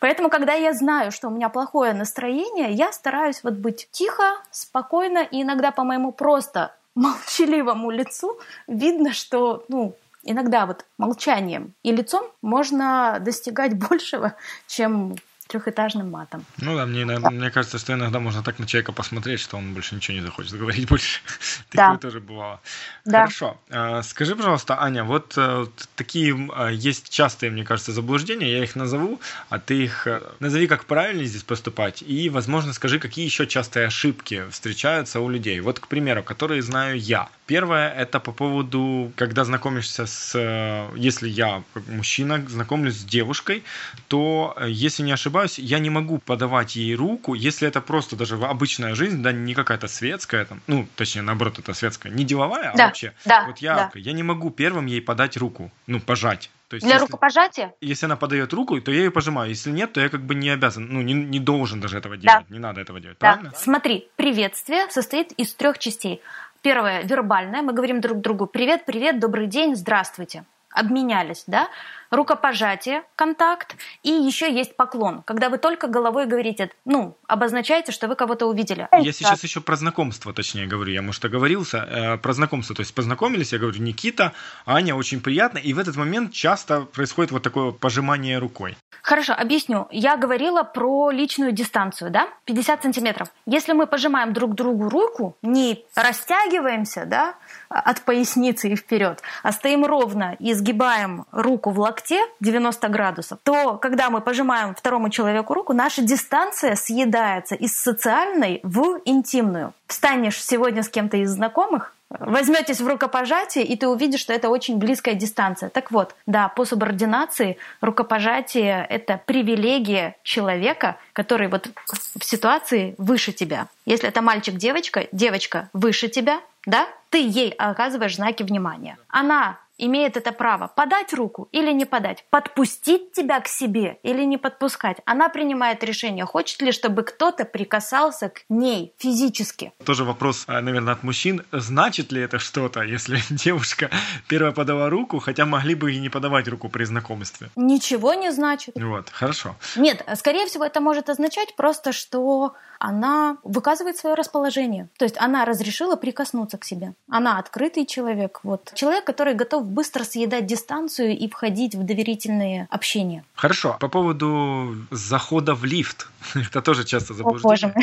Поэтому, 0.00 0.28
когда 0.28 0.54
я 0.54 0.72
знаю, 0.72 1.12
что 1.12 1.28
у 1.28 1.30
меня 1.30 1.48
плохое 1.48 1.92
настроение, 1.92 2.72
я 2.72 2.92
стараюсь 2.92 3.42
вот 3.42 3.54
быть 3.54 3.88
тихо, 3.90 4.36
спокойно, 4.50 5.20
и 5.20 5.42
иногда 5.42 5.70
по 5.70 5.84
моему 5.84 6.12
просто 6.12 6.74
молчаливому 6.94 7.90
лицу 7.90 8.38
видно, 8.66 9.12
что 9.12 9.64
ну, 9.68 9.94
иногда 10.24 10.66
вот 10.66 10.84
молчанием 10.98 11.74
и 11.82 11.92
лицом 11.92 12.26
можно 12.42 13.18
достигать 13.20 13.74
большего, 13.88 14.34
чем 14.66 15.16
трехэтажным 15.52 16.10
матом. 16.10 16.44
Ну 16.58 16.76
да, 16.76 16.86
мне, 16.86 17.04
мне 17.04 17.50
кажется, 17.50 17.78
что 17.78 17.92
иногда 17.92 18.18
можно 18.20 18.42
так 18.42 18.58
на 18.58 18.66
человека 18.66 18.92
посмотреть, 18.92 19.40
что 19.40 19.58
он 19.58 19.74
больше 19.74 19.94
ничего 19.94 20.16
не 20.16 20.22
захочет 20.24 20.52
говорить 20.52 20.88
больше. 20.88 21.20
Да. 21.72 21.86
Такое 21.86 21.98
тоже 21.98 22.20
бывало. 22.20 22.60
Да. 23.04 23.20
Хорошо. 23.20 23.56
А, 23.70 24.02
скажи, 24.02 24.36
пожалуйста, 24.36 24.82
Аня, 24.82 25.04
вот 25.04 25.34
э, 25.36 25.66
такие 25.96 26.34
а, 26.54 26.68
есть 26.68 27.08
частые, 27.08 27.50
мне 27.50 27.64
кажется, 27.64 27.92
заблуждения, 27.92 28.50
я 28.50 28.62
их 28.62 28.76
назову, 28.76 29.20
а 29.48 29.58
ты 29.58 29.84
их 29.84 30.06
э, 30.06 30.20
назови, 30.40 30.66
как 30.66 30.84
правильно 30.84 31.24
здесь 31.24 31.42
поступать, 31.42 32.02
и, 32.02 32.28
возможно, 32.30 32.72
скажи, 32.72 32.98
какие 32.98 33.24
еще 33.24 33.46
частые 33.46 33.86
ошибки 33.86 34.44
встречаются 34.50 35.20
у 35.20 35.30
людей. 35.30 35.60
Вот, 35.60 35.80
к 35.80 35.86
примеру, 35.86 36.22
которые 36.22 36.62
знаю 36.62 36.98
я. 36.98 37.28
Первое– 37.52 37.90
это 38.02 38.20
по 38.20 38.32
поводу, 38.32 39.12
когда 39.16 39.44
знакомишься 39.44 40.06
с... 40.06 40.32
Э, 40.34 40.88
если 40.96 41.28
я, 41.28 41.62
как 41.74 41.86
мужчина, 41.88 42.42
знакомлюсь 42.48 42.94
с 42.94 43.04
девушкой, 43.04 43.62
то, 44.08 44.56
если 44.66 45.02
не 45.02 45.12
ошибаюсь, 45.12 45.42
ошибаюсь, 45.42 45.58
я 45.58 45.78
не 45.78 45.90
могу 45.90 46.18
подавать 46.18 46.76
ей 46.76 46.94
руку, 46.94 47.34
если 47.34 47.68
это 47.68 47.80
просто 47.80 48.16
даже 48.16 48.36
обычная 48.36 48.94
жизнь, 48.94 49.22
да, 49.22 49.32
не 49.32 49.54
какая-то 49.54 49.88
светская, 49.88 50.44
там, 50.44 50.60
ну, 50.66 50.86
точнее, 50.96 51.22
наоборот, 51.22 51.58
это 51.58 51.74
светская, 51.74 52.12
не 52.12 52.24
деловая, 52.24 52.72
да, 52.74 52.84
а 52.84 52.86
вообще. 52.86 53.12
Да, 53.24 53.46
вот 53.46 53.58
я, 53.58 53.74
да. 53.74 53.90
я 53.94 54.12
не 54.12 54.22
могу 54.22 54.50
первым 54.50 54.86
ей 54.86 55.00
подать 55.00 55.36
руку, 55.36 55.70
ну, 55.86 56.00
пожать. 56.00 56.50
То 56.68 56.76
есть, 56.76 56.86
Для 56.86 56.94
если, 56.94 57.06
рукопожатия? 57.06 57.74
Если 57.82 58.06
она 58.06 58.16
подает 58.16 58.52
руку, 58.54 58.80
то 58.80 58.90
я 58.90 59.04
ее 59.04 59.10
пожимаю. 59.10 59.50
Если 59.50 59.70
нет, 59.70 59.92
то 59.92 60.00
я 60.00 60.08
как 60.08 60.22
бы 60.22 60.34
не 60.34 60.48
обязан, 60.48 60.86
ну, 60.86 61.02
не, 61.02 61.12
не 61.12 61.38
должен 61.38 61.80
даже 61.80 61.98
этого 61.98 62.16
делать. 62.16 62.46
Да. 62.48 62.54
Не 62.54 62.58
надо 62.58 62.80
этого 62.80 62.98
делать, 62.98 63.18
да. 63.20 63.32
правильно? 63.32 63.52
Смотри, 63.54 64.08
приветствие 64.16 64.90
состоит 64.90 65.32
из 65.32 65.52
трех 65.54 65.78
частей. 65.78 66.22
Первое– 66.62 67.02
вербальное. 67.04 67.60
Мы 67.60 67.72
говорим 67.72 68.00
друг 68.00 68.20
другу 68.20 68.46
«Привет, 68.46 68.84
привет, 68.86 69.18
добрый 69.18 69.48
день, 69.48 69.74
здравствуйте». 69.74 70.44
Обменялись, 70.70 71.42
да? 71.48 71.68
Рукопожатие, 72.12 73.04
контакт, 73.16 73.74
и 74.02 74.10
еще 74.10 74.52
есть 74.52 74.76
поклон, 74.76 75.22
когда 75.22 75.48
вы 75.48 75.56
только 75.56 75.88
головой 75.88 76.26
говорите, 76.26 76.70
ну, 76.84 77.16
обозначаете, 77.26 77.90
что 77.90 78.06
вы 78.06 78.16
кого-то 78.16 78.46
увидели. 78.46 78.86
Я 78.92 79.12
сейчас 79.12 79.42
еще 79.42 79.62
про 79.62 79.76
знакомство, 79.76 80.34
точнее 80.34 80.66
говорю, 80.66 80.92
я, 80.92 81.00
может, 81.00 81.24
оговорился, 81.24 81.78
э, 81.78 82.16
про 82.18 82.34
знакомство, 82.34 82.76
то 82.76 82.80
есть 82.80 82.94
познакомились, 82.94 83.52
я 83.52 83.58
говорю, 83.58 83.80
Никита, 83.80 84.32
Аня, 84.66 84.94
очень 84.94 85.22
приятно, 85.22 85.56
и 85.56 85.72
в 85.72 85.78
этот 85.78 85.96
момент 85.96 86.32
часто 86.32 86.82
происходит 86.82 87.32
вот 87.32 87.42
такое 87.42 87.72
пожимание 87.72 88.38
рукой. 88.38 88.76
Хорошо, 89.00 89.32
объясню. 89.32 89.88
Я 89.90 90.16
говорила 90.16 90.62
про 90.62 91.10
личную 91.10 91.52
дистанцию, 91.52 92.10
да? 92.10 92.28
50 92.44 92.82
сантиметров. 92.82 93.28
Если 93.46 93.72
мы 93.72 93.86
пожимаем 93.86 94.34
друг 94.34 94.54
другу 94.54 94.90
руку, 94.90 95.36
не 95.42 95.84
растягиваемся, 95.96 97.04
да, 97.06 97.34
от 97.68 98.02
поясницы 98.02 98.68
и 98.68 98.76
вперед, 98.76 99.22
а 99.42 99.52
стоим 99.52 99.86
ровно 99.86 100.36
и 100.38 100.52
сгибаем 100.52 101.24
руку 101.32 101.70
в 101.70 101.80
локте 101.80 102.01
90 102.40 102.88
градусов, 102.88 103.38
то 103.42 103.76
когда 103.76 104.10
мы 104.10 104.20
пожимаем 104.20 104.74
второму 104.74 105.10
человеку 105.10 105.54
руку, 105.54 105.72
наша 105.72 106.02
дистанция 106.02 106.74
съедается 106.74 107.54
из 107.54 107.78
социальной 107.78 108.60
в 108.62 109.00
интимную. 109.04 109.72
Встанешь 109.86 110.42
сегодня 110.42 110.82
с 110.82 110.88
кем-то 110.88 111.18
из 111.18 111.30
знакомых, 111.30 111.94
возьметесь 112.18 112.80
в 112.80 112.86
рукопожатие, 112.86 113.64
и 113.64 113.76
ты 113.76 113.88
увидишь, 113.88 114.20
что 114.20 114.32
это 114.32 114.48
очень 114.48 114.78
близкая 114.78 115.14
дистанция. 115.14 115.68
Так 115.68 115.90
вот, 115.90 116.14
да, 116.26 116.48
по 116.48 116.64
субординации 116.64 117.58
рукопожатие— 117.80 118.86
это 118.90 119.20
привилегия 119.24 120.16
человека, 120.22 120.96
который 121.12 121.48
вот 121.48 121.68
в 121.86 122.24
ситуации 122.24 122.94
выше 122.98 123.32
тебя. 123.32 123.68
Если 123.86 124.08
это 124.08 124.22
мальчик-девочка, 124.22 125.08
девочка 125.12 125.68
выше 125.72 126.08
тебя, 126.08 126.40
да, 126.66 126.86
ты 127.10 127.18
ей 127.18 127.50
оказываешь 127.50 128.16
знаки 128.16 128.42
внимания. 128.42 128.96
Она 129.08 129.58
имеет 129.78 130.16
это 130.16 130.32
право 130.32 130.68
подать 130.68 131.12
руку 131.12 131.48
или 131.52 131.72
не 131.72 131.84
подать, 131.84 132.24
подпустить 132.30 133.12
тебя 133.12 133.40
к 133.40 133.48
себе 133.48 133.98
или 134.02 134.24
не 134.24 134.38
подпускать. 134.38 134.98
Она 135.04 135.28
принимает 135.28 135.82
решение, 135.84 136.24
хочет 136.24 136.62
ли, 136.62 136.72
чтобы 136.72 137.02
кто-то 137.02 137.44
прикасался 137.44 138.28
к 138.28 138.44
ней 138.48 138.94
физически. 138.98 139.72
Тоже 139.84 140.04
вопрос, 140.04 140.44
а, 140.46 140.60
наверное, 140.60 140.94
от 140.94 141.02
мужчин. 141.02 141.44
Значит 141.52 142.12
ли 142.12 142.20
это 142.22 142.38
что-то, 142.38 142.82
если 142.82 143.18
девушка 143.30 143.90
первая 144.28 144.52
подала 144.52 144.90
руку, 144.90 145.18
хотя 145.18 145.46
могли 145.46 145.74
бы 145.74 145.92
и 145.92 146.00
не 146.00 146.08
подавать 146.08 146.48
руку 146.48 146.68
при 146.68 146.84
знакомстве? 146.84 147.50
Ничего 147.56 148.14
не 148.14 148.30
значит. 148.32 148.74
Вот, 148.76 149.10
хорошо. 149.10 149.56
Нет, 149.76 150.04
скорее 150.16 150.46
всего, 150.46 150.64
это 150.64 150.80
может 150.80 151.08
означать 151.08 151.56
просто, 151.56 151.92
что 151.92 152.54
она 152.78 153.36
выказывает 153.44 153.96
свое 153.96 154.16
расположение. 154.16 154.88
То 154.98 155.04
есть 155.04 155.16
она 155.18 155.44
разрешила 155.44 155.94
прикоснуться 155.94 156.58
к 156.58 156.64
себе. 156.64 156.94
Она 157.08 157.38
открытый 157.38 157.86
человек. 157.86 158.40
Вот. 158.42 158.72
Человек, 158.74 159.04
который 159.04 159.34
готов 159.34 159.61
быстро 159.62 160.04
съедать 160.04 160.46
дистанцию 160.46 161.16
и 161.16 161.28
входить 161.28 161.74
в 161.74 161.84
доверительные 161.84 162.66
общения. 162.70 163.24
Хорошо. 163.34 163.76
По 163.80 163.88
поводу 163.88 164.76
захода 164.90 165.54
в 165.54 165.64
лифт. 165.64 166.08
Это 166.34 166.62
тоже 166.62 166.84
часто 166.84 167.14
заблуждение. 167.14 167.74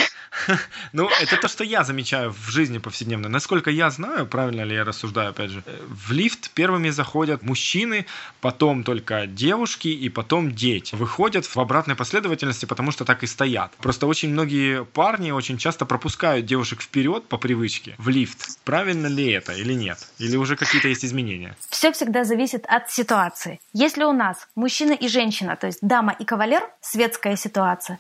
Ну, 0.94 1.10
это 1.22 1.38
то, 1.38 1.48
что 1.48 1.64
я 1.64 1.84
замечаю 1.84 2.32
в 2.32 2.50
жизни 2.50 2.78
повседневной. 2.78 3.30
Насколько 3.30 3.70
я 3.70 3.90
знаю, 3.90 4.26
правильно 4.26 4.62
ли 4.62 4.76
я 4.76 4.84
рассуждаю, 4.84 5.32
опять 5.32 5.52
же, 5.52 5.64
в 5.90 6.12
лифт 6.12 6.52
первыми 6.52 6.90
заходят 6.90 7.44
мужчины, 7.44 8.06
потом 8.42 8.84
только 8.84 9.28
девушки 9.28 9.88
и 9.88 10.10
потом 10.10 10.52
дети. 10.52 10.96
Выходят 10.96 11.46
в 11.46 11.58
обратной 11.58 11.96
последовательности, 11.96 12.66
потому 12.66 12.92
что 12.92 13.06
так 13.06 13.24
и 13.24 13.28
стоят. 13.28 13.72
Просто 13.78 14.08
очень 14.08 14.30
многие 14.30 14.86
парни 14.86 15.32
очень 15.32 15.58
часто 15.58 15.86
пропускают 15.86 16.46
девушек 16.46 16.82
вперед 16.82 17.28
по 17.28 17.38
привычке 17.38 17.96
в 17.98 18.10
лифт. 18.10 18.60
Правильно 18.64 19.08
ли 19.08 19.32
это 19.32 19.54
или 19.54 19.74
нет? 19.74 20.08
Или 20.20 20.38
уже 20.38 20.56
какие-то 20.56 20.88
есть 20.88 21.06
изменения? 21.06 21.56
Все 21.70 21.92
всегда 21.92 22.24
зависит 22.24 22.66
от 22.68 22.90
ситуации. 22.90 23.60
Если 23.74 24.04
у 24.04 24.12
нас 24.12 24.48
мужчина 24.56 24.94
и 24.94 25.08
женщина, 25.08 25.56
то 25.56 25.68
есть 25.68 25.80
дама 25.82 26.16
и 26.18 26.26
кавалер, 26.26 26.68
светская 26.82 27.36
ситуация, 27.36 28.00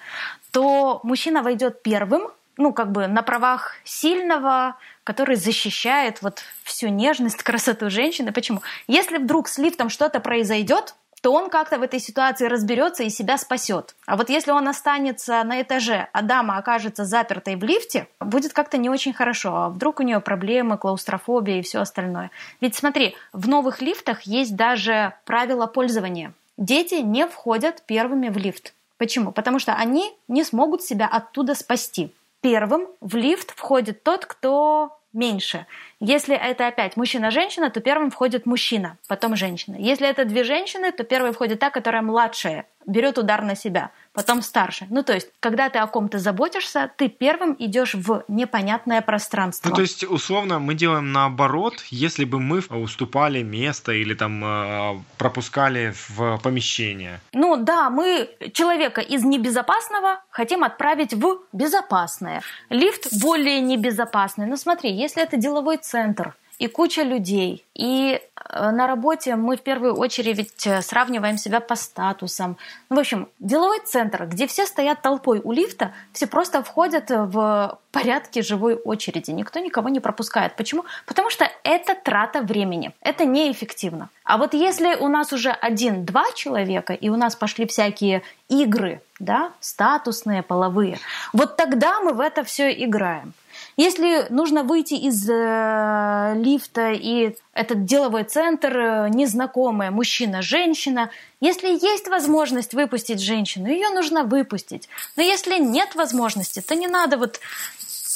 то 0.51 0.99
мужчина 1.03 1.43
войдет 1.43 1.84
первым, 1.84 2.30
ну, 2.57 2.74
как 2.74 2.91
бы 2.91 3.07
на 3.07 3.22
правах 3.22 3.76
сильного, 3.84 4.76
который 5.03 5.36
защищает 5.36 6.22
вот 6.22 6.41
всю 6.63 6.89
нежность, 6.89 7.41
красоту 7.41 7.89
женщины. 7.89 8.34
Почему? 8.34 8.61
Если 8.88 9.17
вдруг 9.17 9.47
с 9.47 9.57
лифтом 9.57 9.89
что-то 9.89 10.20
произойдет, 10.20 10.95
то 11.22 11.34
он 11.34 11.49
как-то 11.49 11.78
в 11.78 11.82
этой 11.82 11.99
ситуации 11.99 12.47
разберется 12.47 13.03
и 13.03 13.09
себя 13.09 13.38
спасет. 13.38 13.95
А 14.05 14.15
вот 14.15 14.30
если 14.30 14.51
он 14.51 14.67
останется 14.67 15.43
на 15.43 15.61
этаже, 15.61 16.07
а 16.13 16.22
дама 16.22 16.57
окажется 16.57 17.05
запертой 17.05 17.55
в 17.55 17.63
лифте, 17.63 18.07
будет 18.20 18.53
как-то 18.53 18.78
не 18.78 18.89
очень 18.89 19.13
хорошо. 19.13 19.55
А 19.55 19.70
вдруг 19.70 19.99
у 19.99 20.03
нее 20.03 20.20
проблемы, 20.20 20.78
клаустрофобия 20.78 21.59
и 21.59 21.61
все 21.61 21.82
остальное. 21.82 22.32
Ведь 22.61 22.76
смотри, 22.76 23.15
в 23.34 23.47
новых 23.47 23.82
лифтах 23.82 24.22
есть 24.22 24.55
даже 24.55 25.13
правила 25.26 25.67
пользования. 25.67 26.34
Дети 26.57 26.95
не 26.95 27.28
входят 27.28 27.84
первыми 27.86 28.30
в 28.30 28.38
лифт. 28.38 28.74
Почему? 28.97 29.32
Потому 29.32 29.59
что 29.59 29.74
они 29.76 30.13
не 30.28 30.43
смогут 30.43 30.84
себя 30.84 31.07
оттуда 31.07 31.55
спасти. 31.55 32.13
Первым 32.41 32.88
в 33.01 33.15
лифт 33.15 33.51
входит 33.55 34.03
тот, 34.03 34.26
кто 34.26 34.97
меньше. 35.13 35.65
Если 36.00 36.36
это 36.36 36.68
опять 36.68 36.95
мужчина-женщина, 36.95 37.70
то 37.70 37.82
первым 37.82 38.10
входит 38.10 38.45
мужчина, 38.45 38.97
потом 39.08 39.36
женщина. 39.36 39.76
Если 39.78 40.08
это 40.08 40.24
две 40.26 40.43
женщины, 40.43 40.91
то 40.91 41.04
первой 41.04 41.34
входит 41.34 41.60
та, 41.60 41.70
которая 41.70 42.02
младшая, 42.02 42.66
берет 42.86 43.18
удар 43.18 43.43
на 43.43 43.56
себя, 43.56 43.91
потом 44.14 44.41
старше. 44.41 44.88
Ну, 44.89 45.04
то 45.04 45.14
есть, 45.14 45.30
когда 45.39 45.70
ты 45.70 45.80
о 45.80 45.88
ком-то 45.88 46.18
заботишься, 46.20 46.91
ты 46.97 47.08
первым 47.08 47.56
идешь 47.60 47.93
в 47.93 48.24
непонятное 48.28 49.02
пространство. 49.02 49.70
Ну, 49.70 49.76
то 49.76 49.82
есть, 49.82 50.04
условно, 50.04 50.60
мы 50.60 50.74
делаем 50.74 51.12
наоборот, 51.12 51.76
если 51.89 52.26
бы 52.26 52.39
мы 52.39 52.60
уступали 52.60 53.43
место 53.43 53.91
или 53.91 54.14
там 54.14 54.43
э, 54.43 55.00
пропускали 55.18 55.93
в 56.10 56.39
помещение. 56.39 57.22
Ну, 57.34 57.58
да, 57.58 57.89
мы 57.89 58.30
человека 58.54 59.02
из 59.02 59.24
небезопасного 59.24 60.22
хотим 60.30 60.64
отправить 60.64 61.14
в 61.14 61.39
безопасное. 61.54 62.41
Лифт 62.70 63.08
более 63.22 63.62
небезопасный. 63.62 64.47
Но 64.47 64.58
смотри, 64.58 64.91
если 64.91 65.22
это 65.22 65.38
деловой 65.38 65.78
центр, 65.90 66.36
и 66.60 66.68
куча 66.68 67.04
людей. 67.04 67.66
И 67.74 68.20
э, 68.20 68.72
на 68.72 68.86
работе 68.86 69.36
мы 69.38 69.56
в 69.56 69.62
первую 69.62 69.96
очередь 69.96 70.68
э, 70.68 70.82
сравниваем 70.82 71.38
себя 71.38 71.62
по 71.62 71.76
статусам. 71.76 72.58
Ну, 72.90 72.98
в 72.98 73.00
общем, 73.00 73.30
деловой 73.40 73.80
центр, 73.86 74.26
где 74.26 74.46
все 74.46 74.66
стоят 74.66 75.02
толпой 75.02 75.40
у 75.42 75.54
лифта, 75.54 75.94
все 76.12 76.28
просто 76.28 76.62
входят 76.62 77.10
в 77.10 77.80
порядке 77.92 78.42
живой 78.42 78.76
очереди. 78.76 79.32
Никто 79.32 79.60
никого 79.60 79.88
не 79.90 80.02
пропускает. 80.02 80.58
Почему? 80.58 80.84
Потому 81.06 81.30
что 81.30 81.50
это 81.64 81.96
трата 81.96 82.42
времени. 82.42 82.92
Это 83.00 83.26
неэффективно. 83.26 84.10
А 84.26 84.38
вот 84.38 84.54
если 84.54 84.96
у 84.96 85.08
нас 85.08 85.32
уже 85.32 85.52
один-два 85.52 86.26
человека, 86.36 86.94
и 86.94 87.10
у 87.10 87.16
нас 87.16 87.36
пошли 87.36 87.66
всякие 87.66 88.22
игры, 88.50 89.02
да, 89.20 89.52
статусные, 89.62 90.44
половые, 90.44 90.98
вот 91.32 91.56
тогда 91.56 92.02
мы 92.02 92.14
в 92.14 92.20
это 92.20 92.44
все 92.44 92.70
играем. 92.70 93.34
Если 93.80 94.25
нужно 94.30 94.63
выйти 94.63 94.95
из 94.95 95.25
э, 95.30 96.34
лифта 96.36 96.91
и 96.91 97.38
этот 97.53 97.86
деловой 97.86 98.25
центр, 98.25 98.77
э, 98.77 99.09
незнакомая 99.09 99.89
мужчина, 99.89 100.41
женщина, 100.41 101.11
если 101.39 101.69
есть 101.69 102.09
возможность 102.09 102.73
выпустить 102.73 103.21
женщину, 103.21 103.69
ее 103.69 103.88
нужно 103.91 104.25
выпустить. 104.25 104.89
Но 105.15 105.23
если 105.23 105.59
нет 105.59 105.95
возможности, 105.95 106.59
то 106.59 106.75
не 106.75 106.88
надо 106.88 107.15
вот 107.15 107.39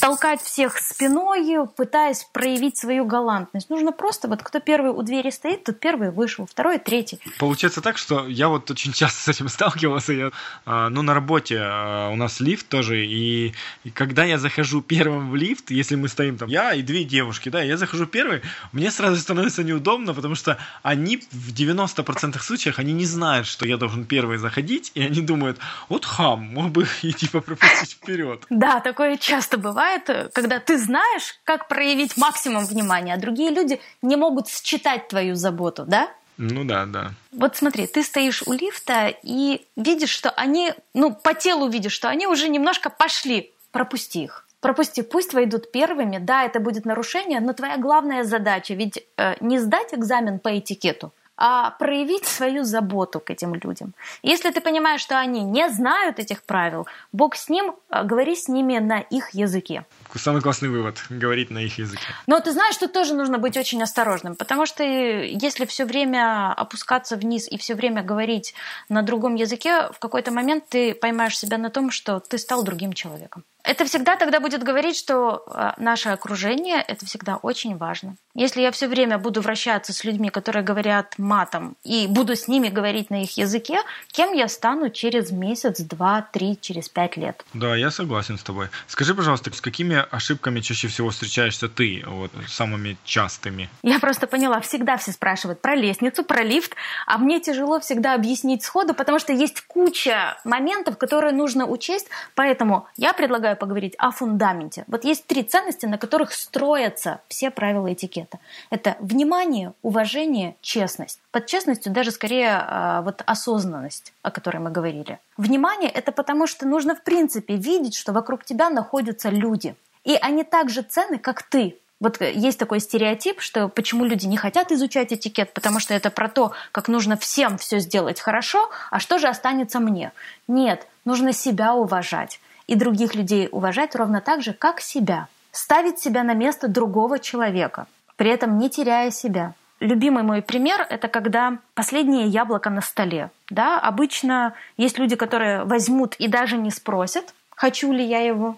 толкать 0.04 0.42
всех 0.42 0.80
спиной, 0.80 1.66
пытаясь 1.78 2.28
проявить 2.34 2.78
свою 2.78 3.06
галантность. 3.06 3.70
Нужно 3.70 3.94
просто, 3.94 4.28
вот 4.28 4.44
кто 4.44 4.60
первый 4.60 4.92
у 4.92 5.02
двери 5.02 5.30
стоит, 5.30 5.64
тот 5.64 5.80
первый 5.80 6.12
вышел, 6.12 6.46
второй, 6.46 6.78
третий. 6.78 7.22
Получается 7.40 7.80
так, 7.80 7.98
что 7.98 8.28
я 8.28 8.50
вот 8.50 8.70
очень 8.70 8.92
часто 8.92 9.22
с 9.22 9.28
этим 9.30 9.48
сталкивался. 9.48 10.12
Я, 10.12 10.32
а, 10.66 10.90
ну, 10.90 11.04
на 11.04 11.14
работе 11.14 11.58
а, 11.62 12.10
у 12.10 12.18
нас 12.18 12.42
лифт 12.42 12.68
тоже, 12.68 13.06
и, 13.06 13.54
и 13.86 13.90
когда 13.92 14.26
я 14.26 14.38
захожу 14.38 14.82
первым 14.82 15.32
в 15.32 15.38
лифт, 15.38 15.72
если 15.72 15.96
мы 15.96 16.10
стоим 16.10 16.38
там, 16.38 16.50
я 16.50 16.74
и 16.74 16.82
две 16.82 17.06
девушки, 17.06 17.48
да, 17.48 17.62
я 17.62 17.78
захожу 17.78 18.06
первый, 18.06 18.42
мне 18.74 18.92
сразу 18.92 19.22
становится 19.22 19.64
неудобно, 19.64 20.14
потому 20.14 20.36
что 20.36 20.58
они 20.82 21.24
в 21.32 21.54
90% 21.54 22.38
случаях, 22.40 22.78
они 22.78 22.92
не 22.92 23.06
знают, 23.06 23.48
что 23.48 23.66
я 23.66 23.78
должен 23.78 24.04
первый 24.04 24.38
заходить, 24.38 24.92
и 24.96 25.02
они 25.02 25.22
думают, 25.22 25.60
вот 25.88 26.04
хам, 26.04 26.42
мог 26.42 26.72
бы 26.72 26.88
и 27.04 27.14
типа 27.14 27.40
пропустить 27.40 27.94
вперед. 27.94 28.46
Да, 28.50 28.82
такое 28.82 29.16
часто 29.16 29.58
бывает 29.58 29.93
бывает, 29.94 30.34
когда 30.34 30.60
ты 30.60 30.78
знаешь, 30.78 31.40
как 31.44 31.68
проявить 31.68 32.18
максимум 32.18 32.66
внимания, 32.66 33.14
а 33.14 33.18
другие 33.18 33.52
люди 33.52 33.80
не 34.02 34.16
могут 34.16 34.48
считать 34.48 35.08
твою 35.08 35.36
заботу, 35.36 35.86
да? 35.88 36.10
Ну 36.38 36.64
да, 36.64 36.86
да. 36.86 37.12
Вот 37.32 37.56
смотри, 37.56 37.86
ты 37.86 38.04
стоишь 38.04 38.42
у 38.46 38.54
лифта 38.54 39.14
и 39.24 39.66
видишь, 39.76 40.10
что 40.10 40.32
они, 40.32 40.74
ну, 40.94 41.14
по 41.14 41.34
телу 41.34 41.70
видишь, 41.70 41.94
что 41.94 42.10
они 42.10 42.28
уже 42.28 42.50
немножко 42.50 42.90
пошли. 42.90 43.52
Пропусти 43.72 44.24
их. 44.24 44.48
Пропусти, 44.60 45.02
пусть 45.02 45.34
войдут 45.34 45.72
первыми. 45.72 46.18
Да, 46.20 46.44
это 46.44 46.60
будет 46.60 46.86
нарушение, 46.86 47.40
но 47.40 47.54
твоя 47.54 47.78
главная 47.78 48.24
задача 48.24 48.74
ведь 48.74 49.06
э, 49.18 49.36
не 49.42 49.60
сдать 49.60 49.94
экзамен 49.94 50.40
по 50.40 50.58
этикету, 50.58 51.14
а 51.36 51.72
проявить 51.72 52.26
свою 52.26 52.64
заботу 52.64 53.20
к 53.20 53.30
этим 53.30 53.56
людям. 53.56 53.94
Если 54.22 54.52
ты 54.52 54.62
понимаешь, 54.62 55.02
что 55.02 55.20
они 55.20 55.42
не 55.42 55.70
знают 55.70 56.20
этих 56.20 56.44
правил, 56.44 56.88
Бог 57.12 57.36
с 57.36 57.50
ним, 57.50 57.76
а, 57.90 58.04
говори 58.04 58.36
с 58.36 58.48
ними 58.48 58.78
на 58.78 59.00
их 59.00 59.32
языке. 59.32 59.86
самый 60.16 60.42
классный 60.42 60.70
вывод– 60.70 61.04
говорить 61.10 61.50
на 61.50 61.60
их 61.60 61.80
языке. 61.80 62.04
Но 62.28 62.40
ты 62.40 62.52
знаешь, 62.52 62.78
тут 62.78 62.94
тоже 62.94 63.16
нужно 63.16 63.40
быть 63.40 63.58
очень 63.58 63.82
осторожным, 63.82 64.36
потому 64.36 64.66
что 64.66 64.84
если 64.84 65.66
все 65.66 65.86
время 65.86 66.54
опускаться 66.54 67.16
вниз 67.16 67.48
и 67.52 67.58
все 67.58 67.76
время 67.76 68.04
говорить 68.04 68.54
на 68.90 69.02
другом 69.02 69.36
языке, 69.36 69.90
в 69.92 70.00
какой-то 70.00 70.32
момент 70.32 70.66
ты 70.70 70.94
поймаешь 70.94 71.38
себя 71.38 71.58
на 71.58 71.70
том, 71.70 71.92
что 71.92 72.20
ты 72.20 72.38
стал 72.38 72.64
другим 72.64 72.94
человеком. 72.94 73.44
Это 73.64 73.86
всегда 73.86 74.18
тогда 74.18 74.42
будет 74.42 74.62
говорить, 74.62 74.98
что 74.98 75.44
а, 75.48 75.74
наше 75.78 76.10
окружение– 76.10 76.84
это 76.88 77.06
всегда 77.06 77.38
очень 77.38 77.78
важно. 77.78 78.18
Если 78.36 78.62
я 78.62 78.72
все 78.72 78.88
время 78.88 79.18
буду 79.18 79.42
вращаться 79.42 79.94
с 79.94 80.04
людьми, 80.04 80.30
которые 80.30 80.64
говорят 80.64 81.14
матом, 81.18 81.78
и 81.84 82.08
буду 82.08 82.36
с 82.36 82.50
ними 82.50 82.68
говорить 82.68 83.10
на 83.10 83.24
их 83.24 83.38
языке, 83.38 83.80
кем 84.12 84.34
я 84.34 84.50
стану 84.50 84.90
через 84.90 85.32
месяц, 85.32 85.80
два, 85.80 86.28
три, 86.34 86.58
через 86.60 86.90
пять 86.90 87.16
лет? 87.16 87.46
Да, 87.54 87.76
я 87.76 87.90
согласен 87.90 88.38
с 88.38 88.44
тобой. 88.44 88.68
Скажи, 88.88 89.16
пожалуйста, 89.16 89.54
с 89.54 89.62
какими 89.62 90.04
ошибками 90.12 90.60
чаще 90.60 90.90
всего 90.90 91.12
встречаешься 91.12 91.70
ты, 91.70 92.04
вот, 92.06 92.32
самыми 92.48 92.98
частыми? 93.06 93.70
Я 93.82 94.00
просто 94.00 94.28
поняла, 94.28 94.60
всегда 94.60 94.98
все 94.98 95.14
спрашивают 95.14 95.62
про 95.62 95.76
лестницу, 95.76 96.26
про 96.26 96.44
лифт, 96.44 96.76
а 97.08 97.18
мне 97.18 97.40
тяжело 97.40 97.80
всегда 97.80 98.14
объяснить 98.14 98.64
сходу, 98.64 98.94
потому 98.94 99.20
что 99.20 99.32
есть 99.32 99.62
куча 99.62 100.38
моментов, 100.44 100.98
которые 100.98 101.34
нужно 101.34 101.66
учесть, 101.66 102.08
поэтому 102.36 102.88
я 102.98 103.14
предлагаю 103.14 103.53
поговорить 103.56 103.96
о 103.98 104.12
фундаменте. 104.12 104.84
Вот 104.88 105.04
есть 105.04 105.26
три 105.28 105.44
ценности, 105.44 105.86
на 105.86 105.98
которых 105.98 106.34
строятся 106.34 107.22
все 107.28 107.52
правила 107.52 107.92
этикета. 107.92 108.40
Это 108.70 108.96
внимание, 109.00 109.74
уважение, 109.82 110.56
честность. 110.62 111.20
Под 111.32 111.46
честностью 111.46 111.92
даже 111.92 112.12
скорее 112.12 112.50
а, 112.52 113.02
вот 113.02 113.24
осознанность, 113.26 114.14
о 114.22 114.32
которой 114.32 114.58
мы 114.58 114.72
говорили. 114.72 115.20
Внимание– 115.38 115.90
это 115.94 116.12
потому, 116.12 116.48
что 116.48 116.68
нужно 116.68 116.96
в 116.96 117.04
принципе 117.04 117.56
видеть, 117.56 117.96
что 117.96 118.14
вокруг 118.14 118.46
тебя 118.46 118.70
находятся 118.70 119.30
люди. 119.30 119.76
И 120.04 120.16
они 120.16 120.44
так 120.44 120.70
же 120.70 120.82
ценны, 120.82 121.18
как 121.18 121.44
ты. 121.44 121.78
Вот 122.04 122.20
есть 122.20 122.60
такой 122.60 122.82
стереотип, 122.82 123.40
что 123.40 123.70
почему 123.70 124.04
люди 124.04 124.26
не 124.26 124.36
хотят 124.36 124.74
изучать 124.74 125.14
этикет, 125.14 125.54
потому 125.54 125.80
что 125.80 125.94
это 125.94 126.10
про 126.10 126.28
то, 126.28 126.52
как 126.74 126.90
нужно 126.90 127.16
всем 127.16 127.58
все 127.58 127.80
сделать 127.80 128.20
хорошо, 128.20 128.70
а 128.92 129.00
что 129.00 129.20
же 129.20 129.28
останется 129.28 129.80
мне. 129.80 130.12
Нет, 130.48 130.86
нужно 131.06 131.32
себя 131.32 131.74
уважать 131.74 132.42
и 132.68 132.76
других 132.76 133.16
людей 133.16 133.50
уважать 133.52 133.96
ровно 133.96 134.22
так 134.22 134.42
же, 134.42 134.54
как 134.54 134.80
себя. 134.80 135.28
Ставить 135.52 136.00
себя 136.00 136.24
на 136.24 136.34
место 136.34 136.68
другого 136.68 137.20
человека, 137.20 137.88
при 138.16 138.30
этом 138.30 138.58
не 138.58 138.70
теряя 138.70 139.12
себя. 139.12 139.54
Любимый 139.80 140.24
мой 140.24 140.42
пример– 140.42 140.86
это 140.90 141.08
когда 141.08 141.58
последнее 141.74 142.28
яблоко 142.28 142.70
на 142.70 142.82
столе. 142.82 143.32
Да? 143.50 143.80
Обычно 143.80 144.54
есть 144.78 144.98
люди, 144.98 145.16
которые 145.16 145.66
возьмут 145.66 146.16
и 146.16 146.28
даже 146.28 146.58
не 146.58 146.72
спросят, 146.72 147.34
хочу 147.50 147.92
ли 147.92 148.04
я 148.04 148.22
его, 148.22 148.58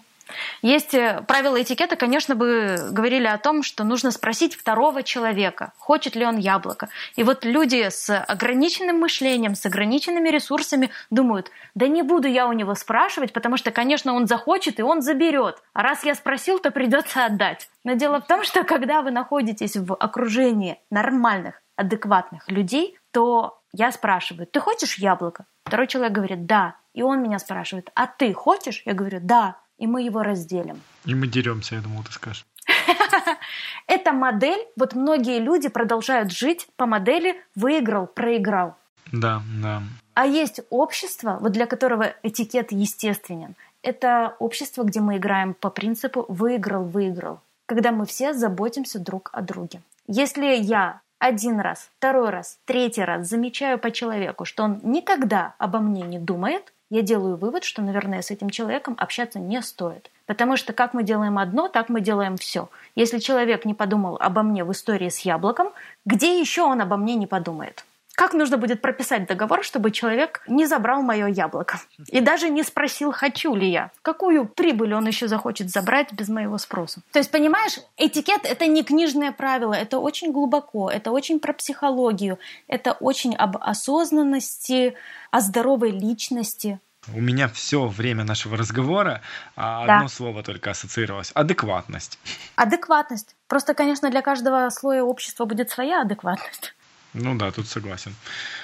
есть 0.62 0.94
э, 0.94 1.22
правила 1.26 1.60
этикета, 1.62 1.96
конечно, 1.96 2.34
бы 2.34 2.76
говорили 2.90 3.26
о 3.26 3.38
том, 3.38 3.62
что 3.62 3.84
нужно 3.84 4.10
спросить 4.10 4.56
второго 4.56 5.02
человека, 5.02 5.72
хочет 5.78 6.16
ли 6.16 6.24
он 6.26 6.36
яблоко. 6.36 6.88
И 7.14 7.22
вот 7.22 7.44
люди 7.44 7.88
с 7.88 8.16
ограниченным 8.18 8.98
мышлением, 8.98 9.54
с 9.54 9.64
ограниченными 9.66 10.28
ресурсами 10.28 10.90
думают, 11.10 11.50
да 11.74 11.86
не 11.86 12.02
буду 12.02 12.28
я 12.28 12.48
у 12.48 12.52
него 12.52 12.74
спрашивать, 12.74 13.32
потому 13.32 13.56
что, 13.56 13.70
конечно, 13.70 14.14
он 14.14 14.26
захочет 14.26 14.80
и 14.80 14.82
он 14.82 15.02
заберет. 15.02 15.62
А 15.72 15.82
раз 15.82 16.04
я 16.04 16.14
спросил, 16.14 16.58
то 16.58 16.70
придется 16.70 17.24
отдать. 17.24 17.68
Но 17.84 17.92
дело 17.92 18.20
в 18.20 18.26
том, 18.26 18.42
что 18.42 18.64
когда 18.64 19.02
вы 19.02 19.10
находитесь 19.12 19.76
в 19.76 19.94
окружении 19.94 20.80
нормальных, 20.90 21.62
адекватных 21.76 22.50
людей, 22.50 22.98
то 23.12 23.60
я 23.72 23.92
спрашиваю, 23.92 24.46
ты 24.46 24.60
хочешь 24.60 24.98
яблоко? 24.98 25.46
Второй 25.64 25.86
человек 25.86 26.12
говорит, 26.12 26.46
да. 26.46 26.76
И 26.94 27.02
он 27.02 27.22
меня 27.22 27.38
спрашивает, 27.38 27.90
а 27.94 28.06
ты 28.06 28.32
хочешь? 28.32 28.82
Я 28.86 28.94
говорю, 28.94 29.18
да 29.20 29.56
и 29.78 29.86
мы 29.86 30.02
его 30.02 30.22
разделим. 30.22 30.80
И 31.04 31.14
мы 31.14 31.26
деремся, 31.26 31.76
я 31.76 31.80
думал, 31.80 32.02
ты 32.04 32.12
скажешь. 32.12 32.46
Эта 33.86 34.12
модель, 34.12 34.66
вот 34.76 34.94
многие 34.94 35.38
люди 35.38 35.68
продолжают 35.68 36.32
жить 36.32 36.68
по 36.76 36.86
модели 36.86 37.36
«выиграл, 37.54 38.06
проиграл». 38.06 38.76
Да, 39.12 39.42
да. 39.62 39.82
А 40.14 40.26
есть 40.26 40.60
общество, 40.70 41.38
вот 41.40 41.52
для 41.52 41.66
которого 41.66 42.14
этикет 42.22 42.72
естественен. 42.72 43.54
Это 43.82 44.34
общество, 44.38 44.82
где 44.82 45.00
мы 45.00 45.18
играем 45.18 45.54
по 45.54 45.70
принципу 45.70 46.24
«выиграл, 46.28 46.84
выиграл», 46.84 47.40
когда 47.66 47.92
мы 47.92 48.06
все 48.06 48.32
заботимся 48.32 48.98
друг 48.98 49.30
о 49.32 49.42
друге. 49.42 49.80
Если 50.08 50.46
я 50.56 51.00
один 51.18 51.60
раз, 51.60 51.90
второй 51.98 52.30
раз, 52.30 52.58
третий 52.64 53.04
раз 53.04 53.28
замечаю 53.28 53.78
по 53.78 53.90
человеку, 53.90 54.44
что 54.44 54.64
он 54.64 54.80
никогда 54.82 55.54
обо 55.58 55.78
мне 55.78 56.02
не 56.02 56.18
думает, 56.18 56.72
я 56.90 57.02
делаю 57.02 57.36
вывод, 57.36 57.64
что, 57.64 57.82
наверное, 57.82 58.22
с 58.22 58.30
этим 58.30 58.50
человеком 58.50 58.94
общаться 58.98 59.38
не 59.38 59.60
стоит. 59.62 60.10
Потому 60.26 60.56
что 60.56 60.72
как 60.72 60.94
мы 60.94 61.02
делаем 61.02 61.38
одно, 61.38 61.68
так 61.68 61.88
мы 61.88 62.00
делаем 62.00 62.36
все. 62.36 62.68
Если 62.94 63.18
человек 63.18 63.64
не 63.64 63.74
подумал 63.74 64.16
обо 64.20 64.42
мне 64.42 64.64
в 64.64 64.72
истории 64.72 65.08
с 65.08 65.20
яблоком, 65.20 65.72
где 66.04 66.38
еще 66.38 66.62
он 66.62 66.80
обо 66.80 66.96
мне 66.96 67.14
не 67.14 67.26
подумает? 67.26 67.84
Как 68.16 68.32
нужно 68.32 68.56
будет 68.56 68.80
прописать 68.80 69.26
договор, 69.26 69.62
чтобы 69.62 69.90
человек 69.90 70.42
не 70.48 70.66
забрал 70.66 71.02
мое 71.02 71.26
яблоко? 71.26 71.78
И 72.08 72.20
даже 72.20 72.48
не 72.48 72.62
спросил, 72.62 73.12
хочу 73.12 73.54
ли 73.54 73.70
я. 73.70 73.90
Какую 74.00 74.46
прибыль 74.46 74.94
он 74.94 75.06
еще 75.06 75.28
захочет 75.28 75.68
забрать 75.68 76.14
без 76.14 76.30
моего 76.30 76.56
спроса? 76.56 77.02
То 77.12 77.18
есть, 77.18 77.30
понимаешь, 77.30 77.78
этикет— 77.98 78.40
это 78.44 78.66
не 78.66 78.82
книжное 78.84 79.32
правило, 79.32 79.74
это 79.74 79.98
очень 79.98 80.32
глубоко, 80.32 80.90
это 80.90 81.10
очень 81.10 81.38
про 81.40 81.52
психологию, 81.52 82.38
это 82.68 82.92
очень 82.92 83.36
об 83.36 83.58
осознанности, 83.58 84.94
о 85.30 85.40
здоровой 85.40 85.90
личности. 85.90 86.80
У 87.14 87.20
меня 87.20 87.48
все 87.48 87.86
время 87.86 88.24
нашего 88.24 88.56
разговора 88.56 89.20
а, 89.56 89.82
одно 89.82 90.06
да. 90.06 90.08
слово 90.08 90.42
только 90.42 90.70
ассоциировалось. 90.70 91.32
Адекватность. 91.34 92.18
Адекватность. 92.56 93.36
Просто, 93.46 93.74
конечно, 93.74 94.10
для 94.10 94.22
каждого 94.22 94.70
слоя 94.70 95.02
общества 95.04 95.44
будет 95.44 95.70
своя 95.70 96.00
адекватность. 96.00 96.74
Ну 97.18 97.34
да, 97.34 97.50
тут 97.50 97.66
согласен. 97.66 98.14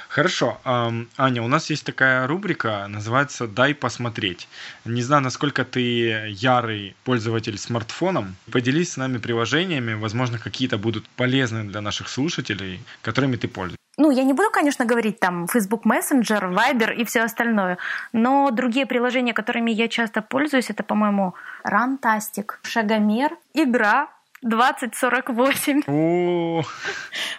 Хорошо. 0.09 0.61
Аня, 0.65 1.43
у 1.43 1.49
нас 1.49 1.71
есть 1.71 1.87
такая 1.87 2.27
рубрика, 2.27 2.87
называется 2.87 3.47
«Дай 3.47 3.75
посмотреть». 3.75 4.47
Не 4.85 5.01
знаю, 5.03 5.23
насколько 5.23 5.65
ты 5.65 6.29
ярый 6.29 6.95
пользователь 7.05 7.57
смартфоном. 7.57 8.37
Поделись 8.51 8.93
с 8.93 8.97
нами 8.99 9.17
приложениями, 9.17 9.95
возможно, 9.95 10.39
какие-то 10.39 10.77
будут 10.77 11.09
полезны 11.17 11.65
для 11.65 11.81
наших 11.81 12.09
слушателей, 12.09 12.83
которыми 13.01 13.37
ты 13.37 13.49
пользуешься. 13.49 13.79
Ну, 13.97 14.11
я 14.11 14.25
не 14.25 14.33
буду, 14.35 14.51
конечно, 14.51 14.85
говорить 14.85 15.19
там 15.19 15.47
Facebook 15.47 15.87
Messenger, 15.87 16.55
Viber 16.55 16.95
и 16.95 17.05
все 17.05 17.21
остальное, 17.23 17.79
но 18.13 18.51
другие 18.51 18.87
приложения, 18.87 19.33
которыми 19.35 19.71
я 19.71 19.89
часто 19.89 20.23
пользуюсь, 20.23 20.71
это, 20.71 20.83
по-моему, 20.83 21.35
Runtastic, 21.65 22.53
Шагомер, 22.63 23.37
Игра, 23.55 24.09
2048. 24.43 25.83
О. 25.87 26.63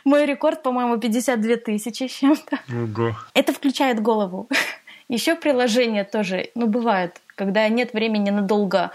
Мой 0.03 0.25
рекорд, 0.25 0.63
по-моему, 0.63 0.97
52 0.97 1.55
тысячи 1.57 2.07
с 2.07 2.11
чем-то. 2.11 2.59
Ого. 2.69 3.15
Это 3.33 3.53
включает 3.53 4.01
голову. 4.01 4.47
Еще 5.09 5.35
приложение 5.35 6.05
тоже, 6.05 6.49
ну, 6.55 6.67
бывает, 6.67 7.21
когда 7.35 7.67
нет 7.67 7.93
времени 7.93 8.29
надолго 8.29 8.91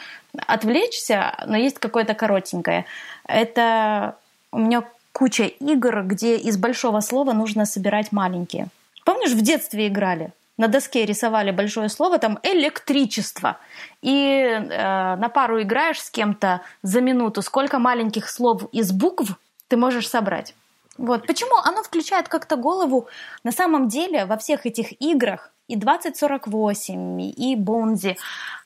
отвлечься, 0.46 1.34
но 1.46 1.56
есть 1.56 1.78
какое-то 1.78 2.14
коротенькое. 2.14 2.86
Это 3.26 4.16
у 4.50 4.59
меня 4.59 4.84
куча 5.12 5.44
игр, 5.44 6.02
где 6.02 6.36
из 6.36 6.56
большого 6.56 7.00
слова 7.00 7.32
нужно 7.32 7.66
собирать 7.66 8.12
маленькие. 8.12 8.68
Помнишь, 9.04 9.32
в 9.32 9.42
детстве 9.42 9.88
играли? 9.88 10.32
На 10.59 10.68
доске 10.68 11.06
рисовали 11.06 11.52
большое 11.52 11.88
слово, 11.88 12.18
там 12.18 12.38
электричество. 12.42 13.59
И 14.02 14.12
э, 14.12 15.16
на 15.16 15.28
пару 15.28 15.62
играешь 15.62 16.02
с 16.02 16.11
кем-то 16.11 16.61
за 16.82 17.00
минуту, 17.00 17.42
сколько 17.42 17.78
маленьких 17.78 18.28
слов 18.28 18.64
из 18.72 18.92
букв 18.92 19.38
ты 19.68 19.76
можешь 19.76 20.09
собрать. 20.09 20.54
Вот. 20.98 21.26
Почему 21.26 21.56
оно 21.64 21.82
включает 21.82 22.28
как-то 22.28 22.56
голову? 22.56 23.06
На 23.44 23.52
самом 23.52 23.88
деле 23.88 24.26
во 24.26 24.36
всех 24.36 24.66
этих 24.66 25.00
играх 25.00 25.50
и 25.68 25.76
2048, 25.76 27.20
и 27.20 27.56
Бонзи 27.56 28.16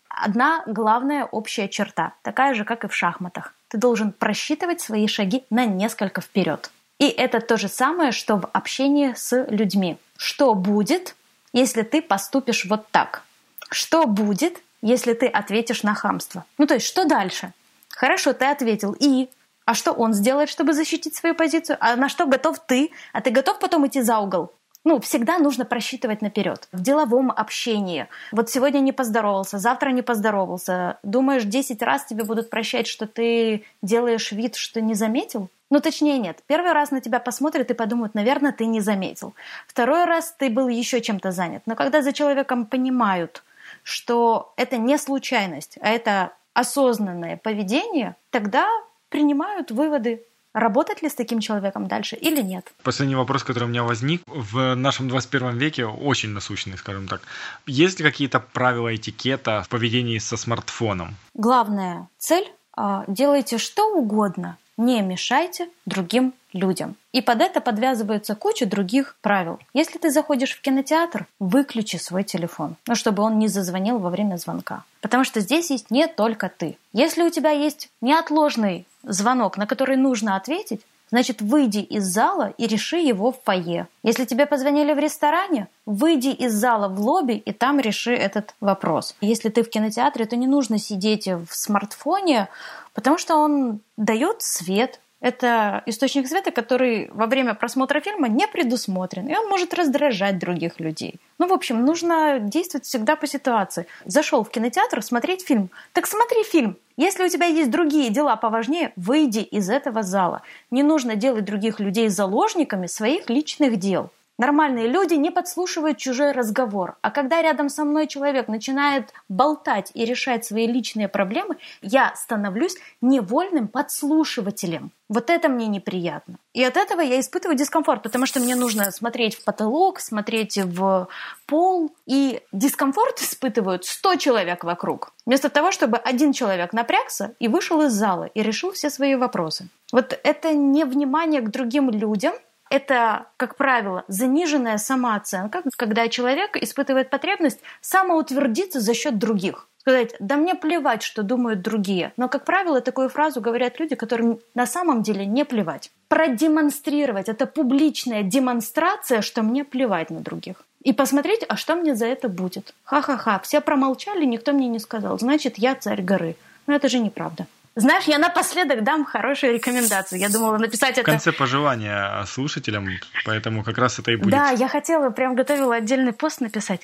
одна 0.09 0.63
главная 0.67 1.25
общая 1.25 1.69
черта, 1.69 2.15
такая 2.23 2.55
же, 2.55 2.65
как 2.65 2.85
и 2.85 2.89
в 2.89 2.95
шахматах. 2.95 3.55
Ты 3.69 3.79
должен 3.79 4.13
просчитывать 4.13 4.81
свои 4.81 5.07
шаги 5.07 5.45
на 5.51 5.67
несколько 5.67 6.21
вперед. 6.21 6.71
И 6.99 7.07
это 7.09 7.41
то 7.41 7.57
же 7.57 7.69
самое, 7.69 8.13
что 8.13 8.37
в 8.37 8.49
общении 8.53 9.13
с 9.15 9.45
людьми. 9.49 9.99
Что 10.17 10.55
будет, 10.55 11.17
если 11.53 11.83
ты 11.83 12.03
поступишь 12.03 12.65
вот 12.65 12.89
так? 12.91 13.23
Что 13.71 14.07
будет, 14.07 14.63
если 14.83 15.15
ты 15.15 15.27
ответишь 15.27 15.83
на 15.83 15.95
хамство? 15.95 16.45
Ну, 16.59 16.67
то 16.67 16.75
есть, 16.75 16.87
что 16.87 17.05
дальше? 17.05 17.53
Хорошо, 17.91 18.33
ты 18.33 18.47
ответил. 18.47 18.97
И? 18.99 19.29
А 19.65 19.75
что 19.75 19.93
он 19.93 20.13
сделает, 20.13 20.49
чтобы 20.49 20.73
защитить 20.73 21.15
свою 21.15 21.35
позицию? 21.35 21.79
А 21.81 21.97
на 21.97 22.09
что 22.09 22.27
готов 22.27 22.59
ты? 22.67 22.91
А 23.13 23.21
ты 23.21 23.31
готов 23.31 23.59
потом 23.59 23.87
идти 23.87 24.03
за 24.03 24.19
угол? 24.19 24.53
Ну, 24.85 25.01
всегда 25.01 25.39
нужно 25.39 25.65
просчитывать 25.65 26.23
наперед. 26.23 26.69
В 26.73 26.83
деловом 26.83 27.31
общении. 27.31 28.09
Вот 28.33 28.51
сегодня 28.51 28.81
не 28.81 28.91
поздоровался, 28.91 29.59
завтра 29.59 29.91
не 29.91 30.03
поздоровался. 30.03 30.99
Думаешь, 31.05 31.45
10 31.45 31.81
раз 31.83 32.05
тебе 32.05 32.25
будут 32.25 32.51
прощать, 32.51 32.89
что 32.89 33.07
ты 33.07 33.65
делаешь 33.81 34.33
вид, 34.33 34.57
что 34.57 34.81
не 34.81 34.95
заметил? 34.95 35.49
Ну, 35.73 35.81
точнее, 35.81 36.19
нет. 36.19 36.43
Первый 36.47 36.75
раз 36.75 36.91
на 36.91 37.01
тебя 37.01 37.19
посмотрят 37.19 37.71
и 37.71 37.75
подумают, 37.75 38.15
наверное, 38.15 38.53
ты 38.53 38.67
не 38.67 38.83
заметил. 38.83 39.33
Второй 39.67 40.05
раз 40.05 40.35
ты 40.39 40.51
был 40.51 40.69
еще 40.69 41.01
чем-то 41.01 41.31
занят. 41.31 41.63
Но 41.65 41.77
когда 41.77 42.03
за 42.03 42.13
человеком 42.13 42.67
понимают, 42.67 43.43
что 43.83 44.53
это 44.59 44.77
не 44.77 44.99
случайность, 44.99 45.79
а 45.81 45.89
это 45.89 46.35
осознанное 46.53 47.39
поведение, 47.39 48.17
тогда 48.29 48.69
принимают 49.09 49.71
выводы 49.71 50.23
работать 50.53 51.01
ли 51.01 51.09
с 51.09 51.15
таким 51.15 51.41
человеком 51.41 51.87
дальше 51.87 52.17
или 52.17 52.43
нет. 52.43 52.71
Последний 52.83 53.17
вопрос, 53.17 53.43
который 53.43 53.65
у 53.65 53.69
меня 53.69 53.83
возник. 53.83 54.21
В 54.27 54.75
нашем 54.75 55.09
21 55.09 55.57
веке 55.57 55.87
очень 55.87 56.35
насущный, 56.35 56.77
скажем 56.77 57.09
так. 57.09 57.23
Есть 57.65 57.99
ли 57.99 58.05
какие-то 58.05 58.41
правила 58.41 58.95
этикета 58.95 59.63
в 59.63 59.71
поведении 59.71 60.19
со 60.19 60.37
смартфоном? 60.37 61.15
Главная 61.33 62.09
цель 62.19 62.53
а,– 62.77 63.05
делайте 63.07 63.57
что 63.57 63.97
угодно, 63.97 64.59
не 64.77 65.03
мешайте 65.03 65.69
другим 65.87 66.35
людям. 66.53 66.97
И 67.13 67.21
под 67.21 67.41
это 67.41 67.61
подвязывается 67.61 68.35
куча 68.35 68.67
других 68.67 69.17
правил. 69.21 69.59
Если 69.75 69.99
ты 69.99 70.11
заходишь 70.11 70.53
в 70.53 70.61
кинотеатр, 70.61 71.27
выключи 71.39 71.97
свой 71.97 72.25
телефон, 72.25 72.77
ну, 72.87 72.95
чтобы 72.95 73.23
он 73.23 73.39
не 73.39 73.49
зазвонил 73.49 73.99
во 73.99 74.11
время 74.11 74.37
звонка. 74.37 74.85
Потому 75.01 75.25
что 75.25 75.41
здесь 75.41 75.71
есть 75.71 75.91
не 75.91 76.07
только 76.07 76.49
ты. 76.49 76.77
Если 76.93 77.23
у 77.23 77.31
тебя 77.31 77.51
есть 77.51 77.91
неотложный 78.01 78.87
звонок, 79.03 79.57
на 79.57 79.67
который 79.67 79.97
нужно 79.97 80.37
ответить, 80.37 80.83
значит, 81.13 81.43
выйди 81.43 81.79
из 81.79 82.05
зала 82.05 82.55
и 82.59 82.67
реши 82.67 82.97
его 82.97 83.31
в 83.31 83.41
фойе. 83.45 83.87
Если 84.03 84.25
тебе 84.25 84.47
позвонили 84.47 84.95
в 84.95 84.99
ресторане, 84.99 85.69
выйди 85.87 86.29
из 86.29 86.55
зала 86.55 86.89
в 86.89 86.99
лобби 86.99 87.35
и 87.35 87.53
там 87.53 87.79
реши 87.79 88.15
этот 88.15 88.55
вопрос. 88.61 89.15
Если 89.21 89.51
ты 89.51 89.63
в 89.63 89.69
кинотеатре, 89.69 90.25
то 90.25 90.37
не 90.37 90.47
нужно 90.47 90.79
сидеть 90.79 91.29
в 91.29 91.49
смартфоне, 91.51 92.49
потому 92.95 93.19
что 93.19 93.37
он 93.37 93.81
дает 93.99 94.37
свет, 94.41 95.01
это 95.23 95.83
источник 95.87 96.27
света, 96.27 96.51
который 96.51 97.09
во 97.13 97.27
время 97.27 97.55
просмотра 97.55 98.01
фильма 98.01 98.29
не 98.29 98.47
предусмотрен, 98.49 99.29
и 99.29 99.35
он 99.35 99.49
может 99.49 99.73
раздражать 99.73 100.39
других 100.39 100.81
людей. 100.81 101.15
Ну, 101.39 101.47
в 101.47 101.53
общем, 101.53 101.85
нужно 101.85 102.41
действовать 102.41 102.87
всегда 102.87 103.15
по 103.15 103.27
ситуации. 103.27 103.87
Зашел 104.05 104.43
в 104.43 104.51
кинотеатр 104.51 105.01
смотреть 105.01 105.47
фильм. 105.47 105.71
Так 105.93 106.07
смотри 106.07 106.43
фильм. 106.43 106.77
Если 106.97 107.25
у 107.25 107.29
тебя 107.29 107.47
есть 107.47 107.71
другие 107.71 108.11
дела 108.11 108.37
поважнее, 108.37 108.93
выйди 108.97 109.39
из 109.39 109.71
этого 109.71 110.03
зала. 110.03 110.43
Не 110.71 110.83
нужно 110.83 111.15
делать 111.15 111.45
других 111.45 111.79
людей 111.79 112.09
заложниками 112.09 112.89
своих 112.89 113.31
личных 113.31 113.79
дел. 113.79 114.11
Нормальные 114.39 114.89
люди 114.89 115.15
не 115.15 115.31
подслушивают 115.31 115.99
чужой 115.99 116.33
разговор. 116.33 116.97
А 117.03 117.11
когда 117.11 117.43
рядом 117.43 117.69
со 117.69 117.85
мной 117.85 118.07
человек 118.07 118.49
начинает 118.49 119.13
болтать 119.29 119.91
и 119.95 120.05
решать 120.05 120.45
свои 120.45 120.67
личные 120.67 121.09
проблемы, 121.09 121.59
я 121.83 122.15
становлюсь 122.17 122.77
невольным 123.03 123.69
подслушивателем. 123.69 124.91
Вот 125.11 125.29
это 125.29 125.51
мне 125.51 125.67
неприятно. 125.67 126.37
И 126.55 126.65
от 126.65 126.79
этого 126.79 127.03
я 127.03 127.21
испытываю 127.21 127.57
дискомфорт, 127.57 128.03
потому 128.03 128.25
что 128.25 128.41
мне 128.41 128.57
нужно 128.57 128.91
смотреть 128.91 129.35
в 129.35 129.45
потолок, 129.45 130.01
смотреть 130.01 130.57
в 130.57 131.09
пол. 131.45 131.95
И 132.07 132.41
дискомфорт 132.53 133.21
испытывают 133.21 133.85
100 133.85 134.17
человек 134.17 134.65
вокруг. 134.65 135.13
Вместо 135.27 135.51
того, 135.51 135.71
чтобы 135.71 135.99
один 135.99 136.33
человек 136.33 136.73
напрягся 136.73 137.35
и 137.39 137.49
вышел 137.49 137.83
из 137.83 137.93
зала 137.93 138.25
и 138.25 138.43
решил 138.43 138.73
все 138.73 138.89
свои 138.89 139.15
вопросы. 139.15 139.69
Вот 139.93 140.19
это 140.25 140.55
невнимание 140.55 141.43
к 141.43 141.51
другим 141.51 141.91
людям– 141.91 142.33
это, 142.73 143.27
как 143.37 143.57
правило, 143.57 144.03
заниженная 144.09 144.79
самооценка, 144.79 145.63
когда 145.77 146.09
человек 146.09 146.57
испытывает 146.57 147.11
потребность 147.11 147.61
самоутвердиться 147.83 148.81
за 148.81 148.95
счет 148.95 149.19
других. 149.19 149.69
Сказать, 149.77 150.15
да 150.21 150.37
мне 150.37 150.55
плевать, 150.55 151.03
что 151.03 151.23
думают 151.23 151.61
другие. 151.61 152.15
Но, 152.17 152.31
как 152.31 152.47
правило, 152.47 152.81
такую 152.81 153.11
фразу 153.11 153.43
говорят 153.43 153.79
люди, 153.79 153.95
которым 153.95 154.39
на 154.55 154.65
самом 154.65 155.03
деле 155.03 155.27
не 155.27 155.45
плевать. 155.45 155.91
Продемонстрировать. 156.09 157.29
Это 157.29 157.47
публичная 157.47 158.23
демонстрация, 158.23 159.21
что 159.21 159.43
мне 159.43 159.65
плевать 159.65 160.09
на 160.09 160.21
других. 160.21 160.65
И 160.83 160.95
посмотреть, 160.95 161.45
а 161.47 161.57
что 161.57 161.75
мне 161.75 161.95
за 161.95 162.07
это 162.07 162.31
будет. 162.31 162.75
Ха-ха-ха, 162.85 163.39
все 163.41 163.61
промолчали, 163.61 164.25
никто 164.25 164.53
мне 164.53 164.69
не 164.69 164.79
сказал. 164.79 165.19
Значит, 165.19 165.59
я 165.59 165.75
царь 165.75 166.01
горы. 166.01 166.37
Но 166.67 166.75
это 166.75 166.89
же 166.89 167.01
неправда. 167.01 167.47
Знаешь, 167.75 168.05
я 168.05 168.19
напоследок 168.19 168.85
дам 168.85 169.05
хорошую 169.05 169.55
рекомендацию. 169.55 170.19
Я 170.19 170.29
думала 170.29 170.59
написать 170.59 170.99
это... 170.99 171.03
В 171.03 171.05
конце 171.05 171.33
пожелания 171.33 172.25
слушателям, 172.27 172.89
поэтому 173.25 173.65
как 173.65 173.79
раз 173.79 173.99
это 173.99 174.11
и 174.11 174.17
будет. 174.17 174.31
Да, 174.31 174.51
я 174.51 174.69
хотела, 174.69 175.11
прям 175.11 175.35
готовила 175.35 175.77
отдельный 175.77 176.13
пост 176.13 176.41
написать. 176.41 176.83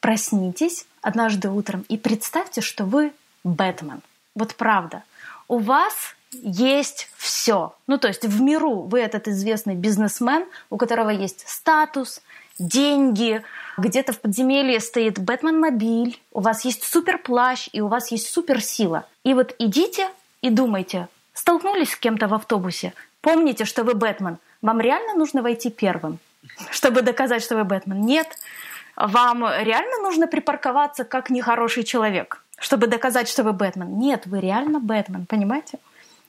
Проснитесь 0.00 0.86
однажды 1.02 1.48
утром 1.48 1.84
и 1.88 1.96
представьте, 1.96 2.60
что 2.60 2.84
вы 2.84 3.12
Бэтмен. 3.42 4.00
Вот 4.34 4.54
правда. 4.54 5.02
У 5.48 5.58
вас 5.58 6.14
есть 6.32 7.10
все. 7.16 7.74
Ну, 7.88 7.98
то 7.98 8.06
есть 8.06 8.24
в 8.24 8.40
миру 8.40 8.82
вы 8.82 9.00
этот 9.00 9.26
известный 9.26 9.74
бизнесмен, 9.74 10.46
у 10.70 10.76
которого 10.76 11.10
есть 11.10 11.48
статус, 11.48 12.22
деньги, 12.60 13.42
где-то 13.78 14.12
в 14.12 14.20
подземелье 14.20 14.78
стоит 14.80 15.18
Бэтмен-мобиль, 15.18 16.20
у 16.32 16.40
вас 16.40 16.64
есть 16.64 16.84
суперплащ 16.84 17.68
и 17.72 17.80
у 17.80 17.88
вас 17.88 18.12
есть 18.12 18.28
суперсила. 18.28 19.06
И 19.24 19.34
вот 19.34 19.56
идите 19.58 20.08
и 20.42 20.50
думайте, 20.50 21.08
столкнулись 21.32 21.92
с 21.92 21.96
кем-то 21.96 22.28
в 22.28 22.34
автобусе, 22.34 22.92
помните, 23.20 23.64
что 23.64 23.84
вы 23.84 23.94
Бэтмен. 23.94 24.38
Вам 24.62 24.80
реально 24.80 25.14
нужно 25.14 25.42
войти 25.42 25.70
первым, 25.70 26.18
чтобы 26.70 27.02
доказать, 27.02 27.42
что 27.42 27.56
вы 27.56 27.64
Бэтмен? 27.64 28.00
Нет. 28.00 28.28
Вам 28.96 29.44
реально 29.44 30.02
нужно 30.02 30.26
припарковаться 30.26 31.04
как 31.04 31.30
нехороший 31.30 31.84
человек, 31.84 32.44
чтобы 32.58 32.86
доказать, 32.86 33.28
что 33.28 33.42
вы 33.42 33.52
Бэтмен? 33.52 33.98
Нет, 33.98 34.26
вы 34.26 34.40
реально 34.40 34.80
Бэтмен, 34.80 35.26
понимаете? 35.26 35.78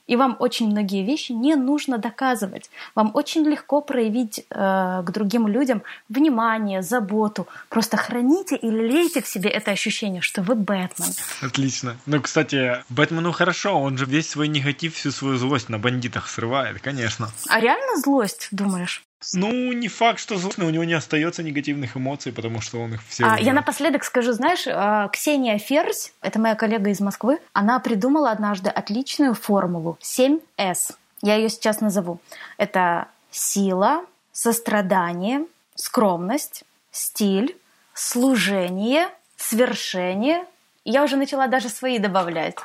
И 0.06 0.16
вам 0.16 0.36
очень 0.38 0.68
многие 0.68 1.04
вещи 1.04 1.32
не 1.32 1.54
нужно 1.54 1.98
доказывать. 1.98 2.70
Вам 2.94 3.10
очень 3.14 3.44
легко 3.44 3.80
проявить 3.80 4.44
э, 4.50 5.02
к 5.04 5.10
другим 5.10 5.46
людям 5.46 5.82
внимание, 6.08 6.82
заботу. 6.82 7.46
Просто 7.68 7.96
храните 7.96 8.56
и 8.56 8.68
лелейте 8.68 9.22
в 9.22 9.26
себе 9.26 9.50
это 9.50 9.70
ощущение, 9.70 10.20
что 10.20 10.42
вы 10.42 10.54
Бэтмен. 10.54 11.12
Отлично. 11.40 11.96
Ну, 12.06 12.20
кстати, 12.20 12.82
Бэтмену 12.88 13.32
хорошо, 13.32 13.80
он 13.80 13.96
же 13.96 14.06
весь 14.06 14.28
свой 14.30 14.48
негатив, 14.48 14.94
всю 14.94 15.12
свою 15.12 15.36
злость 15.36 15.68
на 15.68 15.78
бандитах 15.78 16.28
срывает, 16.28 16.80
конечно. 16.80 17.28
А 17.48 17.60
реально 17.60 17.96
злость, 17.98 18.48
думаешь? 18.50 19.02
Ну, 19.32 19.72
не 19.72 19.88
факт, 19.88 20.18
что 20.18 20.36
злостно, 20.36 20.66
у 20.66 20.70
него 20.70 20.84
не 20.84 20.94
остается 20.94 21.42
негативных 21.42 21.96
эмоций, 21.96 22.32
потому 22.32 22.60
что 22.60 22.80
он 22.80 22.94
их 22.94 23.00
все... 23.08 23.24
А, 23.24 23.38
я 23.38 23.52
напоследок 23.52 24.04
скажу, 24.04 24.32
знаешь, 24.32 24.64
а, 24.66 25.08
Ксения 25.08 25.58
Ферзь, 25.58 26.12
это 26.20 26.38
моя 26.38 26.54
коллега 26.54 26.90
из 26.90 27.00
Москвы, 27.00 27.38
она 27.52 27.78
придумала 27.78 28.30
однажды 28.30 28.70
отличную 28.70 29.34
формулу 29.34 29.98
7С. 30.00 30.94
Я 31.22 31.36
ее 31.36 31.48
сейчас 31.48 31.80
назову. 31.80 32.20
Это 32.58 33.08
сила, 33.30 34.04
сострадание, 34.32 35.46
скромность, 35.74 36.64
стиль, 36.90 37.56
служение, 37.94 39.08
свершение. 39.36 40.44
Я 40.84 41.04
уже 41.04 41.16
начала 41.16 41.46
даже 41.46 41.68
свои 41.68 41.98
добавлять. 41.98 42.56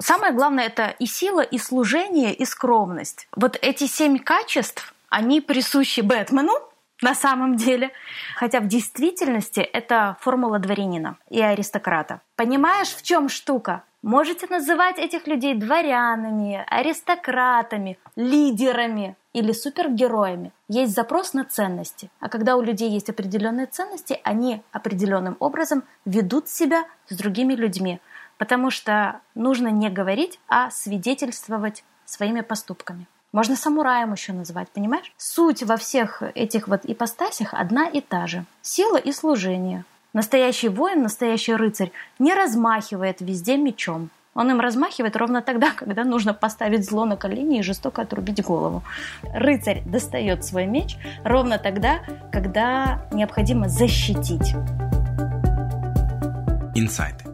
Самое 0.00 0.32
главное 0.32 0.66
это 0.66 0.94
и 0.98 1.06
сила, 1.06 1.42
и 1.42 1.58
служение, 1.58 2.32
и 2.34 2.44
скромность. 2.44 3.28
Вот 3.36 3.58
эти 3.60 3.86
семь 3.86 4.18
качеств 4.18 4.94
они 5.08 5.40
присущи 5.40 6.00
Бэтмену 6.00 6.52
на 7.02 7.14
самом 7.14 7.56
деле, 7.56 7.92
хотя 8.36 8.60
в 8.60 8.68
действительности 8.68 9.60
это 9.60 10.16
формула 10.20 10.58
дворянина 10.58 11.18
и 11.28 11.40
аристократа. 11.40 12.22
Понимаешь, 12.36 12.88
в 12.88 13.02
чем 13.02 13.28
штука? 13.28 13.82
Можете 14.02 14.46
называть 14.46 14.98
этих 14.98 15.26
людей 15.26 15.54
дворянами, 15.54 16.64
аристократами, 16.68 17.98
лидерами 18.14 19.16
или 19.32 19.52
супергероями. 19.52 20.52
Есть 20.68 20.94
запрос 20.94 21.34
на 21.34 21.44
ценности. 21.44 22.10
А 22.20 22.28
когда 22.28 22.56
у 22.56 22.62
людей 22.62 22.88
есть 22.88 23.10
определенные 23.10 23.66
ценности, 23.66 24.20
они 24.22 24.62
определенным 24.72 25.36
образом 25.40 25.82
ведут 26.04 26.48
себя 26.48 26.84
с 27.08 27.16
другими 27.16 27.54
людьми. 27.54 28.00
Потому 28.38 28.70
что 28.70 29.20
нужно 29.34 29.68
не 29.68 29.90
говорить, 29.90 30.38
а 30.48 30.70
свидетельствовать 30.70 31.84
своими 32.04 32.42
поступками. 32.42 33.06
Можно 33.36 33.54
самураем 33.54 34.14
еще 34.14 34.32
назвать, 34.32 34.70
понимаешь? 34.70 35.12
Суть 35.18 35.62
во 35.62 35.76
всех 35.76 36.22
этих 36.34 36.68
вот 36.68 36.86
ипостасях 36.86 37.52
одна 37.52 37.86
и 37.86 38.00
та 38.00 38.26
же. 38.26 38.46
Сила 38.62 38.96
и 38.96 39.12
служение. 39.12 39.84
Настоящий 40.14 40.70
воин, 40.70 41.02
настоящий 41.02 41.54
рыцарь 41.54 41.92
не 42.18 42.32
размахивает 42.32 43.20
везде 43.20 43.58
мечом. 43.58 44.08
Он 44.32 44.50
им 44.50 44.58
размахивает 44.58 45.16
ровно 45.16 45.42
тогда, 45.42 45.72
когда 45.76 46.04
нужно 46.04 46.32
поставить 46.32 46.88
зло 46.88 47.04
на 47.04 47.18
колени 47.18 47.58
и 47.58 47.62
жестоко 47.62 48.00
отрубить 48.00 48.42
голову. 48.42 48.82
Рыцарь 49.34 49.82
достает 49.84 50.42
свой 50.42 50.64
меч 50.64 50.96
ровно 51.22 51.58
тогда, 51.58 51.98
когда 52.32 53.06
необходимо 53.12 53.68
защитить. 53.68 54.54
Инсайты. 56.74 57.26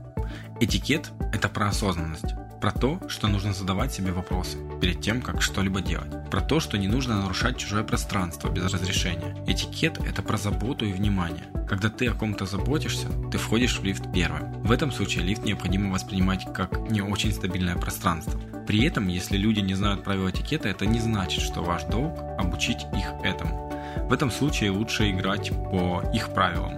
Этикет– 0.58 1.12
это 1.32 1.48
про 1.48 1.68
осознанность 1.68 2.34
про 2.62 2.70
то, 2.70 3.00
что 3.08 3.26
нужно 3.26 3.52
задавать 3.52 3.92
себе 3.92 4.12
вопросы 4.12 4.56
перед 4.80 5.00
тем, 5.00 5.20
как 5.20 5.42
что-либо 5.42 5.80
делать. 5.80 6.30
Про 6.30 6.40
то, 6.40 6.60
что 6.60 6.78
не 6.78 6.86
нужно 6.86 7.20
нарушать 7.20 7.58
чужое 7.58 7.82
пространство 7.82 8.48
без 8.50 8.72
разрешения. 8.72 9.36
Этикет– 9.48 9.98
это 10.06 10.22
про 10.22 10.36
заботу 10.36 10.86
и 10.86 10.92
внимание. 10.92 11.42
Когда 11.68 11.90
ты 11.90 12.06
о 12.06 12.14
ком-то 12.14 12.46
заботишься, 12.46 13.08
ты 13.32 13.38
входишь 13.38 13.80
в 13.80 13.84
лифт 13.84 14.04
первым. 14.14 14.62
В 14.62 14.70
этом 14.70 14.92
случае 14.92 15.24
лифт 15.24 15.44
необходимо 15.44 15.92
воспринимать 15.92 16.46
как 16.54 16.88
не 16.88 17.00
очень 17.00 17.32
стабильное 17.32 17.74
пространство. 17.74 18.40
При 18.64 18.84
этом, 18.84 19.08
если 19.08 19.36
люди 19.36 19.58
не 19.58 19.74
знают 19.74 20.04
правил 20.04 20.30
этикета, 20.30 20.68
это 20.68 20.86
не 20.86 21.00
значит, 21.00 21.42
что 21.42 21.62
ваш 21.62 21.82
долг– 21.84 22.16
обучить 22.38 22.86
их 22.96 23.08
этому. 23.24 23.72
В 24.08 24.12
этом 24.12 24.30
случае 24.30 24.70
лучше 24.70 25.10
играть 25.10 25.50
по 25.50 26.04
их 26.14 26.32
правилам, 26.32 26.74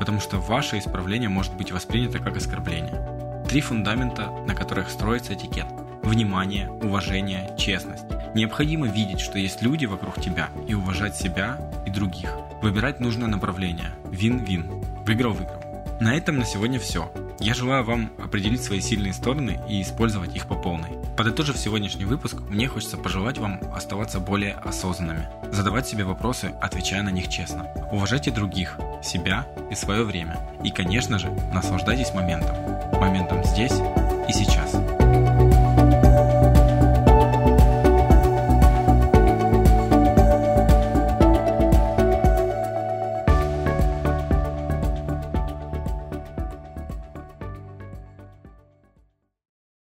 потому 0.00 0.18
что 0.18 0.38
ваше 0.38 0.80
исправление 0.80 1.28
может 1.28 1.54
быть 1.54 1.70
воспринято 1.70 2.18
как 2.18 2.36
оскорбление. 2.36 3.17
Три 3.48 3.62
фундамента, 3.62 4.30
на 4.46 4.54
которых 4.54 4.90
строится 4.90 5.32
этикет. 5.32 5.64
Внимание, 6.02 6.70
уважение, 6.70 7.54
честность. 7.56 8.04
Необходимо 8.34 8.86
видеть, 8.86 9.20
что 9.20 9.38
есть 9.38 9.62
люди 9.62 9.86
вокруг 9.86 10.20
тебя 10.20 10.50
и 10.68 10.74
уважать 10.74 11.16
себя 11.16 11.58
и 11.86 11.90
других. 11.90 12.30
Выбирать 12.60 13.00
нужное 13.00 13.26
направление. 13.26 13.94
Вин-вин. 14.10 14.84
Выиграл-выиграл. 15.06 15.62
На 15.98 16.14
этом 16.14 16.36
на 16.38 16.44
сегодня 16.44 16.78
все. 16.78 17.10
Я 17.40 17.54
желаю 17.54 17.84
вам 17.84 18.10
определить 18.18 18.62
свои 18.62 18.80
сильные 18.80 19.12
стороны 19.12 19.60
и 19.68 19.80
использовать 19.80 20.34
их 20.34 20.46
по 20.48 20.56
полной. 20.56 20.98
Подытожив 21.16 21.56
сегодняшний 21.56 22.04
выпуск, 22.04 22.36
мне 22.48 22.66
хочется 22.66 22.96
пожелать 22.96 23.38
вам 23.38 23.60
оставаться 23.74 24.18
более 24.18 24.54
осознанными, 24.54 25.28
задавать 25.52 25.86
себе 25.86 26.04
вопросы, 26.04 26.52
отвечая 26.60 27.02
на 27.02 27.10
них 27.10 27.28
честно. 27.28 27.68
Уважайте 27.92 28.32
других, 28.32 28.78
себя 29.02 29.46
и 29.70 29.74
свое 29.74 30.02
время. 30.02 30.38
И, 30.64 30.70
конечно 30.70 31.18
же, 31.18 31.30
наслаждайтесь 31.52 32.12
моментом. 32.12 32.56
Моментом 33.00 33.44
здесь 33.44 33.74